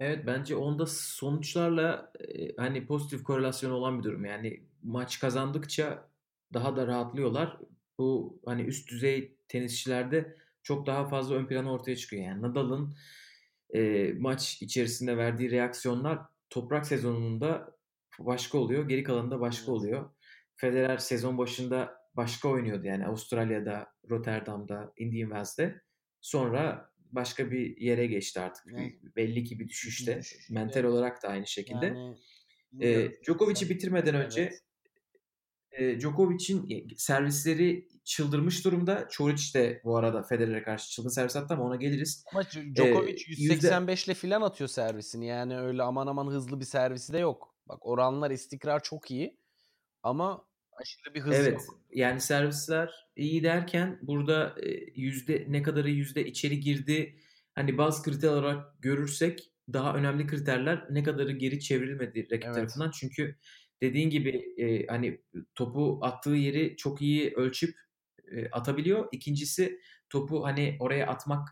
[0.00, 4.24] Evet bence onda sonuçlarla e, hani pozitif korelasyon olan bir durum.
[4.24, 6.08] Yani maç kazandıkça
[6.52, 7.58] daha da rahatlıyorlar.
[7.98, 12.22] Bu hani üst düzey tenisçilerde çok daha fazla ön plana ortaya çıkıyor.
[12.22, 12.94] Yani Nadal'ın
[13.74, 16.18] e, maç içerisinde verdiği reaksiyonlar
[16.50, 17.76] toprak sezonunda
[18.18, 18.88] başka oluyor.
[18.88, 20.10] Geri kalanında başka oluyor.
[20.56, 25.80] Federer sezon başında başka oynuyordu yani Avustralya'da, Rotterdam'da, Indian Wells'de.
[26.20, 28.64] Sonra başka bir yere geçti artık.
[28.72, 28.92] Evet.
[29.16, 30.18] Belli ki bir düşüşte.
[30.18, 30.90] Düşüş, Mental evet.
[30.90, 31.86] olarak da aynı şekilde.
[31.86, 32.16] Yani,
[32.80, 34.26] ee, Djokovic'i bitirmeden evet.
[34.26, 34.52] önce
[35.72, 39.08] e, Djokovic'in servisleri çıldırmış durumda.
[39.10, 42.24] Çoric de bu arada Federer'e karşı çılgın servis attı ama ona geliriz.
[42.32, 42.42] Ama
[42.76, 45.26] Djokovic ee, 185 ile falan atıyor servisini.
[45.26, 47.54] Yani öyle aman aman hızlı bir servisi de yok.
[47.68, 49.36] Bak oranlar istikrar çok iyi.
[50.02, 50.49] Ama
[50.80, 51.80] aşırı bir hız evet, yok.
[51.92, 54.56] Yani servisler iyi derken burada
[54.94, 57.16] yüzde ne kadarı yüzde içeri girdi
[57.54, 62.54] hani bazı kriter olarak görürsek daha önemli kriterler ne kadarı geri çevrilmedi rakip evet.
[62.54, 62.90] tarafından.
[62.90, 63.36] Çünkü
[63.82, 65.20] dediğin gibi e, hani
[65.54, 67.76] topu attığı yeri çok iyi ölçüp
[68.32, 69.08] e, atabiliyor.
[69.12, 71.48] İkincisi topu hani oraya atmak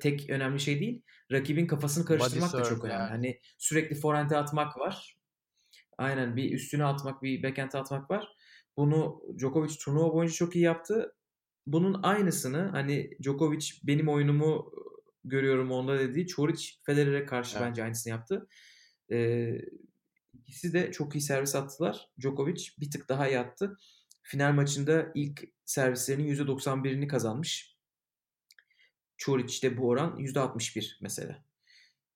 [0.00, 1.02] tek önemli şey değil.
[1.32, 3.00] Rakibin kafasını karıştırmak da çok önemli.
[3.00, 3.08] Yani.
[3.08, 5.18] Hani sürekli forehand'e atmak var.
[5.98, 8.28] Aynen bir üstüne atmak, bir backhand'e atmak var.
[8.76, 11.14] Bunu Djokovic turnuva boyunca çok iyi yaptı.
[11.66, 14.72] Bunun aynısını hani Djokovic benim oyunumu
[15.24, 17.68] görüyorum onda dediği Çoric Federer'e karşı evet.
[17.68, 18.48] bence aynısını yaptı.
[19.12, 19.58] Ee,
[20.34, 22.08] ikisi de çok iyi servis attılar.
[22.20, 23.76] Djokovic bir tık daha iyi attı.
[24.22, 27.76] Final maçında ilk servislerinin %91'ini kazanmış.
[29.16, 31.44] Çoric'te bu oran %61 mesela.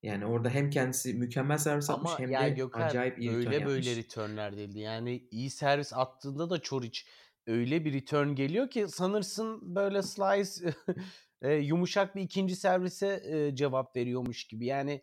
[0.03, 3.67] Yani orada hem kendisi mükemmel servis Ama atmış hem de Gökhan, acayip iyi öyle return
[3.67, 4.79] böyle returnler değildi.
[4.79, 7.01] Yani iyi servis attığında da Çoric
[7.47, 10.75] öyle bir return geliyor ki sanırsın böyle slice
[11.43, 14.67] e, yumuşak bir ikinci servise e, cevap veriyormuş gibi.
[14.67, 15.03] Yani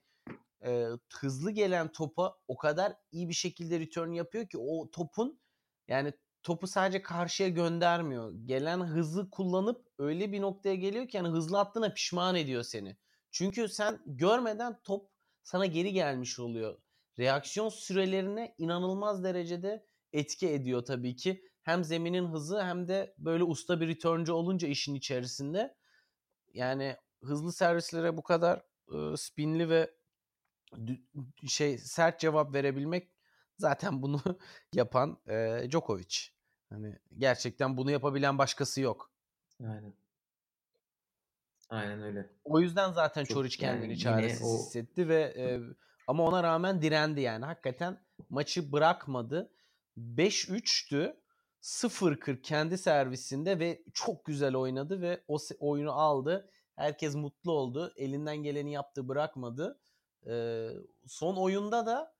[0.66, 5.39] e, hızlı gelen topa o kadar iyi bir şekilde return yapıyor ki o topun
[5.88, 6.14] yani
[6.44, 8.34] topu sadece karşıya göndermiyor.
[8.46, 12.98] Gelen hızı kullanıp öyle bir noktaya geliyor ki yani hızlı attığına pişman ediyor seni.
[13.34, 15.10] Çünkü sen görmeden top
[15.44, 16.78] sana geri gelmiş oluyor.
[17.20, 21.44] Reaksiyon sürelerine inanılmaz derecede etki ediyor tabii ki.
[21.62, 25.76] Hem zeminin hızı hem de böyle usta bir returncu olunca işin içerisinde.
[26.54, 28.62] Yani hızlı servislere bu kadar
[28.94, 29.92] e, spinli ve
[31.48, 33.12] şey sert cevap verebilmek
[33.58, 34.22] zaten bunu
[34.74, 36.18] yapan e, Djokovic.
[36.70, 39.12] Hani gerçekten bunu yapabilen başkası yok.
[39.60, 40.03] Aynen.
[41.70, 42.30] Aynen öyle.
[42.43, 44.57] O yüzden zaten Çok, Çoric kendini yani çaresiz o...
[44.57, 45.59] hissetti ve e,
[46.07, 47.45] ama ona rağmen direndi yani.
[47.45, 47.99] Hakikaten
[48.30, 49.51] maçı bırakmadı.
[49.97, 51.24] 5-3'tü.
[51.61, 56.49] 0-40 kendi servisinde ve çok güzel oynadı ve o oyunu aldı.
[56.76, 57.93] Herkes mutlu oldu.
[57.95, 59.80] Elinden geleni yaptı, bırakmadı.
[60.28, 60.70] Ee,
[61.07, 62.16] son oyunda da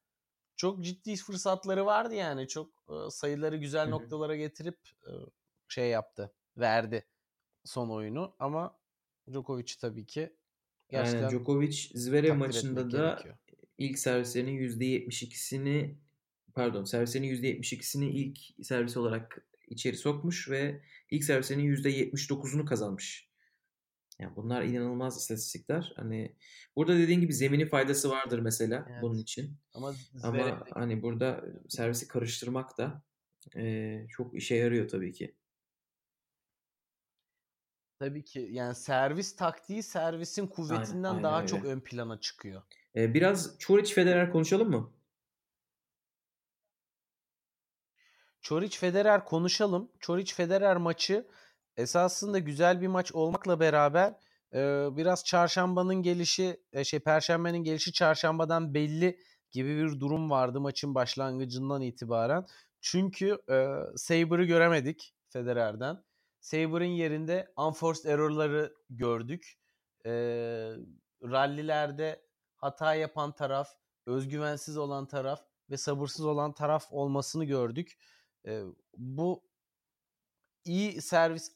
[0.56, 2.48] çok ciddi fırsatları vardı yani.
[2.48, 5.12] Çok e, sayıları güzel noktalara getirip e,
[5.68, 7.06] şey yaptı, verdi
[7.66, 8.78] son oyunu ama
[9.32, 10.34] Djokovic tabii ki
[10.90, 13.38] gerçekten Aynen Djokovic Zverev maçında da gerekiyor.
[13.78, 15.96] ilk servislerinin %72'sini
[16.54, 20.82] pardon servislerinin %72'sini ilk servis olarak içeri sokmuş ve
[21.12, 23.30] ilk servislerinin %79'unu kazanmış.
[24.20, 25.94] Yani bunlar inanılmaz istatistikler.
[25.96, 26.36] Hani
[26.76, 29.02] burada dediğin gibi zemini faydası vardır mesela evet.
[29.02, 29.58] bunun için.
[29.74, 29.94] Ama,
[30.24, 33.04] Ama hani burada servisi karıştırmak da
[33.56, 35.36] e, çok işe yarıyor tabii ki.
[38.04, 41.48] Tabii ki yani servis taktiği servisin kuvvetinden aynen, aynen daha öyle.
[41.48, 42.62] çok ön plana çıkıyor.
[42.96, 44.92] Ee, biraz Çoric Federer konuşalım mı?
[48.42, 49.92] Çoric Federer konuşalım.
[50.00, 51.28] Çoric Federer maçı
[51.78, 54.14] esasında güzel bir maç olmakla beraber
[54.54, 59.20] e, biraz çarşambanın gelişi e, şey perşembenin gelişi çarşambadan belli
[59.52, 62.46] gibi bir durum vardı maçın başlangıcından itibaren.
[62.82, 66.04] Çünkü e, Saber'ı göremedik Federer'den.
[66.44, 69.60] Saber'ın yerinde unforced error'ları gördük.
[70.06, 70.12] E,
[71.24, 72.26] rallilerde
[72.56, 73.70] hata yapan taraf,
[74.06, 77.98] özgüvensiz olan taraf ve sabırsız olan taraf olmasını gördük.
[78.48, 78.64] E,
[78.98, 79.44] bu
[80.66, 81.52] iyi servis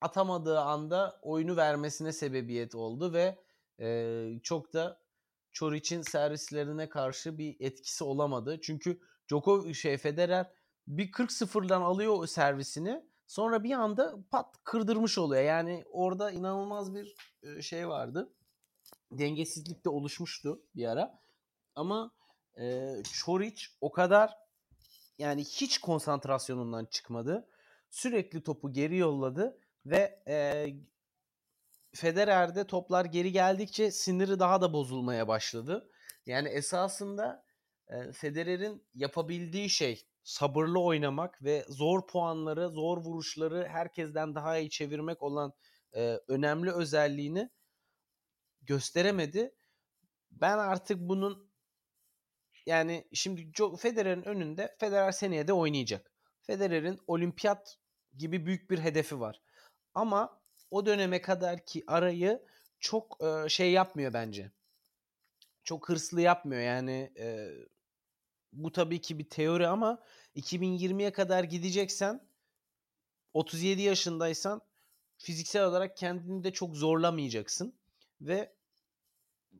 [0.00, 3.38] atamadığı anda oyunu vermesine sebebiyet oldu ve
[3.80, 5.00] e, çok da
[5.52, 8.60] Çoric'in servislerine karşı bir etkisi olamadı.
[8.62, 10.52] Çünkü Djokovic şey Federer
[10.86, 15.42] bir 40-0'dan alıyor o servisini Sonra bir anda pat kırdırmış oluyor.
[15.42, 17.14] Yani orada inanılmaz bir
[17.62, 18.32] şey vardı.
[19.12, 21.20] Dengesizlik de oluşmuştu bir ara.
[21.74, 22.10] Ama
[22.60, 24.36] e, Çoric o kadar
[25.18, 27.48] yani hiç konsantrasyonundan çıkmadı.
[27.90, 30.66] Sürekli topu geri yolladı ve e,
[31.94, 35.90] Federer'de toplar geri geldikçe siniri daha da bozulmaya başladı.
[36.26, 37.44] Yani esasında
[37.88, 45.22] e, Federer'in yapabildiği şey sabırlı oynamak ve zor puanları, zor vuruşları herkesten daha iyi çevirmek
[45.22, 45.52] olan
[45.92, 47.50] e, önemli özelliğini
[48.62, 49.54] gösteremedi.
[50.30, 51.52] Ben artık bunun
[52.66, 56.12] yani şimdi Federer'in önünde Federer seneye de oynayacak.
[56.42, 57.78] Federer'in olimpiyat
[58.16, 59.42] gibi büyük bir hedefi var.
[59.94, 62.46] Ama o döneme kadar ki arayı
[62.80, 64.52] çok e, şey yapmıyor bence.
[65.64, 67.48] Çok hırslı yapmıyor yani e,
[68.52, 70.02] bu tabii ki bir teori ama
[70.36, 72.28] 2020'ye kadar gideceksen
[73.34, 74.60] 37 yaşındaysan
[75.18, 77.74] fiziksel olarak kendini de çok zorlamayacaksın
[78.20, 78.52] ve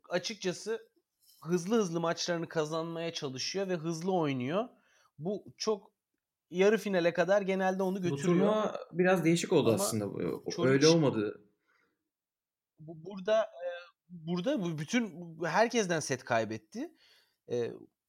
[0.09, 0.89] açıkçası
[1.43, 4.69] hızlı hızlı maçlarını kazanmaya çalışıyor ve hızlı oynuyor.
[5.19, 5.93] Bu çok
[6.51, 8.19] yarı finale kadar genelde onu götürüyor.
[8.19, 10.05] Bu turnuva biraz değişik oldu Ama aslında.
[10.69, 11.45] Öyle olmadı.
[12.79, 13.51] Bu, burada
[14.09, 16.95] burada bütün herkesten set kaybetti.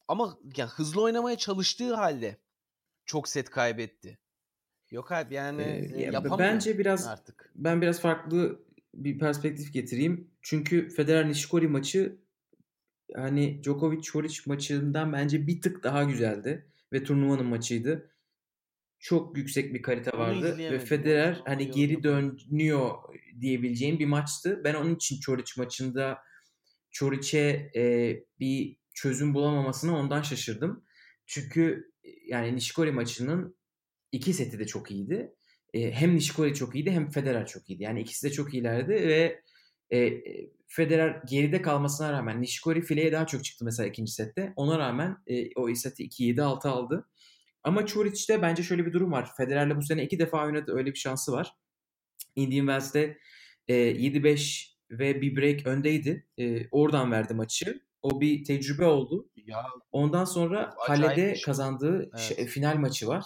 [0.10, 2.38] Ama yani hızlı oynamaya çalıştığı halde
[3.06, 4.20] çok set kaybetti.
[4.92, 7.52] Yok abi yani ee, yapamıyor bence biraz artık.
[7.56, 10.32] Ben biraz farklı bir perspektif getireyim.
[10.42, 12.20] Çünkü Federer Nishikori maçı
[13.16, 18.12] hani Djokovic Çoric maçından bence bir tık daha güzeldi ve turnuvanın maçıydı.
[19.00, 22.92] Çok yüksek bir kalite vardı ve Federer onu, hani geri dönüyor
[23.42, 24.62] diyebileceğim bir maçtı.
[24.64, 26.18] Ben onun için Çoric maçında
[26.92, 30.84] Çoric'e e, bir çözüm bulamamasına ondan şaşırdım.
[31.26, 31.92] Çünkü
[32.28, 33.58] yani Nishikori maçının
[34.12, 35.36] iki seti de çok iyiydi.
[35.74, 37.84] E, hem Nishikori çok iyiydi hem Federer çok iyiydi.
[37.84, 39.42] Yani ikisi de çok iyilerdi ve
[39.94, 40.24] e,
[40.68, 44.54] Federer geride kalmasına rağmen Nishikori fileye daha çok çıktı mesela ikinci sette.
[44.56, 47.10] Ona rağmen e, o seti 2-7-6 aldı.
[47.64, 49.30] Ama Çoric'te bence şöyle bir durum var.
[49.38, 50.74] Federer'le bu sene iki defa oynadı.
[50.76, 51.54] Öyle bir şansı var.
[52.36, 53.18] Indian Wells'te
[53.68, 56.28] e, 7-5 ve bir break öndeydi.
[56.38, 57.89] E, oradan verdi maçı.
[58.02, 59.30] O bir tecrübe oldu.
[59.36, 61.42] Ya, Ondan sonra kalede şey.
[61.42, 62.20] kazandığı evet.
[62.20, 63.26] şey, final maçı var.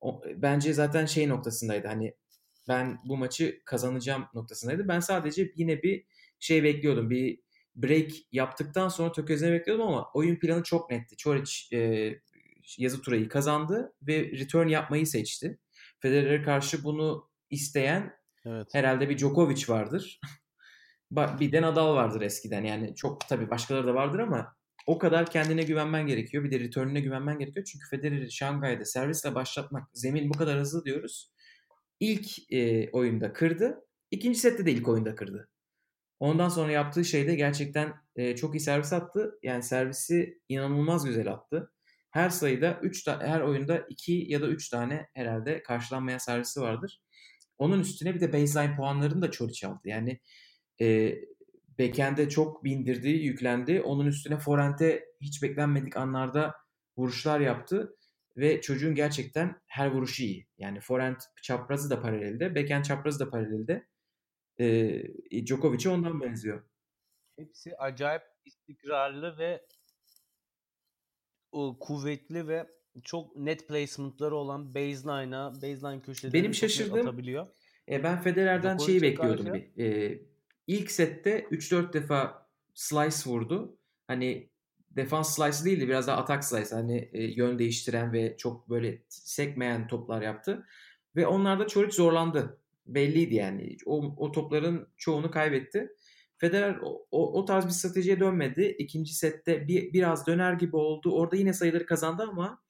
[0.00, 1.88] O, bence zaten şey noktasındaydı.
[1.88, 2.14] Hani
[2.68, 4.88] ben bu maçı kazanacağım noktasındaydı.
[4.88, 6.04] Ben sadece yine bir
[6.38, 7.10] şey bekliyordum.
[7.10, 7.40] Bir
[7.76, 11.16] break yaptıktan sonra tökezleme bekliyordum ama oyun planı çok netti.
[11.16, 12.10] Çoric e,
[12.78, 15.58] yazı turayı kazandı ve return yapmayı seçti.
[15.98, 18.16] Federer'e karşı bunu isteyen
[18.46, 18.68] evet.
[18.72, 20.20] herhalde bir Djokovic vardır.
[21.16, 22.64] bir de Nadal vardır eskiden.
[22.64, 24.56] Yani çok tabii başkaları da vardır ama
[24.86, 26.44] o kadar kendine güvenmen gerekiyor.
[26.44, 27.66] Bir de return'üne güvenmen gerekiyor.
[27.72, 31.32] Çünkü Federer'i Şangay'da servisle başlatmak, zemin bu kadar hızlı diyoruz.
[32.00, 33.84] İlk e, oyunda kırdı.
[34.10, 35.48] İkinci sette de ilk oyunda kırdı.
[36.20, 39.38] Ondan sonra yaptığı şey de gerçekten e, çok iyi servis attı.
[39.42, 41.72] Yani servisi inanılmaz güzel attı.
[42.10, 47.02] Her sayıda 3 her oyunda 2 ya da 3 tane herhalde karşılanmayan servisi vardır.
[47.58, 49.80] Onun üstüne bir de baseline puanlarını da Çoric aldı.
[49.84, 50.20] Yani
[50.82, 51.18] e,
[51.78, 53.80] backend'e çok bindirdi, yüklendi.
[53.80, 56.54] Onun üstüne forente hiç beklenmedik anlarda
[56.96, 57.96] vuruşlar yaptı.
[58.36, 60.48] Ve çocuğun gerçekten her vuruşu iyi.
[60.58, 63.86] Yani forehand çaprazı da paralelde, backhand çaprazı da paralelde.
[64.60, 66.64] Ee, Djokovic'e ondan benziyor.
[67.38, 69.66] Hepsi acayip istikrarlı ve
[71.52, 72.66] o, kuvvetli ve
[73.02, 77.46] çok net placement'ları olan baseline'a, baseline köşelerine Benim şaşırdığım, atabiliyor.
[77.88, 79.70] E, ben Federer'den Djokovic şeyi bekliyordum karşı.
[79.76, 79.84] bir.
[79.84, 80.20] E,
[80.66, 83.78] ilk sette 3-4 defa slice vurdu.
[84.06, 84.50] Hani
[84.96, 86.74] defans slice değildi biraz daha atak slice.
[86.74, 90.66] Hani e, yön değiştiren ve çok böyle sekmeyen toplar yaptı.
[91.16, 92.58] Ve onlarda Çoric zorlandı.
[92.86, 93.76] Belliydi yani.
[93.86, 95.88] O, o topların çoğunu kaybetti.
[96.38, 98.76] Federer o, o, o tarz bir stratejiye dönmedi.
[98.78, 101.12] İkinci sette bir, biraz döner gibi oldu.
[101.12, 102.62] Orada yine sayıları kazandı ama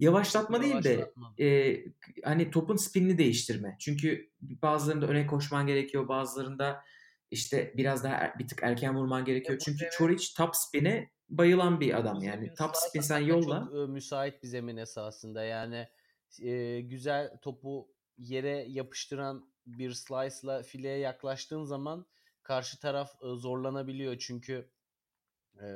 [0.00, 1.12] yavaşlatma değil de
[1.44, 1.78] e,
[2.24, 3.76] hani topun spinini değiştirme.
[3.80, 6.08] Çünkü bazılarında öne koşman gerekiyor.
[6.08, 6.82] Bazılarında
[7.30, 9.58] işte biraz daha er, bir tık erken vurman gerekiyor.
[9.64, 12.54] Çünkü Çoric top spin'e bayılan bir adam yani.
[12.54, 13.68] Top spin sen yolla.
[13.72, 15.44] Çok müsait bir zemin esasında.
[15.44, 15.88] Yani
[16.42, 17.88] e, güzel topu
[18.18, 22.06] yere yapıştıran bir slice'la fileye yaklaştığın zaman
[22.42, 24.18] karşı taraf e, zorlanabiliyor.
[24.18, 24.70] Çünkü
[25.60, 25.66] e,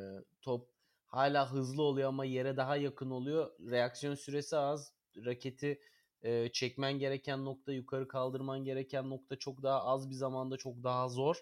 [0.42, 0.70] top
[1.06, 3.50] hala hızlı oluyor ama yere daha yakın oluyor.
[3.70, 4.92] Reaksiyon süresi az.
[5.24, 5.80] Raketi
[6.22, 11.08] e, çekmen gereken nokta, yukarı kaldırman gereken nokta çok daha az bir zamanda çok daha
[11.08, 11.36] zor.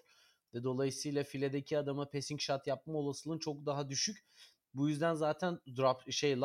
[0.53, 4.25] Ve dolayısıyla filedeki adama passing shot yapma olasılığın çok daha düşük.
[4.73, 6.35] Bu yüzden zaten drop şey e,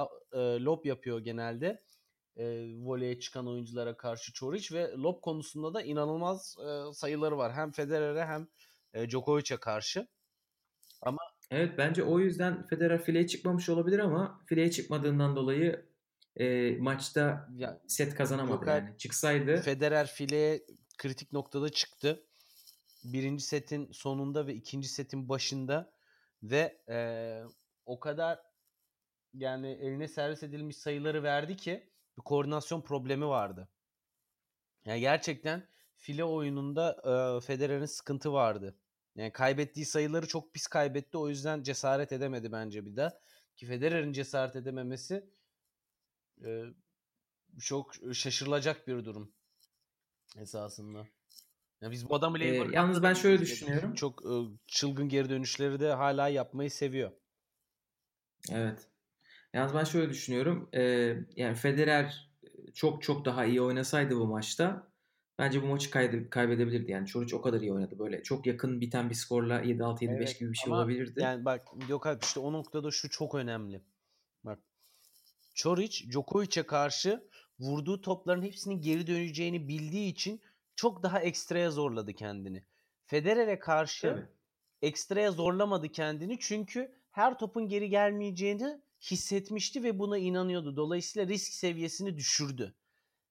[0.60, 1.82] lob yapıyor genelde.
[2.36, 2.44] e,
[2.76, 7.52] voleye çıkan oyunculara karşı Çoric ve lob konusunda da inanılmaz e, sayıları var.
[7.52, 8.48] Hem Federer'e hem
[8.94, 10.06] e, Djokovic'e karşı.
[11.02, 11.18] Ama
[11.50, 15.86] Evet bence o yüzden Federer fileye çıkmamış olabilir ama fileye çıkmadığından dolayı
[16.36, 18.98] e, maçta ya, set kazanamadı yok, yani.
[18.98, 20.66] Çıksaydı Federer fileye
[20.98, 22.26] kritik noktada çıktı.
[23.04, 25.92] Birinci setin sonunda ve ikinci setin başında
[26.42, 26.98] ve e,
[27.86, 28.40] o kadar
[29.34, 33.68] yani eline servis edilmiş sayıları verdi ki bir koordinasyon problemi vardı.
[34.84, 38.78] Yani gerçekten file oyununda e, Federer'in sıkıntı vardı.
[39.16, 41.18] Yani kaybettiği sayıları çok pis kaybetti.
[41.18, 43.12] O yüzden cesaret edemedi bence bir daha.
[43.56, 45.30] Ki Federer'in cesaret edememesi
[46.44, 46.62] e,
[47.60, 49.32] çok şaşırılacak bir durum
[50.36, 51.06] esasında.
[51.80, 53.94] Ya biz bu adamı Ee, yalnız ben şöyle düşünüyorum.
[53.94, 54.32] Çok e,
[54.66, 57.12] çılgın geri dönüşleri de hala yapmayı seviyor.
[58.50, 58.88] Evet.
[59.52, 60.68] Yalnız ben şöyle düşünüyorum.
[60.74, 62.30] Ee, yani Federer
[62.74, 64.92] çok çok daha iyi oynasaydı bu maçta
[65.38, 66.90] bence bu maçı kayde- kaybedebilirdi.
[66.90, 67.98] Yani Çoric o kadar iyi oynadı.
[67.98, 71.20] Böyle çok yakın biten bir skorla 7-6 7-5 Evet, gibi bir şey ama olabilirdi.
[71.20, 73.82] Yani bak yok abi işte o noktada şu çok önemli.
[75.54, 77.28] Çoric Djokovic'e karşı
[77.60, 80.40] vurduğu topların hepsinin geri döneceğini bildiği için
[80.76, 82.64] çok daha ekstraya zorladı kendini.
[83.06, 84.26] Federer'e karşı Tabii.
[84.82, 90.76] ekstraya zorlamadı kendini çünkü her topun geri gelmeyeceğini hissetmişti ve buna inanıyordu.
[90.76, 92.74] Dolayısıyla risk seviyesini düşürdü.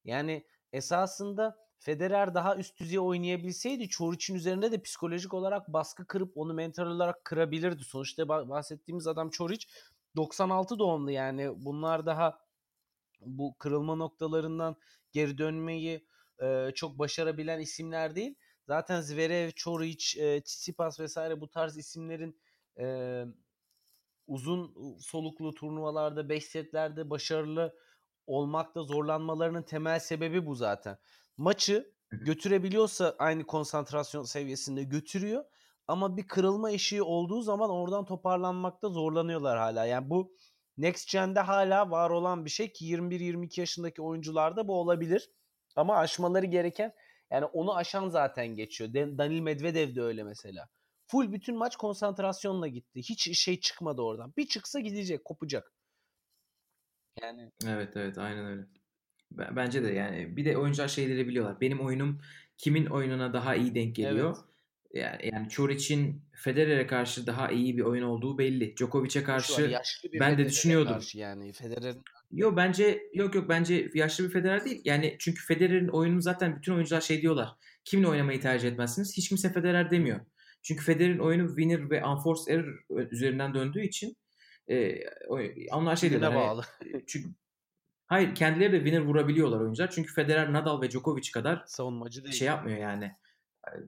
[0.06, 0.44] Yani
[0.74, 6.88] esasında Federer daha üst düzey oynayabilseydi Çoric'in üzerinde de psikolojik olarak baskı kırıp onu mental
[6.88, 7.84] olarak kırabilirdi.
[7.84, 9.68] Sonuçta bah- bahsettiğimiz adam Çoric
[10.16, 12.40] 96 doğumlu yani bunlar daha
[13.22, 14.76] bu kırılma noktalarından
[15.12, 16.08] geri dönmeyi
[16.42, 18.36] e, çok başarabilen isimler değil.
[18.68, 22.40] Zaten Zverev, Çoric, e, Tsitsipas vesaire bu tarz isimlerin
[22.80, 23.26] e,
[24.28, 27.76] uzun soluklu turnuvalarda, 5 setlerde başarılı
[28.28, 30.98] olmakta zorlanmalarının temel sebebi bu zaten.
[31.38, 35.46] Maçı götürebiliyorsa aynı konsantrasyon seviyesinde götürüyor
[35.88, 39.86] ama bir kırılma eşiği olduğu zaman oradan toparlanmakta zorlanıyorlar hala.
[39.86, 40.36] Yani bu
[40.78, 45.30] Next Gen'de hala var olan bir şey ki 21-22 yaşındaki oyuncularda bu olabilir.
[45.76, 46.94] Ama aşmaları gereken
[47.32, 48.94] yani onu aşan zaten geçiyor.
[48.94, 50.70] Dan- Danil Medvedev de öyle mesela.
[51.08, 53.00] Full bütün maç konsantrasyonla gitti.
[53.00, 54.34] Hiç şey çıkmadı oradan.
[54.38, 55.74] Bir çıksa gidecek, kopacak.
[57.22, 58.66] Yani Evet evet aynen öyle.
[59.32, 61.62] Ben- Bence de yani bir de oyuncular şeyleri biliyorlar.
[61.62, 62.22] Benim oyunum
[62.58, 64.36] kimin oyununa daha iyi denk geliyor.
[64.38, 64.53] evet.
[64.94, 68.78] Yani, yani Çoric'in Federer'e karşı daha iyi bir oyun olduğu belli.
[68.78, 69.80] Djokovic'e karşı
[70.20, 71.00] ben de düşünüyordum.
[71.14, 72.02] yani Federer'in
[72.32, 74.82] Yo bence yok yok bence yaşlı bir Federer değil.
[74.86, 77.50] Yani çünkü Federer'in oyununu zaten bütün oyuncular şey diyorlar.
[77.86, 79.18] Kiminle oynamayı tercih etmezsiniz?
[79.18, 80.20] Hiç kimse Federer demiyor.
[80.62, 84.18] Çünkü Federer'in oyunu winner ve unforced error üzerinden döndüğü için
[84.70, 84.96] e,
[85.72, 86.34] onlar şey diyorlar.
[86.34, 86.66] Hani, bağlı.
[87.08, 87.30] çünkü
[88.08, 89.90] hayır kendileri de winner vurabiliyorlar oyuncular.
[89.90, 92.36] Çünkü Federer, Nadal ve Djokovic kadar Savunmacı değil.
[92.36, 93.12] şey yapmıyor yani.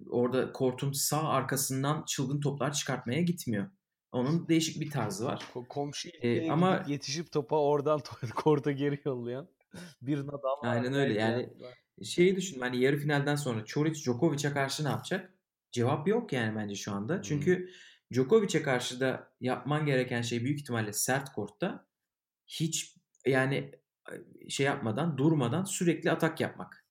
[0.10, 3.70] Orada kortun sağ arkasından çılgın toplar çıkartmaya gitmiyor.
[4.12, 5.45] Onun değişik bir tarzı var.
[5.53, 8.02] Ko- komşu Ee, ama- yetişip topa oradan
[8.36, 9.48] korta geri yollayan
[10.02, 10.76] bir Nadal var.
[10.76, 11.49] Aynen öyle, yani
[12.03, 15.34] Şeyi düşün hani yarı finalden sonra Çoric Djokovic'e karşı ne yapacak?
[15.72, 17.14] Cevap yok yani bence şu anda.
[17.14, 17.22] Hı.
[17.22, 17.70] Çünkü
[18.14, 21.88] Djokovic'e karşı da yapman gereken şey büyük ihtimalle sert kortta
[22.48, 22.95] hiç
[23.26, 23.72] yani
[24.49, 26.85] şey yapmadan, durmadan sürekli atak yapmak.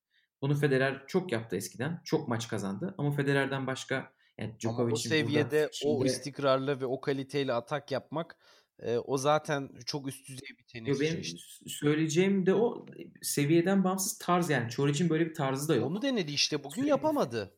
[0.45, 2.01] Bunu Federer çok yaptı eskiden.
[2.05, 2.95] Çok maç kazandı.
[2.99, 3.95] Ama Federer'den başka
[4.39, 8.37] yani Ama o Djokovic'in burada seviyede o şimdi- istikrarla ve o kaliteyle atak yapmak
[8.79, 11.41] e, o zaten çok üst düzey bir Yo, tenis benim çeşidi.
[11.71, 12.87] söyleyeceğim de o
[13.23, 14.71] seviyeden bağımsız tarz yani.
[14.71, 15.87] Çoric'in böyle bir tarzı da yok.
[15.87, 17.55] Onu denedi işte bugün Sürekli- yapamadı.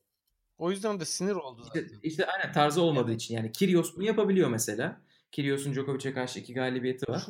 [0.59, 1.99] O yüzden de sinir oldu İşte, zaten.
[2.03, 5.01] işte aynen tarzı olmadığı için yani Kyrgios bunu yapabiliyor mesela.
[5.33, 7.27] Kyrgios'un Djokovic'e karşı iki galibiyeti var.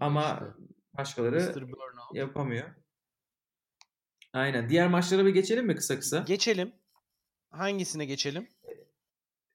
[0.00, 0.64] Ama işte.
[0.96, 1.54] başkaları
[2.14, 2.68] yapamıyor.
[4.38, 4.68] Aynen.
[4.68, 6.18] Diğer maçlara bir geçelim mi kısa kısa?
[6.18, 6.72] Geçelim.
[7.50, 8.48] Hangisine geçelim?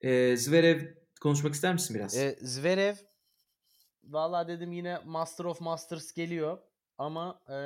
[0.02, 0.82] Ee, Zverev
[1.22, 2.18] konuşmak ister misin biraz?
[2.18, 2.96] E, Zverev
[4.04, 6.58] valla dedim yine Master of Masters geliyor
[6.98, 7.58] ama e,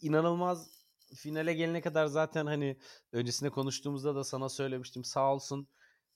[0.00, 0.84] inanılmaz
[1.14, 2.76] finale gelene kadar zaten hani
[3.12, 5.68] öncesinde konuştuğumuzda da sana söylemiştim sağ olsun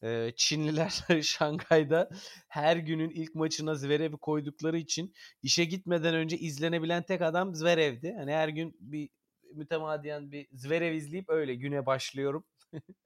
[0.03, 2.09] e, Çinliler Şangay'da
[2.49, 8.15] her günün ilk maçına Zverev'i koydukları için işe gitmeden önce izlenebilen tek adam Zverev'di.
[8.19, 9.09] Hani her gün bir
[9.55, 12.45] mütemadiyen bir Zverev izleyip öyle güne başlıyorum.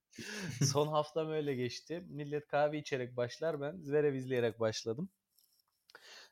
[0.62, 2.04] Son haftam öyle geçti.
[2.08, 5.08] Millet kahve içerek başlar ben Zverev izleyerek başladım.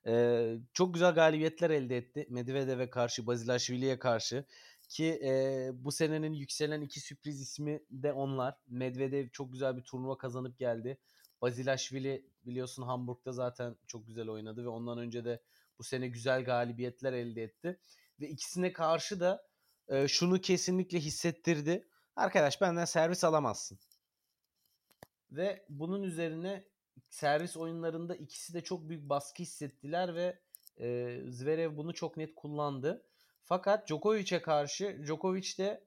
[0.07, 2.27] Ee, çok güzel galibiyetler elde etti.
[2.31, 4.45] Medvedev'e karşı, Bazilashvili'ye karşı
[4.89, 8.55] ki e, bu senenin yükselen iki sürpriz ismi de onlar.
[8.69, 10.99] Medvedev çok güzel bir turnuva kazanıp geldi.
[11.43, 15.43] Bazilashvili biliyorsun Hamburg'da zaten çok güzel oynadı ve ondan önce de
[15.79, 17.81] bu sene güzel galibiyetler elde etti.
[18.21, 19.47] Ve ikisine karşı da
[19.89, 21.89] e, şunu kesinlikle hissettirdi.
[22.17, 23.79] Arkadaş benden servis alamazsın.
[25.31, 26.65] Ve bunun üzerine
[27.11, 30.39] servis oyunlarında ikisi de çok büyük baskı hissettiler ve
[30.81, 33.07] e, Zverev bunu çok net kullandı.
[33.45, 35.85] Fakat Djokovic'e karşı Djokovic de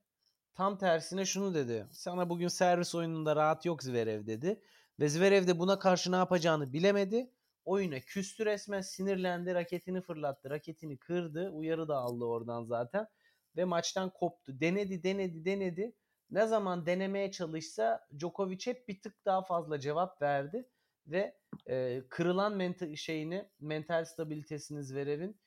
[0.56, 1.88] tam tersine şunu dedi.
[1.92, 4.62] Sana bugün servis oyununda rahat yok Zverev dedi.
[5.00, 7.32] Ve Zverev de buna karşı ne yapacağını bilemedi.
[7.66, 13.08] Oyuna küstü resmen sinirlendi raketini fırlattı raketini kırdı uyarı da aldı oradan zaten
[13.56, 15.96] ve maçtan koptu denedi denedi denedi
[16.32, 20.70] ne zaman denemeye çalışsa Djokovic hep bir tık daha fazla cevap verdi
[21.08, 21.36] ve
[21.70, 25.38] e, kırılan mental şeyini mental stabilitesini Zverev'in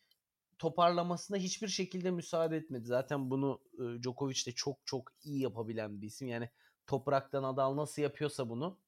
[0.59, 2.85] toparlamasına hiçbir şekilde müsaade etmedi.
[2.85, 6.29] Zaten bunu e, Djokovic de çok çok iyi yapabilen bir isim.
[6.29, 6.49] Yani
[6.87, 8.79] topraktan Nadal nasıl yapıyorsa bunu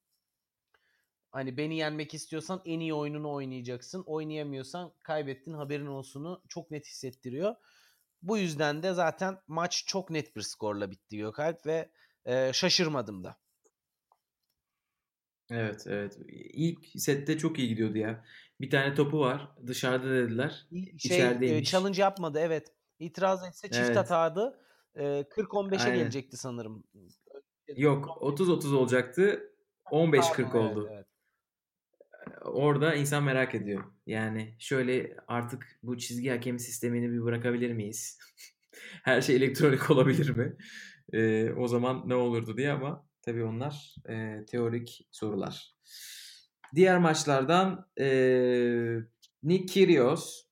[1.35, 4.03] Hani beni yenmek istiyorsan en iyi oyununu oynayacaksın.
[4.07, 7.55] Oynayamıyorsan kaybettin haberin olsunu çok net hissettiriyor.
[8.24, 11.90] Bu yüzden de zaten maç çok net bir skorla bitti Gökalp ve
[12.24, 13.36] e, şaşırmadım da.
[15.51, 16.18] Evet evet.
[16.52, 18.24] İlk sette çok iyi gidiyordu ya.
[18.60, 19.48] Bir tane topu var.
[19.66, 20.66] Dışarıda dediler.
[20.70, 21.70] Şey, İçerideymiş.
[21.70, 22.72] challenge yapmadı evet.
[22.98, 23.96] İtiraz etse çift evet.
[23.96, 24.60] hataydı.
[24.94, 26.84] E, 40-15'e gelecekti sanırım.
[27.76, 29.51] Yok 30-30 olacaktı.
[29.84, 30.88] 15-40 oldu.
[30.90, 31.14] Evet, evet
[32.44, 33.84] orada insan merak ediyor.
[34.06, 38.18] Yani şöyle artık bu çizgi hakem sistemini bir bırakabilir miyiz?
[39.04, 40.56] Her şey elektronik olabilir mi?
[41.12, 45.74] Ee, o zaman ne olurdu diye ama tabii onlar e, teorik sorular.
[46.74, 48.06] Diğer maçlardan e,
[49.42, 50.44] Nick Kyrgios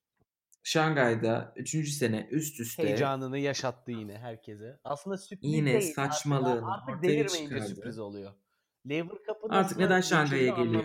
[0.63, 1.89] Şangay'da 3.
[1.89, 4.79] sene üst üste heyecanını yaşattı yine herkese.
[4.83, 5.93] Aslında sürpriz yine değil.
[5.93, 8.33] saçmalığını artık, artık delirmeyince sürpriz oluyor.
[8.89, 10.83] Lever Cup'ı Artık neden Şangay'a geliyor?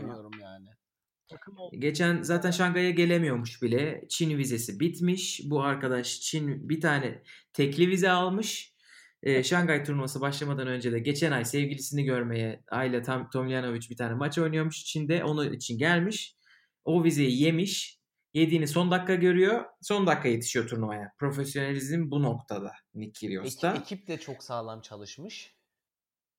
[1.78, 4.04] Geçen zaten Şangay'a gelemiyormuş bile.
[4.08, 5.40] Çin vizesi bitmiş.
[5.44, 7.22] Bu arkadaş Çin bir tane
[7.52, 8.74] tekli vize almış.
[9.22, 14.14] Ee, Şangay turnuvası başlamadan önce de geçen ay sevgilisini görmeye Ayla Tam Tomljanovic bir tane
[14.14, 15.24] maç oynuyormuş Çin'de.
[15.24, 16.36] Onun için gelmiş.
[16.84, 17.98] O vizeyi yemiş.
[18.34, 19.64] Yediğini son dakika görüyor.
[19.82, 21.12] Son dakika yetişiyor turnuvaya.
[21.18, 23.70] Profesyonelizm bu noktada Nick Kyrgios'ta.
[23.70, 25.57] Ekip, ekip de çok sağlam çalışmış.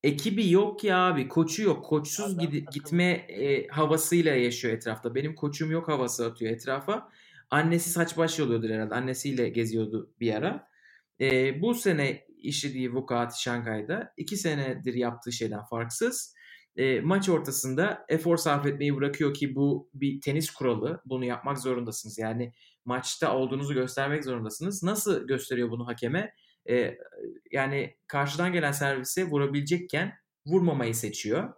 [0.02, 1.28] Ekibi yok ya abi.
[1.28, 1.84] Koçu yok.
[1.84, 5.14] Koçsuz gid- gitme e, havasıyla yaşıyor etrafta.
[5.14, 7.08] Benim koçum yok havası atıyor etrafa.
[7.50, 8.94] Annesi saç baş yoluyordur herhalde.
[8.94, 10.68] Annesiyle geziyordu bir ara.
[11.20, 16.34] E, bu sene işlediği vukuat Şangay'da iki senedir yaptığı şeyden farksız.
[16.76, 21.02] E, maç ortasında efor sarf etmeyi bırakıyor ki bu bir tenis kuralı.
[21.04, 22.18] Bunu yapmak zorundasınız.
[22.18, 22.52] Yani
[22.84, 24.82] maçta olduğunuzu göstermek zorundasınız.
[24.82, 26.34] Nasıl gösteriyor bunu hakeme?
[26.68, 26.98] E,
[27.50, 30.12] yani karşıdan gelen servise vurabilecekken
[30.46, 31.54] vurmamayı seçiyor.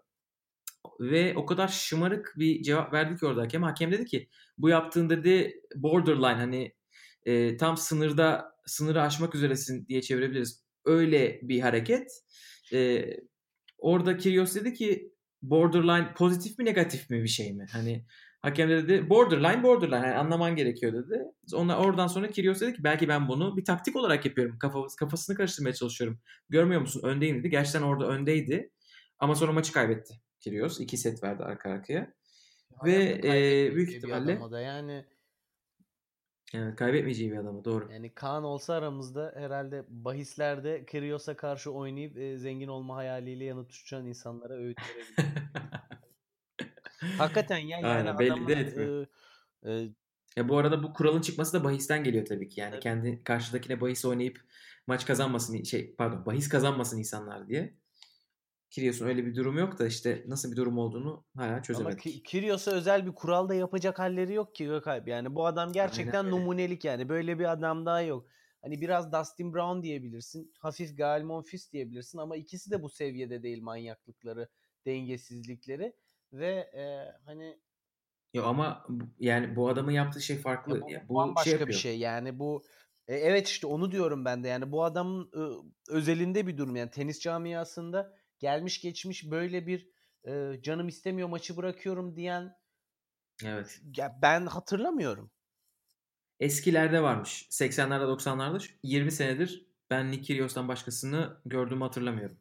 [1.01, 3.63] Ve o kadar şımarık bir cevap verdi ki orada hakem.
[3.63, 6.75] Hakem dedi ki bu yaptığın dedi borderline hani
[7.25, 10.63] e, tam sınırda sınırı aşmak üzeresin diye çevirebiliriz.
[10.85, 12.11] Öyle bir hareket.
[12.73, 13.05] E,
[13.79, 15.13] orada Kyrgios dedi ki
[15.43, 17.67] borderline pozitif mi negatif mi bir şey mi?
[17.73, 18.05] Hani
[18.43, 21.25] Hakem de dedi borderline borderline yani anlaman gerekiyor dedi.
[21.55, 24.59] Ona oradan sonra Kyrgios dedi ki belki ben bunu bir taktik olarak yapıyorum.
[24.59, 26.21] Kafası, kafasını karıştırmaya çalışıyorum.
[26.49, 27.01] Görmüyor musun?
[27.05, 27.51] Öndeyim dedi.
[27.51, 28.71] Gerçekten orada öndeydi.
[29.19, 30.81] Ama sonra maçı kaybetti Kyrgios.
[30.81, 32.13] İki set verdi arka arkaya.
[32.85, 35.05] Ve e, büyük ihtimalle yani
[36.55, 37.93] Evet kaybetmeyeceği bir adamı doğru.
[37.93, 44.07] Yani Kaan olsa aramızda herhalde bahislerde Kyrgios'a karşı oynayıp e, zengin olma hayaliyle yanıp tutuşan
[44.07, 45.15] insanlara öğüt verebilir.
[47.19, 49.07] Hakikaten ya yani Aynen, belli de etmiyor.
[49.63, 49.89] E, e,
[50.37, 52.61] ya bu arada bu kuralın çıkması da bahisten geliyor tabii ki.
[52.61, 52.81] Yani tabii.
[52.81, 54.41] kendi karşıdakine bahis oynayıp
[54.87, 57.75] maç kazanmasın şey pardon bahis kazanmasın insanlar diye.
[58.71, 62.07] Kyrgios'un öyle bir durum yok da işte nasıl bir durum olduğunu hala çözemedik.
[62.07, 65.09] Ama Kyrgios'a özel bir kural da yapacak halleri yok ki Gökalp.
[65.09, 66.31] Yani bu adam gerçekten Aynen.
[66.31, 67.09] numunelik yani.
[67.09, 68.27] Böyle bir adam daha yok.
[68.63, 70.53] Hani biraz Dustin Brown diyebilirsin.
[70.59, 74.49] Hafif Gael Monfils diyebilirsin ama ikisi de bu seviyede değil manyaklıkları,
[74.87, 75.93] dengesizlikleri
[76.33, 77.59] ve e, hani
[78.35, 78.87] Yo ama
[79.19, 80.77] yani bu adamın yaptığı şey farklı.
[80.77, 81.99] Ya bu, ya, bu şey bambaşka şey bir şey.
[81.99, 82.65] Yani bu
[83.09, 84.49] e, evet işte onu diyorum ben de.
[84.49, 85.43] Yani bu adamın e,
[85.93, 89.89] özelinde bir durum yani tenis camiasında gelmiş geçmiş böyle bir
[90.25, 92.57] e, canım istemiyor maçı bırakıyorum diyen
[93.45, 93.81] Evet.
[93.97, 95.31] Ya ben hatırlamıyorum.
[96.41, 97.49] Eskilerde varmış.
[97.51, 102.39] 80'lerde 90'larda 20 senedir ben Nick Kyrgios'tan başkasını gördüğümü hatırlamıyorum.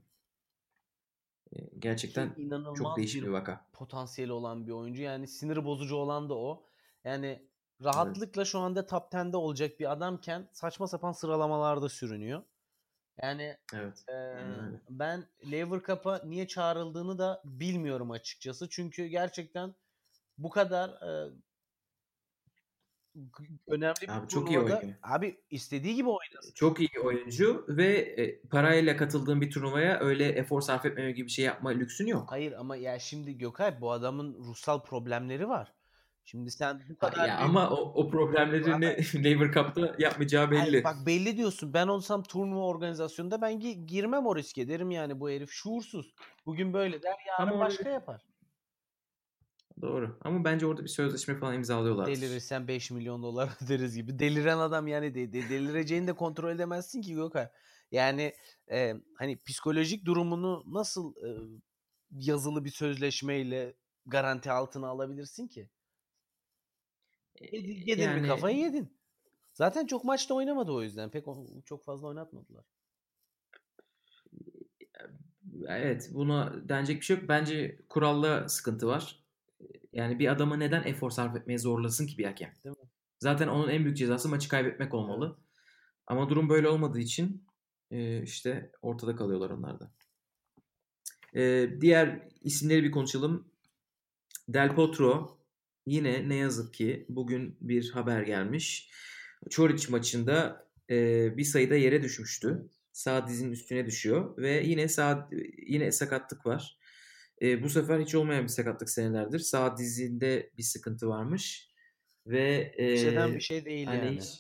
[1.80, 3.65] Gerçekten inanılmaz çok değişik bir, bir vaka.
[3.73, 5.02] Potansiyeli olan bir oyuncu.
[5.02, 6.65] Yani sinir bozucu olan da o.
[7.03, 7.48] Yani
[7.84, 8.52] rahatlıkla evet.
[8.52, 12.44] şu anda top 10'de olacak bir adamken saçma sapan sıralamalarda sürünüyor.
[13.22, 14.10] Yani evet.
[14.10, 14.14] e,
[14.90, 18.69] ben Lever Cup'a niye çağrıldığını da bilmiyorum açıkçası.
[18.69, 19.76] Çünkü gerçekten
[20.38, 21.32] bu kadar e,
[23.68, 24.82] önemli bir Abi çok iyi oynuyor.
[25.04, 26.54] abi istediği gibi oynasın.
[26.56, 31.32] Çok iyi oyuncu ve e, parayla katıldığın bir turnuvaya öyle efor sarf etmeme gibi bir
[31.32, 32.32] şey yapma lüksün yok.
[32.32, 35.74] Hayır ama ya şimdi Gökay bu adamın ruhsal problemleri var.
[36.26, 40.84] Şimdi sen bu kadar ya ama o, o problemlerini Laver Cup'ta yapmayacağı Ay, belli.
[40.84, 41.74] bak belli diyorsun.
[41.74, 46.14] Ben olsam turnuva organizasyonunda ben gi- girmem o riske derim yani bu herif şuursuz.
[46.46, 48.22] Bugün böyle der yarın Ama başka yapar.
[49.82, 50.18] Doğru.
[50.22, 52.12] Ama bence orada bir sözleşme falan imzalıyorlardır.
[52.12, 54.20] Delirirsen 5 milyon dolar öderiz gibi.
[54.20, 57.49] Deliren adam yani de, de- delireceğini de kontrol edemezsin ki Gökay.
[57.91, 58.34] Yani
[58.72, 61.30] e, hani psikolojik durumunu nasıl e,
[62.12, 63.76] yazılı bir sözleşmeyle
[64.06, 65.70] garanti altına alabilirsin ki?
[67.41, 68.98] Yedin, yedin mi Yani kafayı yedin.
[69.53, 71.10] Zaten çok maçta oynamadı o yüzden.
[71.10, 71.26] Pek
[71.66, 72.66] çok fazla oynatmadılar.
[75.68, 77.30] evet buna denecek bir şey yok.
[77.30, 79.20] Bence kuralda sıkıntı var.
[79.94, 82.54] Yani bir adamı neden efor sarf etmeye zorlasın ki bir hakem?
[82.64, 82.90] Değil mi?
[83.20, 85.38] Zaten onun en büyük cezası maçı kaybetmek olmalı.
[86.08, 87.46] Ama durum böyle olmadığı için
[87.92, 89.92] e, işte ortada kalıyorlar onlar da.
[91.36, 93.52] E, diğer isimleri bir konuşalım.
[94.50, 95.38] Del Potro
[95.86, 98.92] yine ne yazık ki bugün bir haber gelmiş.
[99.50, 102.70] Çoric maçında e, bir sayıda yere düşmüştü.
[102.92, 105.30] Sağ dizinin üstüne düşüyor ve yine sağ
[105.68, 106.78] yine sakatlık var.
[107.42, 109.40] E, bu sefer hiç olmayan bir sakatlık senelerdir.
[109.40, 111.72] Sağ dizinde bir sıkıntı varmış
[112.28, 114.18] ve e, Şeyden bir şey değil hani yani.
[114.20, 114.40] hiç,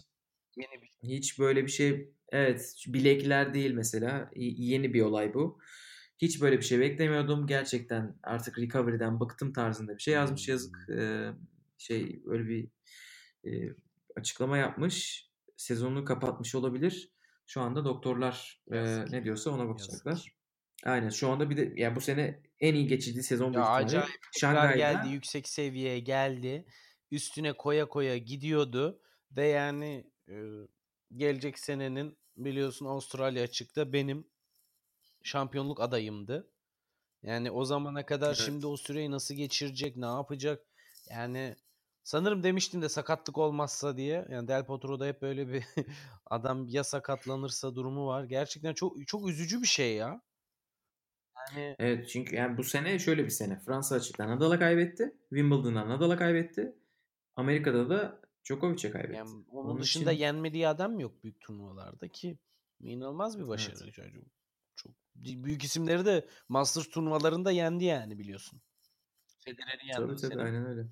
[0.57, 5.59] Yeni bir hiç böyle bir şey evet bilekler değil mesela yeni bir olay bu.
[6.17, 7.47] Hiç böyle bir şey beklemiyordum.
[7.47, 10.89] Gerçekten artık recovery'den bıktım tarzında bir şey yazmış yazık.
[10.89, 11.29] E,
[11.77, 12.67] şey öyle bir
[13.45, 13.75] e,
[14.15, 15.27] açıklama yapmış.
[15.57, 17.11] Sezonunu kapatmış olabilir.
[17.47, 19.11] Şu anda doktorlar e, Yazık.
[19.11, 19.73] ne diyorsa ona Yazık.
[19.73, 20.35] bakacaklar.
[20.83, 24.75] Aynen şu anda bir de ya bu sene en iyi geçirdiği sezon Ya acayip Şangay'da
[24.75, 26.65] geldi, yüksek seviyeye geldi.
[27.11, 29.01] Üstüne koya koya gidiyordu
[29.31, 30.35] ve yani e,
[31.15, 34.27] gelecek senenin biliyorsun Avustralya açıkta benim
[35.23, 36.51] şampiyonluk adayımdı.
[37.23, 38.37] Yani o zamana kadar Evet.
[38.45, 40.65] şimdi o süreyi nasıl geçirecek, ne yapacak?
[41.09, 41.55] Yani
[42.03, 44.27] sanırım demiştim de sakatlık olmazsa diye.
[44.31, 45.63] Yani Del Potro'da hep böyle bir
[46.25, 48.23] adam ya sakatlanırsa durumu var.
[48.23, 50.21] Gerçekten çok çok üzücü bir şey ya.
[51.57, 53.59] Yani Evet çünkü yani bu sene şöyle bir sene.
[53.59, 55.15] Fransa açıkta Nadal'a kaybetti.
[55.29, 56.75] Wimbledon'da Nadal'a kaybetti.
[57.35, 59.17] Amerika'da da Djokovic'e kaybetti.
[59.17, 62.37] Yani onun, Onun dışında için yenmediği adam yok büyük turnuvalarda ki
[62.79, 63.75] inanılmaz bir başarı.
[63.83, 63.93] evet.
[63.95, 64.11] Çok,
[64.75, 68.61] çok büyük isimleri de Masters turnuvalarında yendi yani biliyorsun.
[69.39, 70.41] Federer'i yendi Tabii tabii sene.
[70.41, 70.87] aynen öyle.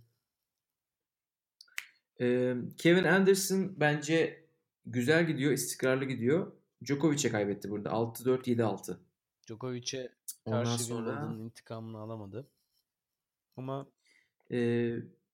[2.22, 4.46] Ee, Kevin Anderson bence
[4.86, 6.52] güzel gidiyor, istikrarlı gidiyor.
[6.86, 7.90] Djokovic'e kaybetti burada.
[7.90, 8.98] 6-4 7-6.
[9.48, 10.10] Djokovic'e
[10.46, 12.48] Ondan sonra intikamını alamadı.
[13.58, 13.88] Ama
[14.52, 14.58] e,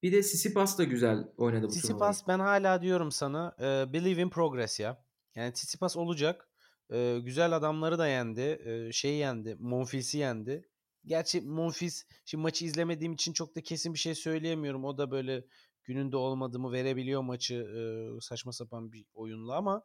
[0.03, 1.69] bir de Tsitsipas da güzel oynadı bu turnuvayı.
[1.69, 5.05] Tsitsipas ben hala diyorum sana e, believe in progress ya.
[5.35, 6.49] Yani Tsitsipas olacak.
[6.91, 8.41] E, güzel adamları da yendi.
[8.41, 9.55] E, şeyi yendi.
[9.59, 10.69] Monfils'i yendi.
[11.05, 14.85] Gerçi Monfils şimdi maçı izlemediğim için çok da kesin bir şey söyleyemiyorum.
[14.85, 15.45] O da böyle
[15.83, 17.81] gününde olmadığımı verebiliyor maçı e,
[18.21, 19.83] saçma sapan bir oyunla ama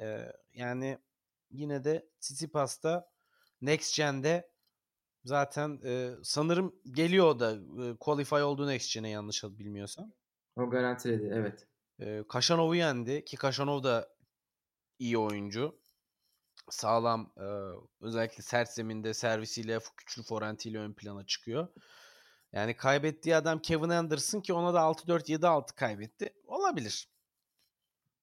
[0.00, 0.98] e, yani
[1.50, 3.10] yine de Tsitsipas'ta
[3.62, 4.51] Next Gen'de
[5.24, 7.52] zaten e, sanırım geliyor o da
[7.84, 10.12] e, qualify oldu Next Gen'e yanlış bilmiyorsam.
[10.56, 11.66] O garantiledi evet.
[12.00, 14.08] E, Kaşanov'u yendi ki Kaşanov da
[14.98, 15.82] iyi oyuncu.
[16.70, 17.46] Sağlam e,
[18.00, 21.68] özellikle sert zeminde servisiyle güçlü forentiyle ön plana çıkıyor.
[22.52, 26.34] Yani kaybettiği adam Kevin Anderson ki ona da 6-4 7-6 kaybetti.
[26.46, 27.08] Olabilir.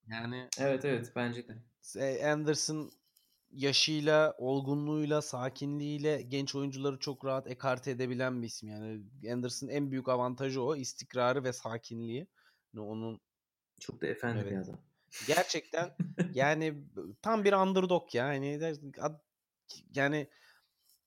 [0.07, 1.53] Yani Evet evet bence de.
[2.31, 2.91] Anderson
[3.51, 8.69] yaşıyla, olgunluğuyla, sakinliğiyle genç oyuncuları çok rahat ekarte edebilen bir isim.
[8.69, 9.01] Yani
[9.33, 10.75] Anderson'ın en büyük avantajı o.
[10.75, 12.27] istikrarı ve sakinliği.
[12.73, 13.21] Yani onun
[13.79, 14.65] Çok da efendi bir evet.
[14.65, 14.79] adam.
[15.27, 15.95] Gerçekten
[16.33, 16.83] yani
[17.21, 18.33] tam bir underdog ya.
[18.33, 18.77] Yani
[19.95, 20.27] yani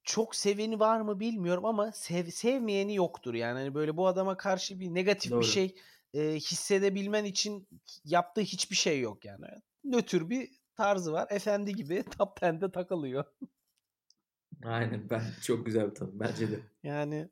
[0.04, 3.34] çok seveni var mı bilmiyorum ama sev, sevmeyeni yoktur.
[3.34, 5.44] Yani hani böyle bu adama karşı bir negatif bir Doğru.
[5.44, 5.74] şey
[6.14, 7.68] e, hissedebilmen için
[8.04, 9.46] yaptığı hiçbir şey yok yani.
[9.84, 11.26] Nötr bir tarzı var.
[11.30, 13.24] Efendi gibi top 10'de takılıyor.
[14.64, 16.60] Aynen ben çok güzel bir tanım bence de.
[16.82, 17.28] Yani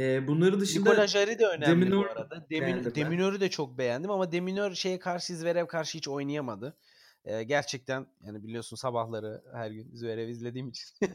[0.00, 2.46] Ee, bunların dışında Nikola Jari de önemli bu Deminor arada.
[2.50, 2.94] Demin.
[2.94, 6.76] Deminör'ü de çok beğendim ama Deminör şeye karşı Zverev karşı hiç oynayamadı.
[7.24, 10.88] Ee, gerçekten yani biliyorsun sabahları her gün Zverev izlediğim için.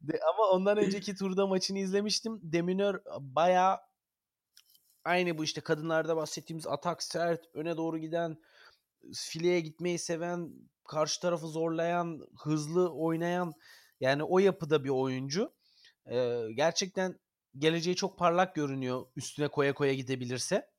[0.00, 2.40] De, ama ondan önceki turda maçını izlemiştim.
[2.42, 3.78] Deminör bayağı
[5.04, 8.36] aynı bu işte kadınlarda bahsettiğimiz atak sert, öne doğru giden,
[9.14, 10.52] fileye gitmeyi seven,
[10.84, 13.52] karşı tarafı zorlayan, hızlı oynayan
[14.00, 15.54] yani o yapıda bir oyuncu.
[16.10, 17.18] Ee, gerçekten
[17.58, 20.70] geleceği çok parlak görünüyor üstüne koya koya gidebilirse.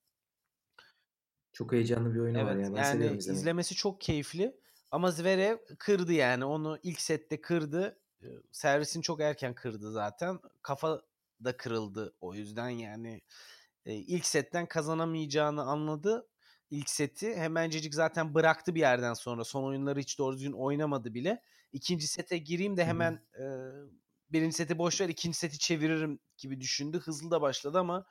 [1.53, 2.75] Çok heyecanlı bir oyunu var Evet ya.
[2.75, 4.59] Ben yani izlemesi çok keyifli
[4.91, 7.99] ama Zverev kırdı yani onu ilk sette kırdı.
[8.51, 10.39] Servisini çok erken kırdı zaten.
[10.61, 11.01] Kafa
[11.43, 13.21] da kırıldı o yüzden yani
[13.85, 16.27] ilk setten kazanamayacağını anladı.
[16.69, 19.43] İlk seti hemencecik zaten bıraktı bir yerden sonra.
[19.43, 21.41] Son oyunları hiç doğru düzgün oynamadı bile.
[21.73, 23.45] İkinci sete gireyim de hemen e,
[24.31, 26.99] birinci seti boş ver ikinci seti çeviririm gibi düşündü.
[26.99, 28.05] Hızlı da başladı ama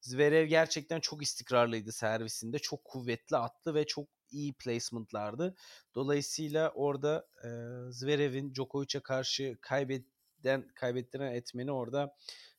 [0.00, 2.58] Zverev gerçekten çok istikrarlıydı servisinde.
[2.58, 5.54] Çok kuvvetli attı ve çok iyi placement'lardı.
[5.94, 7.48] Dolayısıyla orada e,
[7.92, 12.16] Zverev'in Djokovic'e karşı kaybeden kaybettiren etmeni orada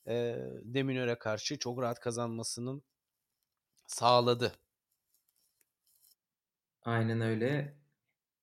[0.08, 2.84] e, Deminör'e karşı çok rahat kazanmasının
[3.88, 4.54] sağladı.
[6.82, 7.78] Aynen öyle.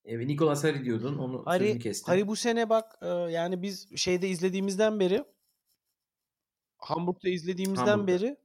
[0.05, 1.19] E, Nicolas Hari diyordun.
[1.19, 2.13] Onu Hari, kestim.
[2.13, 5.25] Hari bu sene bak e, yani biz şeyde izlediğimizden beri
[6.79, 8.07] Hamburg'da izlediğimizden Hamburg'da.
[8.13, 8.37] beri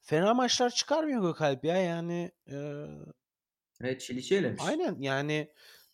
[0.00, 2.56] fena maçlar çıkarmıyor Gökalp ya yani e,
[3.80, 4.62] Evet Çiliç'i elemiş.
[4.66, 5.52] aynen yani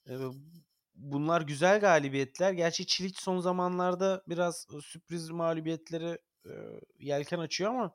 [0.09, 0.13] e,
[0.95, 2.53] bunlar güzel galibiyetler.
[2.53, 6.53] Gerçi Çiliç son zamanlarda biraz sürpriz mağlubiyetlere e,
[6.99, 7.95] yelken açıyor ama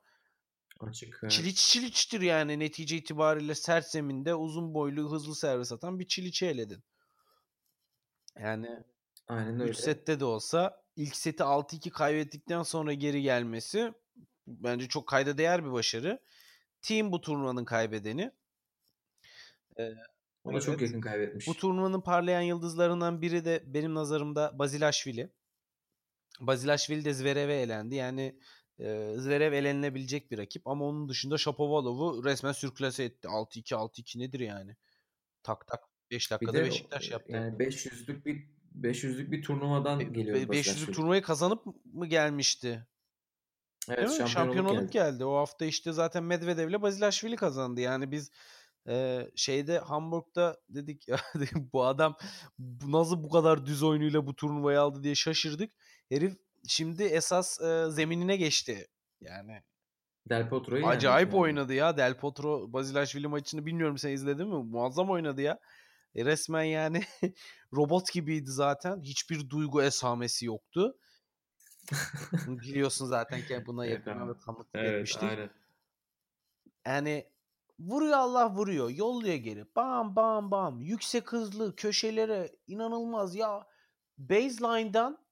[0.80, 1.19] Açık.
[1.23, 1.31] evet.
[1.31, 6.84] Çiliç Çiliç'tir yani netice itibariyle sert zeminde uzun boylu hızlı servis atan bir Çiliç'i eledin.
[8.39, 8.84] Yani
[9.27, 9.73] Aynen 3 öyle.
[9.73, 13.93] sette de olsa ilk seti 6-2 kaybettikten sonra geri gelmesi
[14.47, 16.19] bence çok kayda değer bir başarı.
[16.81, 18.31] Team bu turnuvanın kaybedeni.
[19.80, 19.91] Ee,
[20.43, 20.81] O da çok evet.
[20.81, 21.47] yakın kaybetmiş.
[21.47, 25.30] Bu turnuvanın parlayan yıldızlarından biri de benim nazarımda Bazilashvili.
[26.39, 27.95] Bazilashvili de Zverev'e elendi.
[27.95, 28.39] Yani
[28.80, 33.27] e, Zverev elenilebilecek bir rakip ama onun dışında Shapovalov'u resmen sürklase etti.
[33.27, 34.76] 6-2 6-2 nedir yani?
[35.43, 35.80] Tak tak
[36.11, 37.31] 5 bir dakikada de Beşiktaş yaptı.
[37.31, 38.47] yani 500'lük bir
[38.81, 40.95] 500'lük bir turnuvadan Be- geliyor be- 500'lük Basilashvili.
[40.95, 42.88] turnuvayı kazanıp mı gelmişti?
[43.89, 45.11] Evet Değil şampiyonluk, Şampiyonluk geldi.
[45.14, 45.26] geldi.
[45.26, 47.81] O hafta işte zaten Medvedev'le Bazilashvili kazandı.
[47.81, 48.31] Yani biz
[48.88, 51.18] e, şeyde Hamburg'da dedik ya
[51.73, 52.18] bu adam
[52.60, 55.72] bu- nasıl bu kadar düz oyunuyla bu turnuvayı aldı diye şaşırdık.
[56.10, 56.38] Herif
[56.68, 58.88] şimdi esas e, zeminine geçti.
[59.22, 59.62] Yani
[60.30, 61.44] Del Potro'yu acayip finalde.
[61.44, 61.98] oynadı ya.
[61.98, 64.64] Del Potro Bazilashvili maçını bilmiyorum sen izledin mi?
[64.64, 65.60] Muazzam oynadı ya.
[66.16, 67.04] E, resmen yani
[67.74, 69.02] robot gibiydi zaten.
[69.02, 70.98] Hiçbir duygu esamesi yoktu.
[72.48, 74.30] Biliyorsun zaten ki buna Evet abi.
[74.30, 75.50] da tanıklık Evet aynen.
[76.86, 77.26] Yani
[77.80, 78.90] vuruyor Allah vuruyor.
[78.90, 79.66] Yolluyor geri.
[79.76, 80.82] Bam bam bam.
[80.82, 83.68] Yüksek hızlı köşelere inanılmaz ya.
[84.18, 85.24] Baseline'dan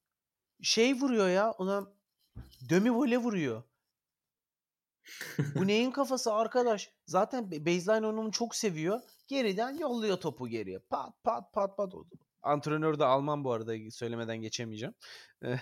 [0.64, 1.52] şey vuruyor ya.
[1.52, 1.94] Ona
[2.70, 3.64] dömi vole vuruyor.
[5.56, 6.92] Bu neyin kafası arkadaş?
[7.06, 9.02] Zaten ba- baseline oyununu çok seviyor.
[9.28, 10.80] Geriden yolluyor topu geriye.
[10.80, 11.94] Pat pat pat pat.
[12.42, 14.94] Antrenör de Alman bu arada söylemeden geçemeyeceğim.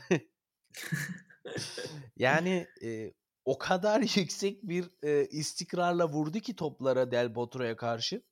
[2.18, 3.14] yani e,
[3.46, 8.24] o kadar yüksek bir e, istikrarla vurdu ki toplara Del Potro'ya karşı.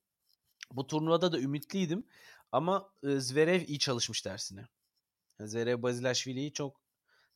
[0.72, 2.06] Bu turnuvada da ümitliydim
[2.52, 4.68] ama e, Zverev iyi çalışmış dersine.
[5.46, 6.80] Zverev Bazilashvili'yi çok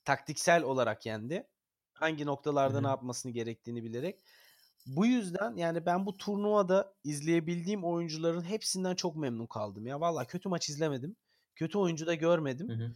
[0.04, 1.46] taktiksel olarak yendi.
[1.92, 4.20] Hangi noktalarda Hı ne yapmasını gerektiğini bilerek.
[4.86, 10.00] Bu yüzden yani ben bu turnuvada izleyebildiğim oyuncuların hepsinden çok memnun kaldım ya.
[10.00, 11.16] Valla kötü maç izlemedim.
[11.54, 12.68] Kötü oyuncu da görmedim.
[12.68, 12.92] Hı hı.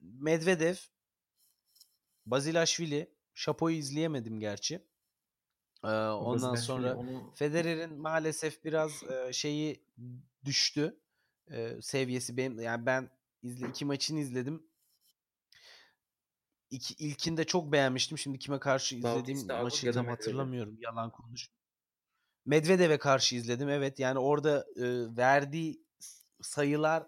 [0.00, 0.74] Medvedev,
[2.26, 4.86] Bazilashvili, Şapo'yu izleyemedim gerçi.
[5.84, 9.84] Ee, ondan sonra onu Federer'in maalesef biraz e, şeyi
[10.44, 11.00] düştü.
[11.50, 13.10] E, seviyesi benim yani ben
[13.42, 14.66] izle, iki maçını izledim.
[16.70, 18.18] İki, ilkinde çok beğenmiştim.
[18.18, 20.76] Şimdi kime karşı izlediğim Agut maçı tam hatırlamıyorum.
[20.80, 21.48] Yalan konuş.
[22.44, 23.68] Medvedev'e karşı izledim.
[23.68, 25.84] Evet yani orada e, verdiği
[26.42, 27.06] sayılar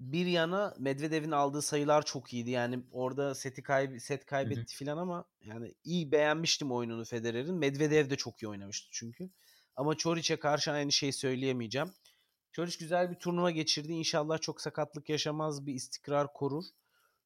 [0.00, 2.50] bir yana Medvedev'in aldığı sayılar çok iyiydi.
[2.50, 7.54] Yani orada seti kayb set kaybetti filan ama yani iyi beğenmiştim oyununu Federer'in.
[7.54, 9.30] Medvedev de çok iyi oynamıştı çünkü.
[9.76, 11.92] Ama Çoriç'e karşı aynı şeyi söyleyemeyeceğim.
[12.54, 13.92] Çoriç güzel bir turnuva geçirdi.
[13.92, 16.64] İnşallah çok sakatlık yaşamaz bir istikrar korur.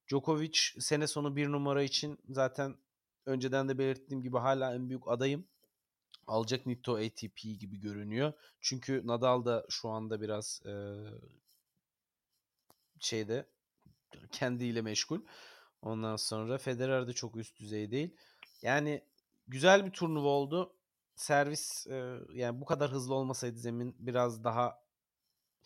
[0.08, 2.76] Djokovic sene sonu bir numara için zaten
[3.26, 5.48] önceden de belirttiğim gibi hala en büyük adayım.
[6.26, 8.32] Alacak Nitto ATP gibi görünüyor.
[8.60, 10.72] Çünkü Nadal da şu anda biraz e,
[13.00, 13.46] şeyde
[14.32, 15.20] kendiyle meşgul.
[15.82, 18.16] Ondan sonra Federer de çok üst düzey değil.
[18.62, 19.04] Yani
[19.48, 20.76] güzel bir turnuva oldu.
[21.16, 24.87] Servis e, yani bu kadar hızlı olmasaydı zemin biraz daha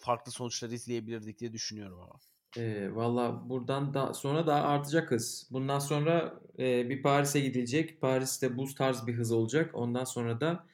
[0.02, 2.18] farklı sonuçlar izleyebilirdik diye düşünüyorum ama.
[2.56, 5.48] E, Valla buradan da sonra daha artacak hız.
[5.50, 8.00] Bundan sonra e, bir Paris'e gidilecek.
[8.00, 9.70] Paris'te bu tarz bir hız olacak.
[9.74, 10.66] Ondan sonra da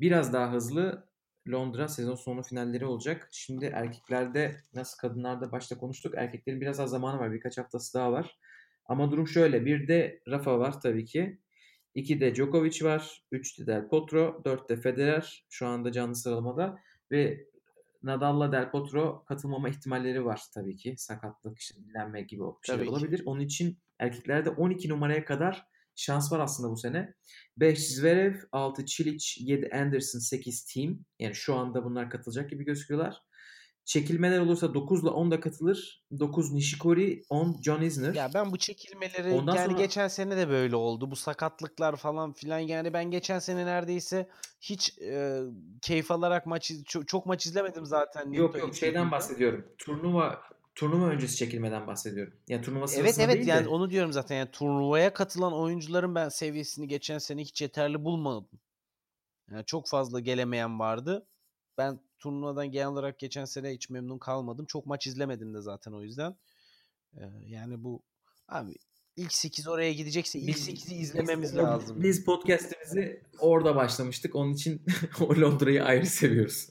[0.00, 1.08] biraz daha hızlı
[1.48, 3.28] Londra sezon sonu finalleri olacak.
[3.32, 6.14] Şimdi erkeklerde nasıl kadınlarda başta konuştuk.
[6.16, 7.32] Erkeklerin biraz az zamanı var.
[7.32, 8.38] Birkaç haftası daha var.
[8.86, 9.64] Ama durum şöyle.
[9.64, 11.38] Bir de Rafa var tabii ki.
[11.94, 13.22] İki de Djokovic var.
[13.32, 14.42] Üç de Del Potro.
[14.44, 15.46] Dört de Federer.
[15.50, 16.78] Şu anda canlı sıralamada.
[17.10, 17.47] Ve
[18.02, 20.94] Nadal'la Del Potro katılmama ihtimalleri var tabii ki.
[20.96, 22.90] Sakatlık, işte dinlenme gibi şeyler Tabii ki.
[22.90, 23.22] olabilir.
[23.26, 25.66] Onun için erkeklerde 12 numaraya kadar
[25.96, 27.14] şans var aslında bu sene.
[27.56, 31.04] 5 Zverev, 6 Çilic, 7 Anderson, 8 Team.
[31.18, 33.22] Yani şu anda bunlar katılacak gibi gözüküyorlar.
[33.88, 36.04] Çekilmeler olursa 9 ile 10 da katılır.
[36.18, 38.14] 9 Nishikori, 10 John Isner.
[38.14, 41.10] Ya ben bu çekilmeleri Ondan yani sonra- geçen sene de böyle oldu.
[41.10, 44.28] Bu sakatlıklar falan filan yani ben geçen sene neredeyse
[44.60, 45.40] hiç e,
[45.82, 48.32] keyif alarak maç çok, çok maç izlemedim zaten.
[48.32, 49.66] Yok Nito yok şeyden bahsediyorum.
[49.78, 50.42] Turnuva
[50.74, 52.34] turnuva öncesi çekilmeden bahsediyorum.
[52.48, 53.68] Yani turnuva Evet sırasında evet değil yani de.
[53.68, 54.36] onu diyorum zaten.
[54.36, 58.48] Yani turnuvaya katılan oyuncuların ben seviyesini geçen sene hiç yeterli bulmadım.
[59.50, 61.26] Yani çok fazla gelemeyen vardı.
[61.78, 64.66] Ben turnuvadan genel olarak geçen sene hiç memnun kalmadım.
[64.66, 66.36] Çok maç izlemedim de zaten o yüzden.
[67.16, 68.02] Ee, yani bu
[68.48, 68.74] abi
[69.16, 72.02] ilk 8 oraya gidecekse ilk 8'i izlememiz biz, lazım.
[72.02, 74.34] Biz podcast'imizi orada başlamıştık.
[74.34, 74.82] Onun için
[75.20, 76.70] o Londra'yı ayrı seviyoruz.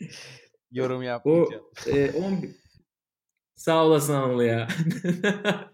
[0.70, 1.64] Yorum O yapmayacağım.
[1.86, 2.50] e, 11
[3.54, 4.68] Sağ olasın Anıl ya.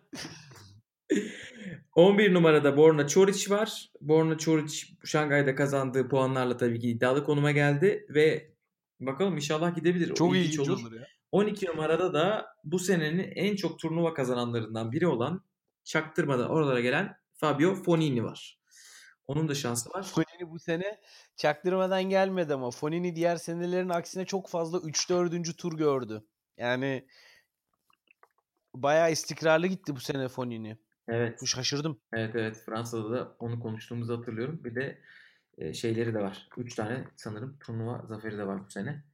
[1.95, 3.91] 11 numarada Borna Çoric var.
[4.01, 8.55] Borna Çoric Şangay'da kazandığı puanlarla tabii ki iddialı konuma geldi ve
[9.01, 10.11] bakalım inşallah gidebilir.
[10.11, 11.07] O Çok ilginç ilginç olur ya.
[11.33, 15.45] 12 numarada da bu senenin en çok turnuva kazananlarından biri olan
[15.85, 18.59] çaktırmadan oralara gelen Fabio Fonini var.
[19.27, 20.03] Onun da şansı var.
[20.03, 21.01] Fonini bu sene
[21.37, 25.57] çaktırmadan gelmedi ama Fonini diğer senelerin aksine çok fazla 3-4.
[25.57, 26.25] tur gördü.
[26.57, 27.07] Yani
[28.75, 30.79] bayağı istikrarlı gitti bu sene Fonini.
[31.09, 31.39] Evet.
[31.43, 32.01] Bu şaşırdım.
[32.13, 34.65] Evet evet Fransa'da da onu konuştuğumuzu hatırlıyorum.
[34.65, 35.01] Bir de
[35.59, 36.49] e, şeyleri de var.
[36.57, 39.05] 3 tane sanırım turnuva zaferi de var bu sene.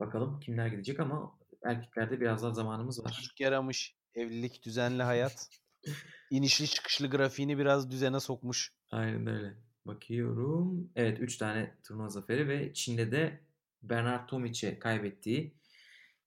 [0.00, 3.12] Bakalım kimler gidecek ama erkeklerde biraz daha zamanımız var.
[3.12, 3.94] Çocuk yaramış.
[4.14, 5.48] Evlilik, düzenli hayat.
[6.30, 8.72] İnişli çıkışlı grafiğini biraz düzene sokmuş.
[8.90, 9.54] Aynen öyle.
[9.86, 10.90] Bakıyorum.
[10.96, 13.40] Evet 3 tane turnuva zaferi ve Çin'de de
[13.82, 15.54] Bernard Tomic'e kaybettiği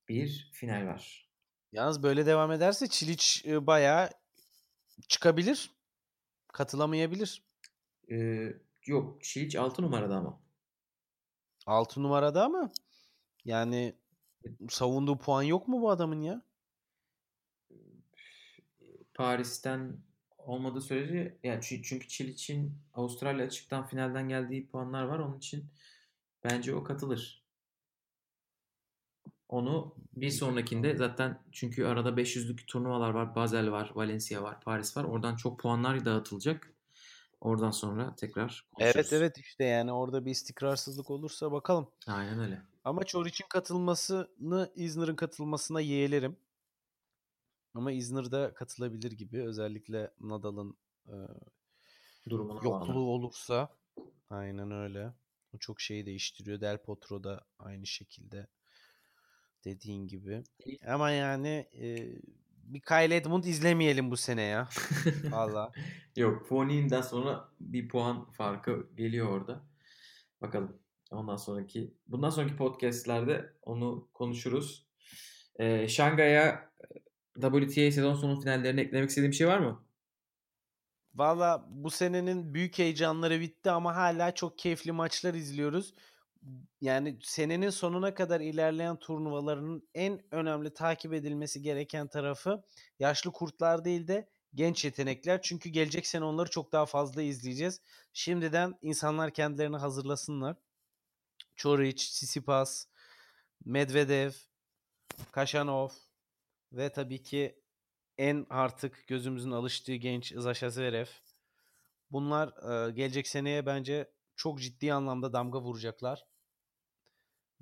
[0.09, 1.29] bir final var.
[1.71, 4.09] Yalnız böyle devam ederse Çiliç e, bayağı
[5.07, 5.71] çıkabilir.
[6.53, 7.43] Katılamayabilir.
[8.11, 8.53] Ee,
[8.85, 10.41] yok Çiliç 6 numarada ama.
[11.65, 12.71] 6 numarada ama
[13.45, 13.95] yani
[14.69, 16.41] savunduğu puan yok mu bu adamın ya?
[19.13, 19.97] Paris'ten
[20.37, 25.19] olmadığı sürece yani çü- çünkü Çiliç'in Avustralya açıktan finalden geldiği puanlar var.
[25.19, 25.65] Onun için
[26.43, 27.44] bence o katılır.
[29.49, 33.35] Onu bir sonrakinde zaten çünkü arada 500'lük turnuvalar var.
[33.35, 35.03] Basel var, Valencia var, Paris var.
[35.03, 36.71] Oradan çok puanlar dağıtılacak.
[37.41, 38.95] Oradan sonra tekrar konuşuruz.
[38.95, 41.87] Evet evet işte yani orada bir istikrarsızlık olursa bakalım.
[42.07, 42.61] Aynen öyle.
[42.83, 46.37] Ama Çoriç'in katılmasını Isner'ın katılmasına yeğlerim.
[47.73, 49.43] Ama Isner da katılabilir gibi.
[49.43, 50.77] Özellikle Nadal'ın
[51.07, 51.15] e,
[52.29, 52.65] Durumuna bağlı.
[52.65, 53.69] yokluğu olursa.
[54.29, 55.13] Aynen öyle.
[55.55, 56.61] O çok şeyi değiştiriyor.
[56.61, 58.47] Del Potro da aynı şekilde.
[59.65, 60.43] Dediğin gibi.
[60.87, 61.95] Ama yani e,
[62.63, 64.69] bir Kyle Edmund izlemeyelim bu sene ya.
[65.31, 65.71] Valla.
[66.15, 69.61] Yok Fonini'den sonra bir puan farkı geliyor orada.
[70.41, 70.79] Bakalım.
[71.11, 74.87] Ondan sonraki bundan sonraki podcastlerde onu konuşuruz.
[75.59, 76.71] Ee, Şangay'a
[77.41, 79.85] WTA sezon sonu finallerine eklemek istediğim bir şey var mı?
[81.15, 85.93] Valla bu senenin büyük heyecanları bitti ama hala çok keyifli maçlar izliyoruz.
[86.81, 92.63] Yani senenin sonuna kadar ilerleyen turnuvaların en önemli takip edilmesi gereken tarafı
[92.99, 95.41] yaşlı kurtlar değil de genç yetenekler.
[95.41, 97.81] Çünkü gelecek sene onları çok daha fazla izleyeceğiz.
[98.13, 100.57] Şimdiden insanlar kendilerini hazırlasınlar.
[101.55, 102.85] Çoric, Tsitsipas,
[103.65, 104.31] Medvedev,
[105.31, 105.89] Kaşanov
[106.71, 107.59] ve tabii ki
[108.17, 111.07] en artık gözümüzün alıştığı genç Zasha Zverev.
[112.11, 112.49] Bunlar
[112.89, 116.25] gelecek seneye bence çok ciddi anlamda damga vuracaklar.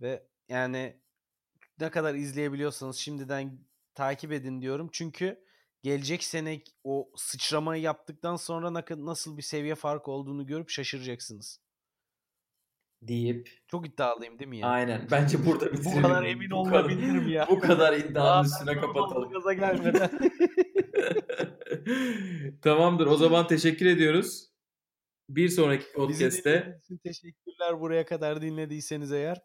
[0.01, 0.99] Ve yani
[1.79, 3.59] ne kadar izleyebiliyorsanız şimdiden
[3.95, 4.89] takip edin diyorum.
[4.91, 5.43] Çünkü
[5.83, 11.63] gelecek sene o sıçramayı yaptıktan sonra nasıl bir seviye farkı olduğunu görüp şaşıracaksınız.
[13.07, 14.67] Deyip Çok iddialıyım değil mi ya?
[14.67, 17.47] aynen bence burada Bu kadar emin Bu olunabilirim ya.
[17.49, 19.29] Bu kadar iddianın üstüne kapatalım.
[19.31, 20.09] Gaza gelmeden.
[22.61, 23.07] Tamamdır.
[23.07, 24.53] O zaman teşekkür ediyoruz.
[25.29, 29.41] Bir sonraki podcast'te teşekkürler buraya kadar dinlediyseniz eğer.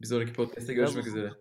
[0.00, 1.32] Bir sonraki podcast'te görüşmek üzere.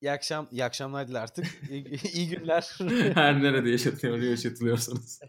[0.00, 1.46] İyi akşam, iyi akşamlar dile artık.
[1.70, 2.78] İyi, iyi günler.
[3.14, 5.20] Her nerede yaşatıyor, yaşatılıyorsanız.